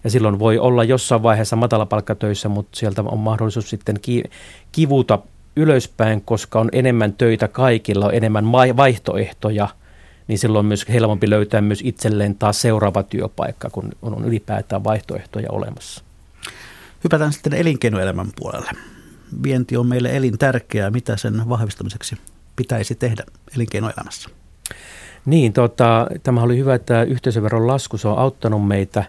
ja 0.03 0.09
silloin 0.09 0.39
voi 0.39 0.59
olla 0.59 0.83
jossain 0.83 1.23
vaiheessa 1.23 1.55
matalapalkkatöissä, 1.55 2.49
mutta 2.49 2.77
sieltä 2.77 3.01
on 3.01 3.19
mahdollisuus 3.19 3.69
sitten 3.69 3.99
ki, 4.01 4.23
kivuta 4.71 5.19
ylöspäin, 5.55 6.21
koska 6.21 6.59
on 6.59 6.69
enemmän 6.71 7.13
töitä 7.13 7.47
kaikilla, 7.47 8.05
on 8.05 8.13
enemmän 8.13 8.51
vaihtoehtoja– 8.51 9.67
niin 10.27 10.37
silloin 10.37 10.59
on 10.59 10.65
myös 10.65 10.85
helpompi 10.89 11.29
löytää 11.29 11.61
myös 11.61 11.81
itselleen 11.83 12.35
taas 12.35 12.61
seuraava 12.61 13.03
työpaikka, 13.03 13.69
kun 13.69 13.91
on 14.01 14.25
ylipäätään 14.25 14.83
vaihtoehtoja 14.83 15.51
olemassa. 15.51 16.03
Hypätään 17.05 17.33
sitten 17.33 17.53
elinkeinoelämän 17.53 18.27
puolelle. 18.35 18.71
Vienti 19.43 19.77
on 19.77 19.87
meille 19.87 20.15
elintärkeää. 20.17 20.91
Mitä 20.91 21.17
sen 21.17 21.49
vahvistamiseksi 21.49 22.17
pitäisi 22.55 22.95
tehdä 22.95 23.23
elinkeinoelämässä? 23.55 24.29
Niin, 25.25 25.53
tota, 25.53 26.07
tämä 26.23 26.41
oli 26.41 26.57
hyvä, 26.57 26.75
että 26.75 27.03
yhteisöveron 27.03 27.67
lasku 27.67 27.97
se 27.97 28.07
on 28.07 28.17
auttanut 28.17 28.67
meitä, 28.67 29.03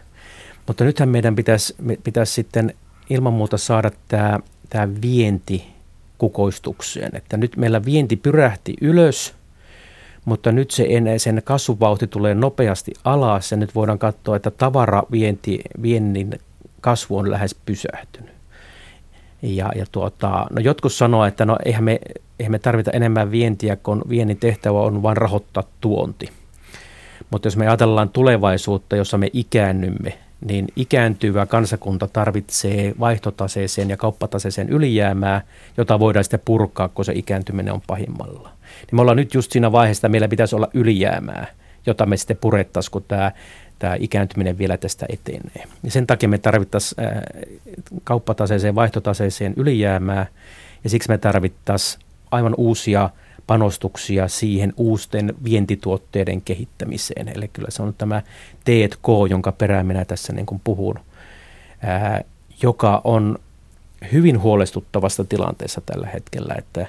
mutta 0.66 0.84
nythän 0.84 1.08
meidän 1.08 1.36
pitäisi, 1.36 1.76
pitäisi 2.04 2.32
sitten 2.32 2.74
ilman 3.10 3.32
muuta 3.32 3.58
saada 3.58 3.90
tämä, 4.08 4.40
tämä 4.70 4.88
vienti 5.02 5.66
kukoistukseen. 6.18 7.16
Että 7.16 7.36
nyt 7.36 7.56
meillä 7.56 7.84
vienti 7.84 8.16
pyrähti 8.16 8.74
ylös, 8.80 9.34
mutta 10.24 10.52
nyt 10.52 10.70
se 10.70 10.86
sen 11.16 11.42
kasvuvauhti 11.44 12.06
tulee 12.06 12.34
nopeasti 12.34 12.92
alas 13.04 13.50
ja 13.50 13.56
nyt 13.56 13.74
voidaan 13.74 13.98
katsoa, 13.98 14.36
että 14.36 14.50
tavaravienti, 14.50 15.60
viennin 15.82 16.40
kasvu 16.86 17.18
on 17.18 17.30
lähes 17.30 17.54
pysähtynyt. 17.54 18.34
Ja, 19.42 19.72
ja 19.76 19.86
tuota, 19.92 20.46
no 20.50 20.60
jotkut 20.60 20.92
sanoo, 20.92 21.24
että 21.24 21.44
no 21.44 21.56
eihän 21.64 21.84
me, 21.84 21.98
eihän 22.38 22.52
me 22.52 22.58
tarvita 22.58 22.90
enemmän 22.90 23.30
vientiä, 23.30 23.76
kun 23.76 24.02
viennin 24.08 24.36
tehtävä 24.36 24.80
on 24.80 25.02
vain 25.02 25.16
rahoittaa 25.16 25.62
tuonti. 25.80 26.28
Mutta 27.30 27.46
jos 27.46 27.56
me 27.56 27.68
ajatellaan 27.68 28.08
tulevaisuutta, 28.08 28.96
jossa 28.96 29.18
me 29.18 29.30
ikäännymme, 29.32 30.18
niin 30.48 30.66
ikääntyvä 30.76 31.46
kansakunta 31.46 32.08
tarvitsee 32.08 32.94
vaihtotaseeseen 33.00 33.90
ja 33.90 33.96
kauppataseeseen 33.96 34.68
ylijäämää, 34.68 35.42
jota 35.76 35.98
voidaan 35.98 36.24
sitten 36.24 36.40
purkaa, 36.44 36.88
kun 36.88 37.04
se 37.04 37.12
ikääntyminen 37.12 37.74
on 37.74 37.82
pahimmalla. 37.86 38.48
Niin 38.80 38.96
me 38.96 39.00
ollaan 39.00 39.16
nyt 39.16 39.34
just 39.34 39.52
siinä 39.52 39.72
vaiheessa, 39.72 40.00
että 40.00 40.08
meillä 40.08 40.28
pitäisi 40.28 40.56
olla 40.56 40.68
ylijäämää, 40.74 41.46
jota 41.86 42.06
me 42.06 42.16
sitten 42.16 42.36
purettaisiin, 42.40 42.92
kun 42.92 43.04
tämä 43.08 43.32
tämä 43.78 43.96
ikääntyminen 43.98 44.58
vielä 44.58 44.76
tästä 44.76 45.06
etenee. 45.08 45.64
Ja 45.82 45.90
sen 45.90 46.06
takia 46.06 46.28
me 46.28 46.38
tarvittaisiin 46.38 47.04
kauppataseeseen, 48.04 48.74
vaihtotaseeseen 48.74 49.54
ylijäämää, 49.56 50.26
ja 50.84 50.90
siksi 50.90 51.08
me 51.08 51.18
tarvittaisiin 51.18 52.02
aivan 52.30 52.54
uusia 52.56 53.10
panostuksia 53.46 54.28
siihen 54.28 54.72
uusten 54.76 55.34
vientituotteiden 55.44 56.42
kehittämiseen. 56.42 57.28
Eli 57.28 57.48
kyllä 57.48 57.70
se 57.70 57.82
on 57.82 57.94
tämä 57.94 58.22
T&K, 58.64 59.06
jonka 59.30 59.52
perään 59.52 59.86
minä 59.86 60.04
tässä 60.04 60.32
niin 60.32 60.46
kuin 60.46 60.60
puhun, 60.64 60.98
ää, 61.82 62.24
joka 62.62 63.00
on 63.04 63.38
hyvin 64.12 64.40
huolestuttavasta 64.40 65.24
tilanteessa 65.24 65.80
tällä 65.86 66.06
hetkellä, 66.06 66.54
että 66.58 66.86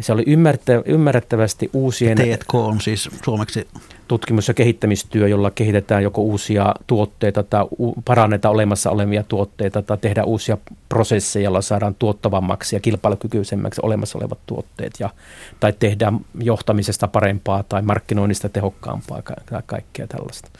se 0.00 0.12
oli 0.12 0.24
ymmärrettävästi 0.86 1.70
uusien... 1.72 2.16
T&K 2.16 2.54
on 2.54 2.80
siis 2.80 3.10
suomeksi... 3.24 3.68
Tutkimus- 4.08 4.48
ja 4.48 4.54
kehittämistyö, 4.54 5.28
jolla 5.28 5.50
kehitetään 5.50 6.02
joko 6.02 6.22
uusia 6.22 6.74
tuotteita 6.86 7.42
tai 7.42 7.64
parannetaan 8.04 8.54
olemassa 8.54 8.90
olevia 8.90 9.22
tuotteita 9.22 9.82
tai 9.82 9.98
tehdään 9.98 10.26
uusia 10.26 10.58
prosesseja, 10.88 11.44
joilla 11.44 11.62
saadaan 11.62 11.94
tuottavammaksi 11.94 12.76
ja 12.76 12.80
kilpailukykyisemmäksi 12.80 13.80
olemassa 13.84 14.18
olevat 14.18 14.38
tuotteet. 14.46 14.92
Ja, 15.00 15.10
tai 15.60 15.72
tehdään 15.78 16.20
johtamisesta 16.40 17.08
parempaa 17.08 17.62
tai 17.62 17.82
markkinoinnista 17.82 18.48
tehokkaampaa 18.48 19.22
ja 19.50 19.62
kaikkea 19.66 20.06
tällaista. 20.06 20.50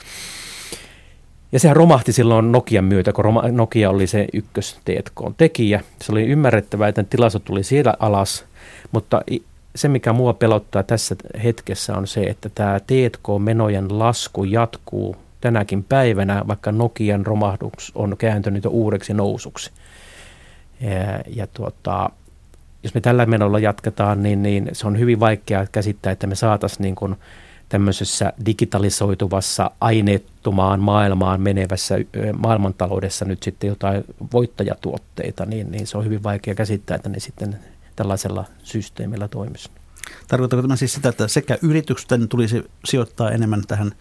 Ja 1.52 1.58
sehän 1.58 1.76
romahti 1.76 2.12
silloin 2.12 2.52
Nokian 2.52 2.84
myötä, 2.84 3.12
kun 3.12 3.24
Nokia 3.50 3.90
oli 3.90 4.06
se 4.06 4.26
ykkös 4.32 4.78
T&K-tekijä. 4.84 5.80
Se 6.02 6.12
oli 6.12 6.22
ymmärrettävää, 6.22 6.88
että 6.88 7.02
tilasto 7.02 7.38
tuli 7.38 7.62
siellä 7.62 7.94
alas– 7.98 8.44
mutta 8.92 9.22
se, 9.74 9.88
mikä 9.88 10.12
mua 10.12 10.32
pelottaa 10.32 10.82
tässä 10.82 11.16
hetkessä 11.44 11.96
on 11.96 12.06
se, 12.06 12.22
että 12.22 12.48
tämä 12.48 12.80
T&K-menojen 12.80 13.98
lasku 13.98 14.44
jatkuu 14.44 15.16
tänäkin 15.40 15.84
päivänä, 15.84 16.44
vaikka 16.48 16.72
Nokian 16.72 17.26
romahdus 17.26 17.92
on 17.94 18.16
kääntynyt 18.18 18.64
jo 18.64 18.70
uudeksi 18.70 19.14
nousuksi. 19.14 19.70
Ja, 20.80 21.22
ja 21.26 21.46
tuota, 21.46 22.10
jos 22.82 22.94
me 22.94 23.00
tällä 23.00 23.26
menolla 23.26 23.58
jatketaan, 23.58 24.22
niin, 24.22 24.42
niin 24.42 24.70
se 24.72 24.86
on 24.86 24.98
hyvin 24.98 25.20
vaikea 25.20 25.66
käsittää, 25.72 26.12
että 26.12 26.26
me 26.26 26.34
saataisiin 26.34 26.82
niin 26.82 27.16
tämmöisessä 27.68 28.32
digitalisoituvassa 28.46 29.70
aineettomaan 29.80 30.80
maailmaan 30.80 31.40
menevässä 31.40 31.94
maailmantaloudessa 32.38 33.24
nyt 33.24 33.42
sitten 33.42 33.68
jotain 33.68 34.04
voittajatuotteita, 34.32 35.46
niin, 35.46 35.70
niin 35.70 35.86
se 35.86 35.98
on 35.98 36.04
hyvin 36.04 36.22
vaikea 36.22 36.54
käsittää, 36.54 36.94
että 36.94 37.08
ne 37.08 37.20
sitten 37.20 37.58
tällaisella 37.96 38.44
systeemillä 38.62 39.28
toimisi. 39.28 39.70
Tarkoittaako 40.28 40.62
tämä 40.62 40.76
siis 40.76 40.94
sitä, 40.94 41.08
että 41.08 41.28
sekä 41.28 41.58
yritysten 41.62 42.28
tulisi 42.28 42.64
sijoittaa 42.84 43.30
enemmän 43.30 43.62
tähän 43.68 43.92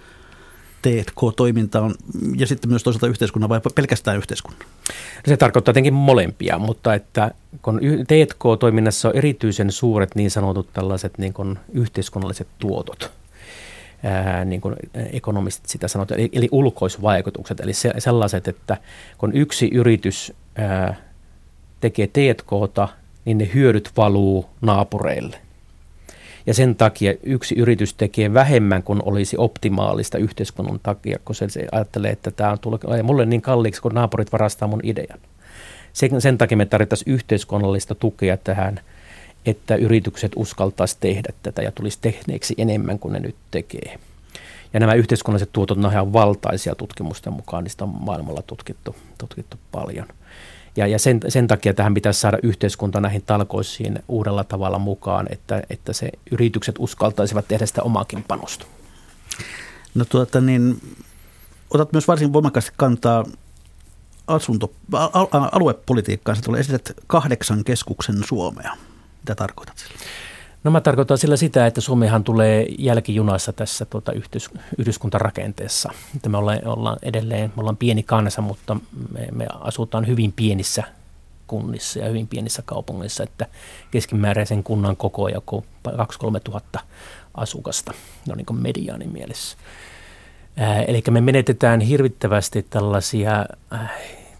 T&K-toimintaan 0.81 1.95
ja 2.37 2.47
sitten 2.47 2.69
myös 2.69 2.83
toisaalta 2.83 3.07
yhteiskunnan 3.07 3.49
vai 3.49 3.61
pelkästään 3.75 4.17
yhteiskunnan? 4.17 4.67
Se 5.27 5.37
tarkoittaa 5.37 5.73
tietenkin 5.73 5.93
molempia, 5.93 6.59
mutta 6.59 6.93
että 6.93 7.31
kun 7.61 7.79
T&K-toiminnassa 8.07 9.09
on 9.09 9.15
erityisen 9.15 9.71
suuret 9.71 10.15
niin 10.15 10.31
sanotut 10.31 10.73
tällaiset 10.73 11.17
niin 11.17 11.33
kuin 11.33 11.59
yhteiskunnalliset 11.73 12.47
tuotot, 12.59 13.11
ää, 14.03 14.45
niin 14.45 14.61
kuin 14.61 14.75
ekonomistit 15.11 15.69
sitä 15.69 15.87
sanotaan, 15.87 16.19
eli, 16.19 16.29
eli 16.33 16.49
ulkoisvaikutukset, 16.51 17.59
eli 17.59 17.73
se, 17.73 17.93
sellaiset, 17.97 18.47
että 18.47 18.77
kun 19.17 19.35
yksi 19.35 19.69
yritys 19.73 20.33
ää, 20.55 20.95
tekee 21.79 22.07
T&Kta, 22.07 22.87
niin 23.37 23.47
ne 23.47 23.53
hyödyt 23.53 23.91
valuu 23.97 24.45
naapureille. 24.61 25.37
Ja 26.45 26.53
sen 26.53 26.75
takia 26.75 27.13
yksi 27.23 27.55
yritys 27.55 27.93
tekee 27.93 28.33
vähemmän 28.33 28.83
kuin 28.83 28.99
olisi 29.05 29.37
optimaalista 29.37 30.17
yhteiskunnan 30.17 30.79
takia, 30.83 31.19
kun 31.25 31.35
se, 31.35 31.47
ajattelee, 31.71 32.11
että 32.11 32.31
tämä 32.31 32.51
on 32.51 32.59
tullut 32.59 32.83
mulle 33.03 33.25
niin 33.25 33.41
kalliiksi, 33.41 33.81
kun 33.81 33.93
naapurit 33.93 34.31
varastaa 34.31 34.67
mun 34.67 34.79
idean. 34.83 35.19
Sen, 35.93 36.21
sen 36.21 36.37
takia 36.37 36.57
me 36.57 36.65
tarvittaisiin 36.65 37.13
yhteiskunnallista 37.13 37.95
tukea 37.95 38.37
tähän, 38.37 38.79
että 39.45 39.75
yritykset 39.75 40.31
uskaltaisi 40.35 40.97
tehdä 40.99 41.33
tätä 41.43 41.61
ja 41.61 41.71
tulisi 41.71 41.97
tehneeksi 42.01 42.55
enemmän 42.57 42.99
kuin 42.99 43.13
ne 43.13 43.19
nyt 43.19 43.35
tekee. 43.51 43.99
Ja 44.73 44.79
nämä 44.79 44.93
yhteiskunnalliset 44.93 45.49
tuotot 45.53 45.77
ihan 45.91 46.13
valtaisia 46.13 46.75
tutkimusten 46.75 47.33
mukaan, 47.33 47.63
niistä 47.63 47.83
on 47.83 47.95
maailmalla 47.99 48.41
tutkittu, 48.41 48.95
tutkittu 49.17 49.57
paljon. 49.71 50.07
Ja, 50.75 50.87
ja 50.87 50.99
sen, 50.99 51.19
sen 51.27 51.47
takia 51.47 51.73
tähän 51.73 51.93
pitäisi 51.93 52.19
saada 52.19 52.37
yhteiskunta 52.43 53.01
näihin 53.01 53.21
talkoisiin 53.21 53.99
uudella 54.07 54.43
tavalla 54.43 54.79
mukaan, 54.79 55.27
että, 55.29 55.63
että 55.69 55.93
se 55.93 56.09
yritykset 56.31 56.75
uskaltaisivat 56.79 57.47
tehdä 57.47 57.65
sitä 57.65 57.83
omaakin 57.83 58.23
panosta. 58.23 58.65
No 59.95 60.05
tuota 60.05 60.41
niin, 60.41 60.81
otat 61.69 61.91
myös 61.91 62.07
varsin 62.07 62.33
voimakkaasti 62.33 62.71
kantaa 62.77 63.25
asunto, 64.27 64.71
aluepolitiikkaan. 65.51 66.35
Sä 66.35 66.41
tulee 66.41 66.59
esität 66.59 66.91
kahdeksan 67.07 67.63
keskuksen 67.63 68.23
Suomea. 68.27 68.77
Mitä 69.21 69.35
tarkoitat 69.35 69.77
sillä? 69.77 69.95
No 70.63 70.71
mä 70.71 70.81
tarkoitan 70.81 71.17
sillä 71.17 71.37
sitä, 71.37 71.65
että 71.65 71.81
Suomihan 71.81 72.23
tulee 72.23 72.67
jälkijunassa 72.79 73.53
tässä 73.53 73.85
tuota 73.85 74.11
yhdys, 74.11 74.49
yhdyskuntarakenteessa. 74.77 75.91
Että 76.15 76.29
me 76.29 76.37
ollaan, 76.37 76.59
ollaan 76.65 76.97
edelleen, 77.03 77.53
me 77.55 77.59
ollaan 77.59 77.77
pieni 77.77 78.03
kansa, 78.03 78.41
mutta 78.41 78.77
me, 79.13 79.27
me 79.31 79.47
asutaan 79.59 80.07
hyvin 80.07 80.31
pienissä 80.31 80.83
kunnissa 81.47 81.99
ja 81.99 82.07
hyvin 82.07 82.27
pienissä 82.27 82.61
kaupungeissa, 82.65 83.23
että 83.23 83.45
keskimääräisen 83.91 84.63
kunnan 84.63 84.97
koko 84.97 85.23
on 85.23 85.33
joku 85.33 85.65
2-3 85.87 85.91
tuhatta 86.43 86.79
asukasta, 87.35 87.93
no 88.27 88.35
niin 88.35 88.45
kuin 88.45 88.61
mediaanin 88.61 89.13
mielessä. 89.13 89.57
Eli 90.87 91.03
me 91.09 91.21
menetetään 91.21 91.81
hirvittävästi 91.81 92.65
tällaisia 92.69 93.45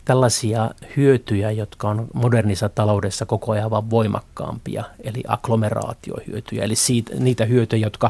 tällaisia 0.06 0.70
hyötyjä, 0.98 1.52
jotka 1.52 1.90
on 1.90 2.08
modernissa 2.14 2.70
taloudessa 2.70 3.26
koko 3.26 3.52
ajan 3.52 3.72
vaan 3.72 3.90
voimakkaampia, 3.90 4.84
eli 5.04 5.24
agglomeraatiohyötyjä, 5.28 6.64
eli 6.64 6.76
siitä, 6.76 7.16
niitä 7.20 7.46
hyötyjä, 7.46 7.86
jotka 7.86 8.10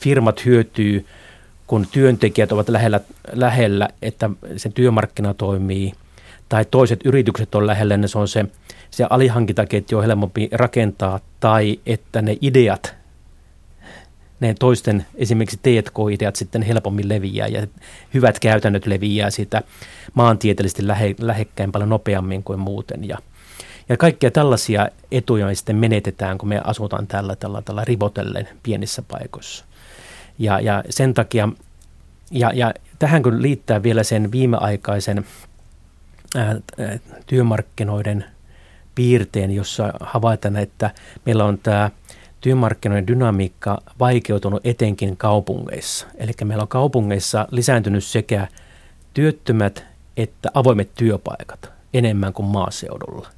firmat 0.00 0.44
hyötyy, 0.44 1.06
kun 1.66 1.86
työntekijät 1.92 2.52
ovat 2.52 2.68
lähellä, 2.68 3.00
lähellä, 3.32 3.88
että 4.02 4.30
se 4.56 4.68
työmarkkina 4.68 5.34
toimii, 5.34 5.92
tai 6.48 6.64
toiset 6.64 7.00
yritykset 7.04 7.54
on 7.54 7.66
lähellä, 7.66 7.96
niin 7.96 8.08
se 8.08 8.18
on 8.18 8.28
se, 8.28 8.44
se 8.90 9.06
alihankintaketju 9.10 9.98
on 9.98 10.04
helpompi 10.04 10.48
rakentaa, 10.52 11.20
tai 11.40 11.80
että 11.86 12.22
ne 12.22 12.36
ideat 12.40 12.97
ne 14.40 14.54
toisten 14.58 15.06
esimerkiksi 15.14 15.56
T&K-ideat 15.56 16.36
sitten 16.36 16.62
helpommin 16.62 17.08
leviää 17.08 17.48
ja 17.48 17.66
hyvät 18.14 18.38
käytännöt 18.38 18.86
leviää 18.86 19.30
sitä 19.30 19.62
maantieteellisesti 20.14 20.86
lähe, 20.86 21.14
lähekkäin 21.20 21.72
paljon 21.72 21.88
nopeammin 21.88 22.42
kuin 22.42 22.60
muuten. 22.60 23.08
Ja, 23.08 23.18
ja 23.88 23.96
kaikkia 23.96 24.30
tällaisia 24.30 24.88
etuja 25.10 25.54
sitten 25.54 25.76
menetetään, 25.76 26.38
kun 26.38 26.48
me 26.48 26.60
asutaan 26.64 27.06
tällä, 27.06 27.36
tällä, 27.36 27.62
tällä 27.62 27.84
rivotellen 27.84 28.48
pienissä 28.62 29.02
paikoissa. 29.02 29.64
Ja, 30.38 30.60
ja 30.60 30.84
sen 30.90 31.14
takia, 31.14 31.48
ja, 32.30 32.50
ja 32.54 32.74
tähän 32.98 33.22
kun 33.22 33.42
liittää 33.42 33.82
vielä 33.82 34.02
sen 34.02 34.32
viimeaikaisen 34.32 35.24
ää, 36.36 36.56
työmarkkinoiden 37.26 38.24
piirteen, 38.94 39.50
jossa 39.50 39.92
havaitaan, 40.00 40.56
että 40.56 40.90
meillä 41.24 41.44
on 41.44 41.58
tämä 41.58 41.90
työmarkkinoiden 42.40 43.06
dynamiikka 43.06 43.82
vaikeutunut 43.98 44.66
etenkin 44.66 45.16
kaupungeissa. 45.16 46.06
Eli 46.16 46.32
meillä 46.44 46.62
on 46.62 46.68
kaupungeissa 46.68 47.48
lisääntynyt 47.50 48.04
sekä 48.04 48.48
työttömät 49.14 49.84
että 50.18 50.50
avoimet 50.54 50.90
työpaikat 50.94 51.72
enemmän 51.94 52.32
kuin 52.32 52.46
maaseudulla, 52.46 53.28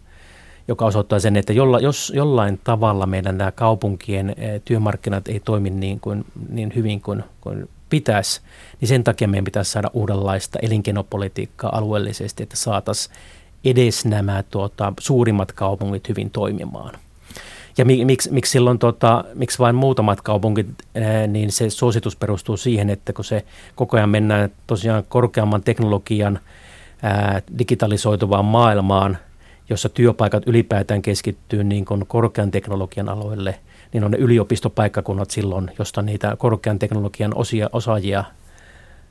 joka 0.68 0.84
osoittaa 0.84 1.18
sen, 1.18 1.36
että 1.36 1.52
jolla, 1.52 1.80
jos 1.80 2.12
jollain 2.16 2.60
tavalla 2.64 3.06
meidän 3.06 3.38
nämä 3.38 3.52
kaupunkien 3.52 4.34
eh, 4.36 4.60
työmarkkinat 4.64 5.28
ei 5.28 5.40
toimi 5.40 5.70
niin, 5.70 6.00
kuin, 6.00 6.24
niin 6.48 6.72
hyvin 6.74 7.00
kuin, 7.00 7.24
kuin 7.40 7.68
pitäisi, 7.90 8.40
niin 8.80 8.88
sen 8.88 9.04
takia 9.04 9.28
meidän 9.28 9.44
pitäisi 9.44 9.70
saada 9.70 9.90
uudenlaista 9.92 10.58
elinkeinopolitiikkaa 10.62 11.76
alueellisesti, 11.76 12.42
että 12.42 12.56
saataisiin 12.56 13.16
edes 13.64 14.04
nämä 14.04 14.44
tuota, 14.50 14.92
suurimmat 15.00 15.52
kaupungit 15.52 16.08
hyvin 16.08 16.30
toimimaan– 16.30 16.94
ja 17.80 18.04
miksi, 18.04 18.30
miksi 18.32 18.52
silloin, 18.52 18.78
tota, 18.78 19.24
miksi 19.34 19.58
vain 19.58 19.74
muutamat 19.74 20.20
kaupungit, 20.20 20.66
niin 21.28 21.52
se 21.52 21.70
suositus 21.70 22.16
perustuu 22.16 22.56
siihen, 22.56 22.90
että 22.90 23.12
kun 23.12 23.24
se 23.24 23.44
koko 23.74 23.96
ajan 23.96 24.08
mennään 24.08 24.50
tosiaan 24.66 25.04
korkeamman 25.08 25.62
teknologian 25.62 26.38
ää, 27.02 27.42
digitalisoituvaan 27.58 28.44
maailmaan, 28.44 29.18
jossa 29.70 29.88
työpaikat 29.88 30.42
ylipäätään 30.46 31.02
keskittyy 31.02 31.64
niin 31.64 31.84
kuin 31.84 32.06
korkean 32.06 32.50
teknologian 32.50 33.08
aloille, 33.08 33.60
niin 33.92 34.04
on 34.04 34.10
ne 34.10 34.18
yliopistopaikkakunnat 34.18 35.30
silloin, 35.30 35.70
josta 35.78 36.02
niitä 36.02 36.36
korkean 36.38 36.78
teknologian 36.78 37.32
osia, 37.34 37.70
osaajia 37.72 38.24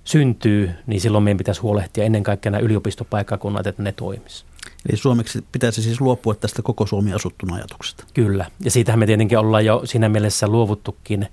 syntyy, 0.04 0.72
niin 0.88 1.02
silloin 1.02 1.24
meidän 1.24 1.38
pitäisi 1.38 1.62
huolehtia 1.62 2.04
ennen 2.04 2.24
kaikkea 2.24 2.52
nämä 2.52 2.62
yliopistopaikkakunnat, 2.62 3.68
että 3.68 3.84
ne 3.84 3.92
toimisi. 3.92 4.49
Eli 4.90 4.98
suomeksi 4.98 5.46
pitäisi 5.52 5.82
siis 5.82 6.02
luopua 6.02 6.36
tästä 6.36 6.62
koko 6.62 6.86
Suomi 6.86 7.14
asuttuna 7.14 7.56
ajatuksesta. 7.56 8.04
Kyllä, 8.14 8.46
ja 8.64 8.72
siitähän 8.72 9.00
me 9.00 9.06
tietenkin 9.06 9.38
ollaan 9.38 9.66
jo 9.66 9.82
siinä 9.86 10.10
mielessä 10.10 10.48
luovuttukin, 10.48 11.28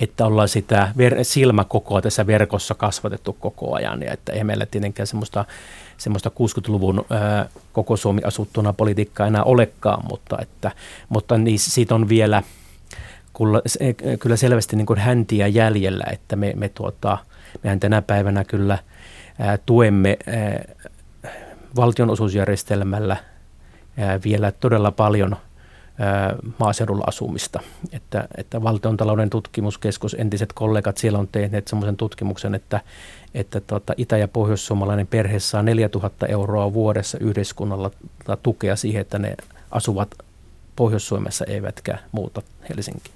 että 0.00 0.26
ollaan 0.26 0.48
sitä 0.48 0.92
ver- 0.96 1.24
silmäkokoa 1.24 2.02
tässä 2.02 2.26
verkossa 2.26 2.74
kasvatettu 2.74 3.32
koko 3.32 3.74
ajan, 3.74 4.02
ja 4.02 4.12
että 4.12 4.32
ei 4.32 4.44
meillä 4.44 4.66
tietenkään 4.66 5.06
semmoista, 5.06 5.44
semmoista 5.98 6.30
60-luvun 6.30 7.04
ää, 7.10 7.48
koko 7.72 7.96
Suomi 7.96 8.20
asuttuna 8.24 8.72
politiikkaa 8.72 9.26
enää 9.26 9.44
olekaan, 9.44 10.04
mutta, 10.08 10.38
että, 10.42 10.70
mutta 11.08 11.38
niin, 11.38 11.58
siitä 11.58 11.94
on 11.94 12.08
vielä 12.08 12.42
kyllä, 13.36 13.62
kyllä 14.18 14.36
selvästi 14.36 14.76
niin 14.76 14.86
kuin 14.86 14.98
häntiä 14.98 15.46
jäljellä, 15.46 16.04
että 16.12 16.36
me, 16.36 16.52
me 16.56 16.68
tuota, 16.68 17.18
mehän 17.62 17.80
tänä 17.80 18.02
päivänä 18.02 18.44
kyllä 18.44 18.78
ää, 19.38 19.58
tuemme 19.58 20.16
ää, 20.26 20.64
valtionosuusjärjestelmällä 21.76 23.16
vielä 24.24 24.52
todella 24.52 24.92
paljon 24.92 25.36
maaseudulla 26.58 27.04
asumista. 27.06 27.60
Että, 27.92 28.28
että 28.36 28.62
valtiontalouden 28.62 29.30
tutkimuskeskus, 29.30 30.16
entiset 30.18 30.52
kollegat 30.52 30.98
siellä 30.98 31.18
on 31.18 31.28
tehneet 31.28 31.68
semmoisen 31.68 31.96
tutkimuksen, 31.96 32.54
että, 32.54 32.80
että 33.34 33.60
tota, 33.60 33.94
itä- 33.96 34.18
ja 34.18 34.28
pohjoissuomalainen 34.28 35.06
perhe 35.06 35.38
saa 35.38 35.62
4000 35.62 36.26
euroa 36.26 36.72
vuodessa 36.72 37.18
yhdyskunnalla 37.18 37.90
tukea 38.42 38.76
siihen, 38.76 39.00
että 39.00 39.18
ne 39.18 39.36
asuvat 39.70 40.14
Pohjois-Suomessa 40.76 41.44
eivätkä 41.44 41.98
muuta 42.12 42.42
Helsinkiin. 42.68 43.14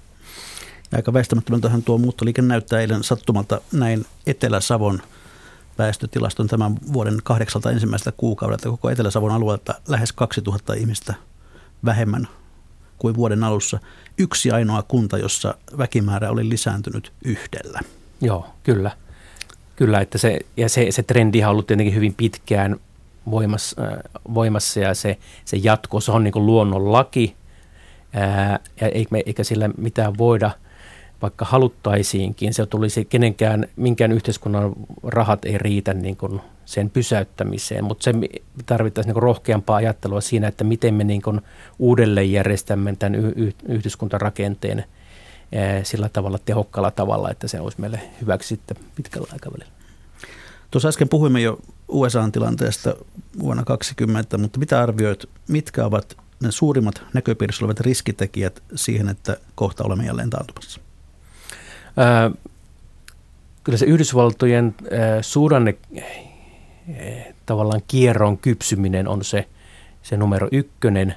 Aika 0.95 1.13
väistämättömältähän 1.13 1.83
tuo 1.83 1.97
muuttoliike 1.97 2.41
näyttää 2.41 2.79
eilen 2.79 3.03
sattumalta 3.03 3.61
näin 3.71 4.05
Etelä-Savon 4.27 5.01
väestötilaston 5.77 6.47
tämän 6.47 6.75
vuoden 6.93 7.19
kahdeksalta 7.23 7.71
ensimmäiseltä 7.71 8.17
kuukaudelta 8.17 8.69
koko 8.69 8.89
Etelä-Savon 8.89 9.31
alueelta 9.31 9.73
lähes 9.87 10.13
2000 10.13 10.73
ihmistä 10.73 11.13
vähemmän 11.85 12.27
kuin 12.97 13.15
vuoden 13.15 13.43
alussa. 13.43 13.79
Yksi 14.17 14.51
ainoa 14.51 14.83
kunta, 14.83 15.17
jossa 15.17 15.55
väkimäärä 15.77 16.31
oli 16.31 16.49
lisääntynyt 16.49 17.11
yhdellä. 17.25 17.79
Joo, 18.21 18.47
kyllä. 18.63 18.91
Kyllä, 19.75 20.01
että 20.01 20.17
se, 20.17 20.39
ja 20.57 20.69
se, 20.69 20.87
se 20.91 21.03
trendi 21.03 21.43
on 21.43 21.49
ollut 21.49 21.67
tietenkin 21.67 21.95
hyvin 21.95 22.13
pitkään 22.13 22.75
voimassa, 23.31 23.81
äh, 23.81 23.97
voimassa 24.33 24.79
ja 24.79 24.93
se, 24.93 25.17
se 25.45 25.57
jatko, 25.57 25.99
se 25.99 26.11
on 26.11 26.23
niin 26.23 26.31
kuin 26.31 26.45
luonnonlaki, 26.45 27.35
ää, 28.13 28.59
ja 28.81 28.87
eikä, 28.87 29.15
eikä 29.25 29.43
sillä 29.43 29.69
mitään 29.77 30.17
voida– 30.17 30.51
vaikka 31.23 31.45
haluttaisiinkin, 31.45 32.53
se 32.53 32.65
tulisi 32.65 33.05
kenenkään, 33.05 33.67
minkään 33.75 34.11
yhteiskunnan 34.11 34.73
rahat 35.03 35.45
ei 35.45 35.57
riitä 35.57 35.93
niin 35.93 36.17
kuin 36.17 36.41
sen 36.65 36.89
pysäyttämiseen, 36.89 37.83
mutta 37.83 38.03
se 38.03 38.13
tarvittaisiin 38.65 39.09
niin 39.09 39.13
kuin 39.13 39.23
rohkeampaa 39.23 39.75
ajattelua 39.75 40.21
siinä, 40.21 40.47
että 40.47 40.63
miten 40.63 40.93
me 40.93 41.03
niin 41.03 41.21
kuin 41.21 41.41
uudelleen 41.79 42.31
järjestämme 42.31 42.95
tämän 42.99 43.15
yhteiskuntarakenteen 43.67 44.85
sillä 45.83 46.09
tavalla 46.09 46.37
tehokkaalla 46.45 46.91
tavalla, 46.91 47.31
että 47.31 47.47
se 47.47 47.59
olisi 47.59 47.81
meille 47.81 48.01
hyväksi 48.21 48.47
sitten 48.47 48.77
pitkällä 48.95 49.27
aikavälillä. 49.33 49.71
Tuossa 50.71 50.89
äsken 50.89 51.09
puhuimme 51.09 51.41
jo 51.41 51.59
USA-tilanteesta 51.87 52.95
vuonna 53.39 53.63
2020, 53.63 54.37
mutta 54.37 54.59
mitä 54.59 54.81
arvioit, 54.81 55.29
mitkä 55.47 55.85
ovat 55.85 56.17
ne 56.43 56.51
suurimmat 56.51 57.03
näköpiirissä 57.13 57.65
olevat 57.65 57.79
riskitekijät 57.79 58.63
siihen, 58.75 59.09
että 59.09 59.37
kohta 59.55 59.83
olemme 59.83 60.05
jälleen 60.05 60.29
taantumassa? 60.29 60.81
Kyllä 63.63 63.77
se 63.77 63.85
Yhdysvaltojen 63.85 64.75
suhdanne 65.21 65.75
tavallaan 67.45 67.81
kierron 67.87 68.37
kypsyminen 68.37 69.07
on 69.07 69.23
se, 69.23 69.47
se 70.03 70.17
numero 70.17 70.47
ykkönen. 70.51 71.15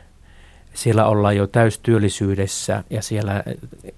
siellä 0.74 1.06
ollaan 1.06 1.36
jo 1.36 1.46
täystyöllisyydessä 1.46 2.84
ja 2.90 3.02
siellä 3.02 3.44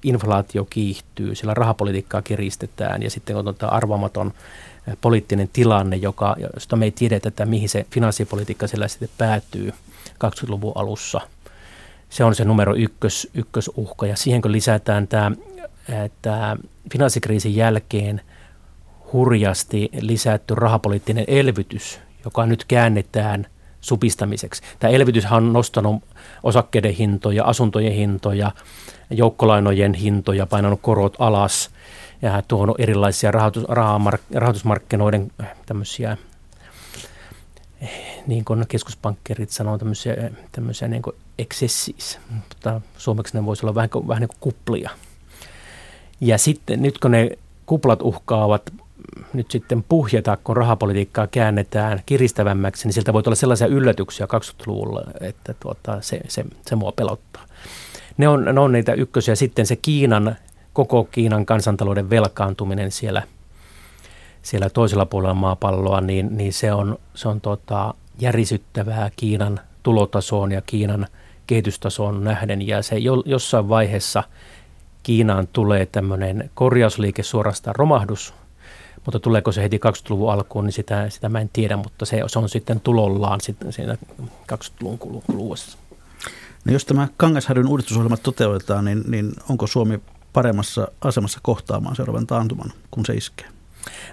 inflaatio 0.02 0.64
kiihtyy, 0.70 1.34
siellä 1.34 1.54
rahapolitiikkaa 1.54 2.22
kiristetään 2.22 3.02
ja 3.02 3.10
sitten 3.10 3.36
on 3.36 3.44
tota 3.44 3.66
arvaamaton 3.66 4.32
poliittinen 5.00 5.48
tilanne, 5.52 5.96
joka, 5.96 6.36
josta 6.54 6.76
me 6.76 6.84
ei 6.84 6.90
tiedetä, 6.90 7.28
että 7.28 7.46
mihin 7.46 7.68
se 7.68 7.86
finanssipolitiikka 7.90 8.66
siellä 8.66 8.88
sitten 8.88 9.08
päätyy 9.18 9.72
20-luvun 10.24 10.72
alussa. 10.74 11.20
Se 12.10 12.24
on 12.24 12.34
se 12.34 12.44
numero 12.44 12.74
ykkös, 12.74 13.28
ykkösuhka 13.34 14.06
ja 14.06 14.16
siihen 14.16 14.42
kun 14.42 14.52
lisätään 14.52 15.08
tämä, 15.08 15.32
tämä 16.22 16.56
finanssikriisin 16.92 17.56
jälkeen 17.56 18.20
hurjasti 19.12 19.90
lisätty 20.00 20.54
rahapoliittinen 20.54 21.24
elvytys, 21.28 22.00
joka 22.24 22.46
nyt 22.46 22.64
käännetään 22.64 23.46
supistamiseksi. 23.80 24.62
Tämä 24.78 24.92
elvytyshän 24.92 25.36
on 25.36 25.52
nostanut 25.52 26.04
osakkeiden 26.42 26.92
hintoja, 26.92 27.44
asuntojen 27.44 27.92
hintoja, 27.92 28.52
joukkolainojen 29.10 29.94
hintoja, 29.94 30.46
painanut 30.46 30.80
korot 30.82 31.16
alas 31.18 31.70
ja 32.22 32.42
tuonut 32.48 32.80
erilaisia 32.80 33.30
rahoitus, 33.30 33.64
rahoitusmarkkinoiden 34.34 35.32
tämmöisiä 35.66 36.16
niin 38.26 38.44
kuin 38.44 38.64
keskuspankkerit 38.68 39.50
sanoo, 39.50 39.78
tämmöisiä, 39.78 40.30
tämmöisiä 40.52 40.88
niin 40.88 41.02
kuin 41.02 41.16
excessis, 41.38 42.18
mutta 42.30 42.80
suomeksi 42.96 43.34
ne 43.34 43.44
voisi 43.44 43.66
olla 43.66 43.74
vähän, 43.74 43.90
vähän 44.08 44.20
niin 44.20 44.28
kuin 44.28 44.40
kuplia. 44.40 44.90
Ja 46.20 46.38
sitten 46.38 46.82
nyt 46.82 46.98
kun 46.98 47.10
ne 47.10 47.30
kuplat 47.66 48.02
uhkaavat 48.02 48.72
nyt 49.32 49.50
sitten 49.50 49.84
puhjeta, 49.88 50.38
kun 50.44 50.56
rahapolitiikkaa 50.56 51.26
käännetään 51.26 52.02
kiristävämmäksi, 52.06 52.86
niin 52.86 52.92
siltä 52.92 53.12
voi 53.12 53.22
olla 53.26 53.34
sellaisia 53.34 53.66
yllätyksiä 53.66 54.26
20-luvulla, 54.26 55.04
että 55.20 55.54
tuota, 55.60 56.00
se, 56.00 56.20
se, 56.28 56.44
se 56.66 56.76
mua 56.76 56.92
pelottaa. 56.92 57.44
Ne 58.16 58.28
on, 58.28 58.44
ne 58.44 58.60
on 58.60 58.72
niitä 58.72 58.92
ykkösiä. 58.92 59.34
Sitten 59.34 59.66
se 59.66 59.76
Kiinan, 59.76 60.36
koko 60.72 61.04
Kiinan 61.04 61.46
kansantalouden 61.46 62.10
velkaantuminen 62.10 62.90
siellä, 62.90 63.22
siellä 64.42 64.70
toisella 64.70 65.06
puolella 65.06 65.34
maapalloa, 65.34 66.00
niin, 66.00 66.36
niin 66.36 66.52
se 66.52 66.72
on, 66.72 66.98
se 67.14 67.28
on 67.28 67.40
tota, 67.40 67.94
järisyttävää 68.18 69.10
Kiinan 69.16 69.60
tulotasoon 69.82 70.52
ja 70.52 70.62
Kiinan 70.62 71.06
kehitystasoon 71.46 72.24
nähden. 72.24 72.66
Ja 72.66 72.82
se 72.82 72.98
jo, 72.98 73.22
jossain 73.26 73.68
vaiheessa 73.68 74.22
Kiinaan 75.08 75.48
tulee 75.52 75.86
tämmöinen 75.86 76.50
korjausliike, 76.54 77.22
suorastaan 77.22 77.76
romahdus, 77.76 78.34
mutta 79.04 79.20
tuleeko 79.20 79.52
se 79.52 79.62
heti 79.62 79.76
20-luvun 79.76 80.32
alkuun, 80.32 80.64
niin 80.64 80.72
sitä, 80.72 81.10
sitä 81.10 81.28
mä 81.28 81.40
en 81.40 81.50
tiedä, 81.52 81.76
mutta 81.76 82.04
se, 82.06 82.22
se 82.26 82.38
on 82.38 82.48
sitten 82.48 82.80
tulollaan 82.80 83.40
sitten 83.40 83.72
siinä 83.72 83.96
20-luvun 84.52 84.98
kuluessa. 84.98 85.78
No 86.64 86.72
jos 86.72 86.84
tämä 86.84 87.08
Kangasharjun 87.16 87.68
uudistusohjelma 87.68 88.16
toteutetaan, 88.16 88.84
niin, 88.84 89.04
niin 89.08 89.32
onko 89.48 89.66
Suomi 89.66 90.00
paremmassa 90.32 90.88
asemassa 91.00 91.38
kohtaamaan 91.42 91.96
seuraavan 91.96 92.26
taantuman, 92.26 92.72
kun 92.90 93.06
se 93.06 93.14
iskee? 93.14 93.46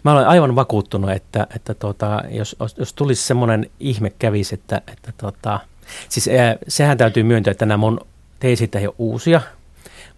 Mä 0.04 0.14
olen 0.14 0.28
aivan 0.28 0.56
vakuuttunut, 0.56 1.12
että, 1.12 1.48
että 1.56 1.74
tuota, 1.74 2.24
jos, 2.30 2.56
jos 2.78 2.94
tulisi 2.94 3.24
semmoinen 3.24 3.70
ihme 3.80 4.10
kävisi, 4.10 4.56
että, 4.56 4.82
että 4.88 5.14
tuota, 5.18 5.60
siis 6.10 6.30
sehän 6.68 6.98
täytyy 6.98 7.24
myöntää, 7.24 7.52
että 7.52 7.66
nämä 7.66 7.78
mun 7.78 8.00
teisit 8.40 8.76
ei 8.76 8.88
ole 8.88 8.96
uusia, 8.98 9.42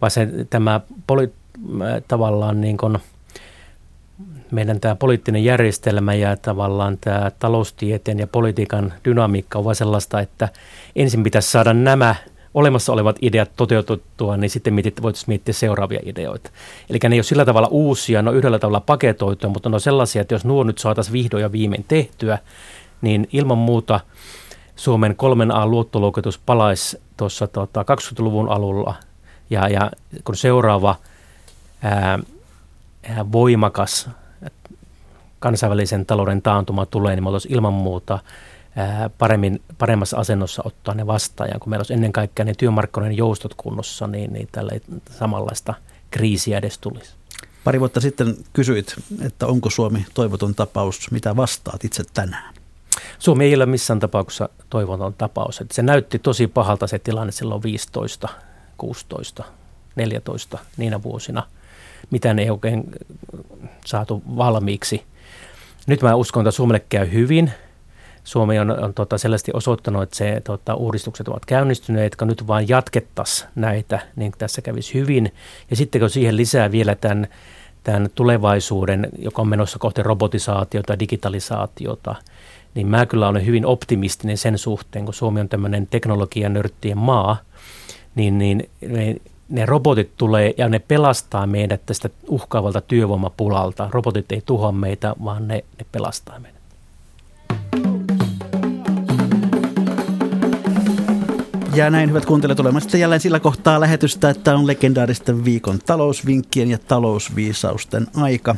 vaan 0.01 0.11
se, 0.11 0.27
tämä 0.49 0.81
poli, 1.07 1.33
tavallaan 2.07 2.61
niin 2.61 2.77
kuin– 2.77 2.97
meidän 4.51 4.79
tämä 4.79 4.95
poliittinen 4.95 5.43
järjestelmä 5.43 6.13
ja 6.13 6.37
tavallaan 6.37 6.97
tämä 7.01 7.31
taloustieteen 7.39 8.19
ja 8.19 8.27
politiikan 8.27 8.93
dynamiikka 9.05 9.59
on 9.59 9.75
sellaista, 9.75 10.19
että 10.19 10.49
ensin 10.95 11.23
pitäisi 11.23 11.51
saada 11.51 11.73
nämä 11.73 12.15
olemassa 12.53 12.93
olevat 12.93 13.15
ideat 13.21 13.51
toteutettua, 13.55 14.37
niin 14.37 14.49
sitten 14.49 14.73
mietit, 14.73 15.01
voitaisiin 15.01 15.29
miettiä 15.29 15.53
seuraavia 15.53 15.99
ideoita. 16.03 16.49
Eli 16.89 16.99
ne 17.03 17.15
ei 17.15 17.19
ole 17.19 17.23
sillä 17.23 17.45
tavalla 17.45 17.67
uusia, 17.71 18.21
ne 18.21 18.29
on 18.29 18.35
yhdellä 18.35 18.59
tavalla 18.59 18.79
paketoitua, 18.79 19.49
mutta 19.49 19.69
ne 19.69 19.75
on 19.75 19.81
sellaisia, 19.81 20.21
että 20.21 20.35
jos 20.35 20.45
nuo 20.45 20.63
nyt 20.63 20.77
saataisiin 20.77 21.13
vihdoin 21.13 21.41
ja 21.41 21.51
viimein 21.51 21.85
tehtyä, 21.87 22.37
niin 23.01 23.27
ilman 23.33 23.57
muuta 23.57 23.99
Suomen 24.75 25.11
3A-luottoluokitus 25.11 26.39
palaisi 26.45 27.01
tuossa 27.17 27.47
tota, 27.47 27.81
20-luvun 27.81 28.49
alulla, 28.49 28.93
ja, 29.49 29.69
ja 29.69 29.91
kun 30.23 30.35
seuraava 30.35 30.95
ää, 31.81 32.19
voimakas 33.31 34.09
kansainvälisen 35.39 36.05
talouden 36.05 36.41
taantuma 36.41 36.85
tulee, 36.85 37.15
niin 37.15 37.23
me 37.23 37.29
oltaisiin 37.29 37.53
ilman 37.53 37.73
muuta 37.73 38.19
paremmin, 39.17 39.61
paremmassa 39.77 40.17
asennossa 40.17 40.61
ottaa 40.65 40.93
ne 40.93 41.07
vastaan. 41.07 41.49
Ja 41.49 41.59
kun 41.59 41.69
meillä 41.69 41.81
olisi 41.81 41.93
ennen 41.93 42.13
kaikkea 42.13 42.45
ne 42.45 42.53
työmarkkinoiden 42.53 43.17
joustot 43.17 43.53
kunnossa, 43.53 44.07
niin, 44.07 44.33
niin 44.33 44.49
tällä 44.51 44.71
ei 44.73 44.81
samanlaista 45.19 45.73
kriisiä 46.11 46.57
edes 46.57 46.77
tulisi. 46.77 47.13
Pari 47.63 47.79
vuotta 47.79 48.01
sitten 48.01 48.35
kysyit, 48.53 48.95
että 49.21 49.47
onko 49.47 49.69
Suomi 49.69 50.05
toivoton 50.13 50.55
tapaus. 50.55 51.11
Mitä 51.11 51.35
vastaat 51.35 51.83
itse 51.85 52.03
tänään? 52.13 52.53
Suomi 53.19 53.45
ei 53.45 53.55
ole 53.55 53.65
missään 53.65 53.99
tapauksessa 53.99 54.49
toivoton 54.69 55.13
tapaus. 55.13 55.61
Että 55.61 55.75
se 55.75 55.81
näytti 55.81 56.19
tosi 56.19 56.47
pahalta 56.47 56.87
se 56.87 56.99
tilanne 56.99 57.31
silloin 57.31 57.63
15, 57.63 58.29
16, 58.77 59.43
14 59.95 60.57
niinä 60.77 61.03
vuosina. 61.03 61.43
Mitä 62.11 62.35
ei 62.39 62.49
oikein 62.49 62.83
saatu 63.85 64.23
valmiiksi– 64.37 65.03
nyt 65.87 66.01
mä 66.01 66.15
uskon, 66.15 66.41
että 66.41 66.51
Suomelle 66.51 66.85
käy 66.89 67.11
hyvin. 67.11 67.51
Suomi 68.23 68.59
on, 68.59 68.83
on 68.83 68.93
tota, 68.93 69.17
selvästi 69.17 69.51
osoittanut, 69.53 70.03
että 70.03 70.17
se, 70.17 70.41
tota, 70.43 70.75
uudistukset 70.75 71.27
ovat 71.27 71.45
käynnistyneet, 71.45 72.05
jotka 72.05 72.25
nyt 72.25 72.47
vaan 72.47 72.69
jatkettaisiin 72.69 73.49
näitä, 73.55 73.99
niin 74.15 74.31
tässä 74.37 74.61
kävisi 74.61 74.93
hyvin. 74.93 75.33
Ja 75.69 75.75
sitten 75.75 76.01
kun 76.01 76.09
siihen 76.09 76.37
lisää 76.37 76.71
vielä 76.71 76.95
tämän, 76.95 77.27
tämän 77.83 78.09
tulevaisuuden, 78.15 79.09
joka 79.17 79.41
on 79.41 79.47
menossa 79.47 79.79
kohti 79.79 80.03
robotisaatiota, 80.03 80.99
digitalisaatiota, 80.99 82.15
niin 82.75 82.87
mä 82.87 83.05
kyllä 83.05 83.27
olen 83.27 83.45
hyvin 83.45 83.65
optimistinen 83.65 84.37
sen 84.37 84.57
suhteen, 84.57 85.05
kun 85.05 85.13
Suomi 85.13 85.39
on 85.39 85.49
tämmöinen 85.49 85.87
teknologian 85.87 86.53
nörttien 86.53 86.97
maa, 86.97 87.37
niin, 88.17 88.37
niin 88.37 89.21
ne 89.49 89.65
robotit 89.65 90.11
tulee 90.17 90.53
ja 90.57 90.69
ne 90.69 90.79
pelastaa 90.79 91.47
meidät 91.47 91.81
tästä 91.85 92.09
uhkaavalta 92.27 92.81
työvoimapulalta. 92.81 93.89
Robotit 93.91 94.31
ei 94.31 94.41
tuhoa 94.45 94.71
meitä, 94.71 95.15
vaan 95.23 95.47
ne, 95.47 95.63
ne 95.79 95.85
pelastaa 95.91 96.39
meidät. 96.39 96.57
Ja 101.75 101.89
näin, 101.89 102.09
hyvät 102.09 102.25
kuuntelijat, 102.25 102.59
olemme 102.59 102.79
sitten 102.79 102.99
jälleen 102.99 103.21
sillä 103.21 103.39
kohtaa 103.39 103.79
lähetystä, 103.79 104.29
että 104.29 104.55
on 104.55 104.67
legendaaristen 104.67 105.45
viikon 105.45 105.79
talousvinkkien 105.85 106.71
ja 106.71 106.77
talousviisausten 106.77 108.07
aika. 108.15 108.55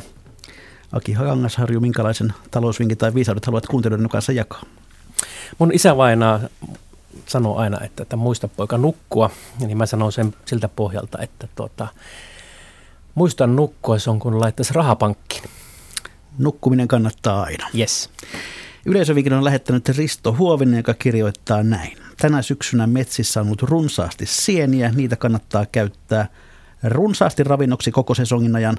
Aki 0.92 1.12
Hangasharju, 1.12 1.80
minkälaisen 1.80 2.32
talousvinkin 2.50 2.98
tai 2.98 3.14
viisaudet 3.14 3.46
haluat 3.46 3.66
kuuntelijoiden 3.66 4.08
kanssa 4.08 4.32
jakaa? 4.32 4.62
Mun 5.58 5.72
isä 5.74 5.96
vainaa 5.96 6.40
sanoo 7.30 7.56
aina, 7.56 7.80
että, 7.84 8.02
että 8.02 8.16
muista 8.16 8.48
poika 8.48 8.78
nukkua, 8.78 9.30
niin 9.60 9.78
mä 9.78 9.86
sanon 9.86 10.12
sen 10.12 10.34
siltä 10.44 10.68
pohjalta, 10.68 11.18
että 11.22 11.48
tuota, 11.54 11.88
muista 13.14 13.46
nukkua, 13.46 13.98
se 13.98 14.10
on 14.10 14.18
kun 14.18 14.40
laittaisi 14.40 14.74
rahapankkiin. 14.74 15.44
Nukkuminen 16.38 16.88
kannattaa 16.88 17.42
aina. 17.42 17.66
Yes. 17.78 18.10
Yleisöviikin 18.86 19.32
on 19.32 19.44
lähettänyt 19.44 19.88
Risto 19.88 20.36
Huovinen, 20.38 20.76
joka 20.76 20.94
kirjoittaa 20.94 21.62
näin. 21.62 21.98
Tänä 22.16 22.42
syksynä 22.42 22.86
metsissä 22.86 23.40
on 23.40 23.46
ollut 23.46 23.62
runsaasti 23.62 24.26
sieniä, 24.26 24.92
niitä 24.94 25.16
kannattaa 25.16 25.66
käyttää 25.66 26.26
runsaasti 26.82 27.44
ravinnoksi 27.44 27.90
koko 27.90 28.14
sesongin 28.14 28.56
ajan, 28.56 28.76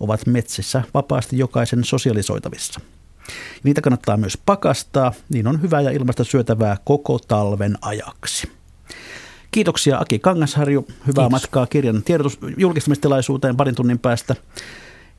ovat 0.00 0.26
metsissä 0.26 0.82
vapaasti 0.94 1.38
jokaisen 1.38 1.84
sosialisoitavissa. 1.84 2.80
Niitä 3.62 3.80
kannattaa 3.80 4.16
myös 4.16 4.38
pakastaa, 4.46 5.12
niin 5.28 5.46
on 5.46 5.62
hyvää 5.62 5.80
ja 5.80 5.90
ilmasta 5.90 6.24
syötävää 6.24 6.76
koko 6.84 7.18
talven 7.18 7.78
ajaksi. 7.80 8.50
Kiitoksia 9.50 9.98
Aki 9.98 10.18
Kangasharju. 10.18 10.86
Hyvää 10.88 11.04
Kiitos. 11.04 11.30
matkaa 11.30 11.66
kirjan 11.66 12.02
tiedotus- 12.02 12.38
julkistamistilaisuuteen 12.56 13.56
parin 13.56 13.74
tunnin 13.74 13.98
päästä. 13.98 14.36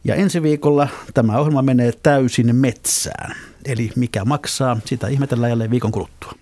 Ja 0.04 0.16
ensi 0.16 0.42
viikolla 0.42 0.88
tämä 1.14 1.38
ohjelma 1.38 1.62
menee 1.62 1.92
täysin 2.04 2.56
metsään. 2.56 3.36
Eli 3.66 3.92
mikä 3.96 4.26
maksaa, 4.26 4.78
sitä 4.86 5.08
ihmetellään 5.08 5.50
jälleen 5.50 5.72
viikon 5.72 5.92
kuluttua. 5.92 6.34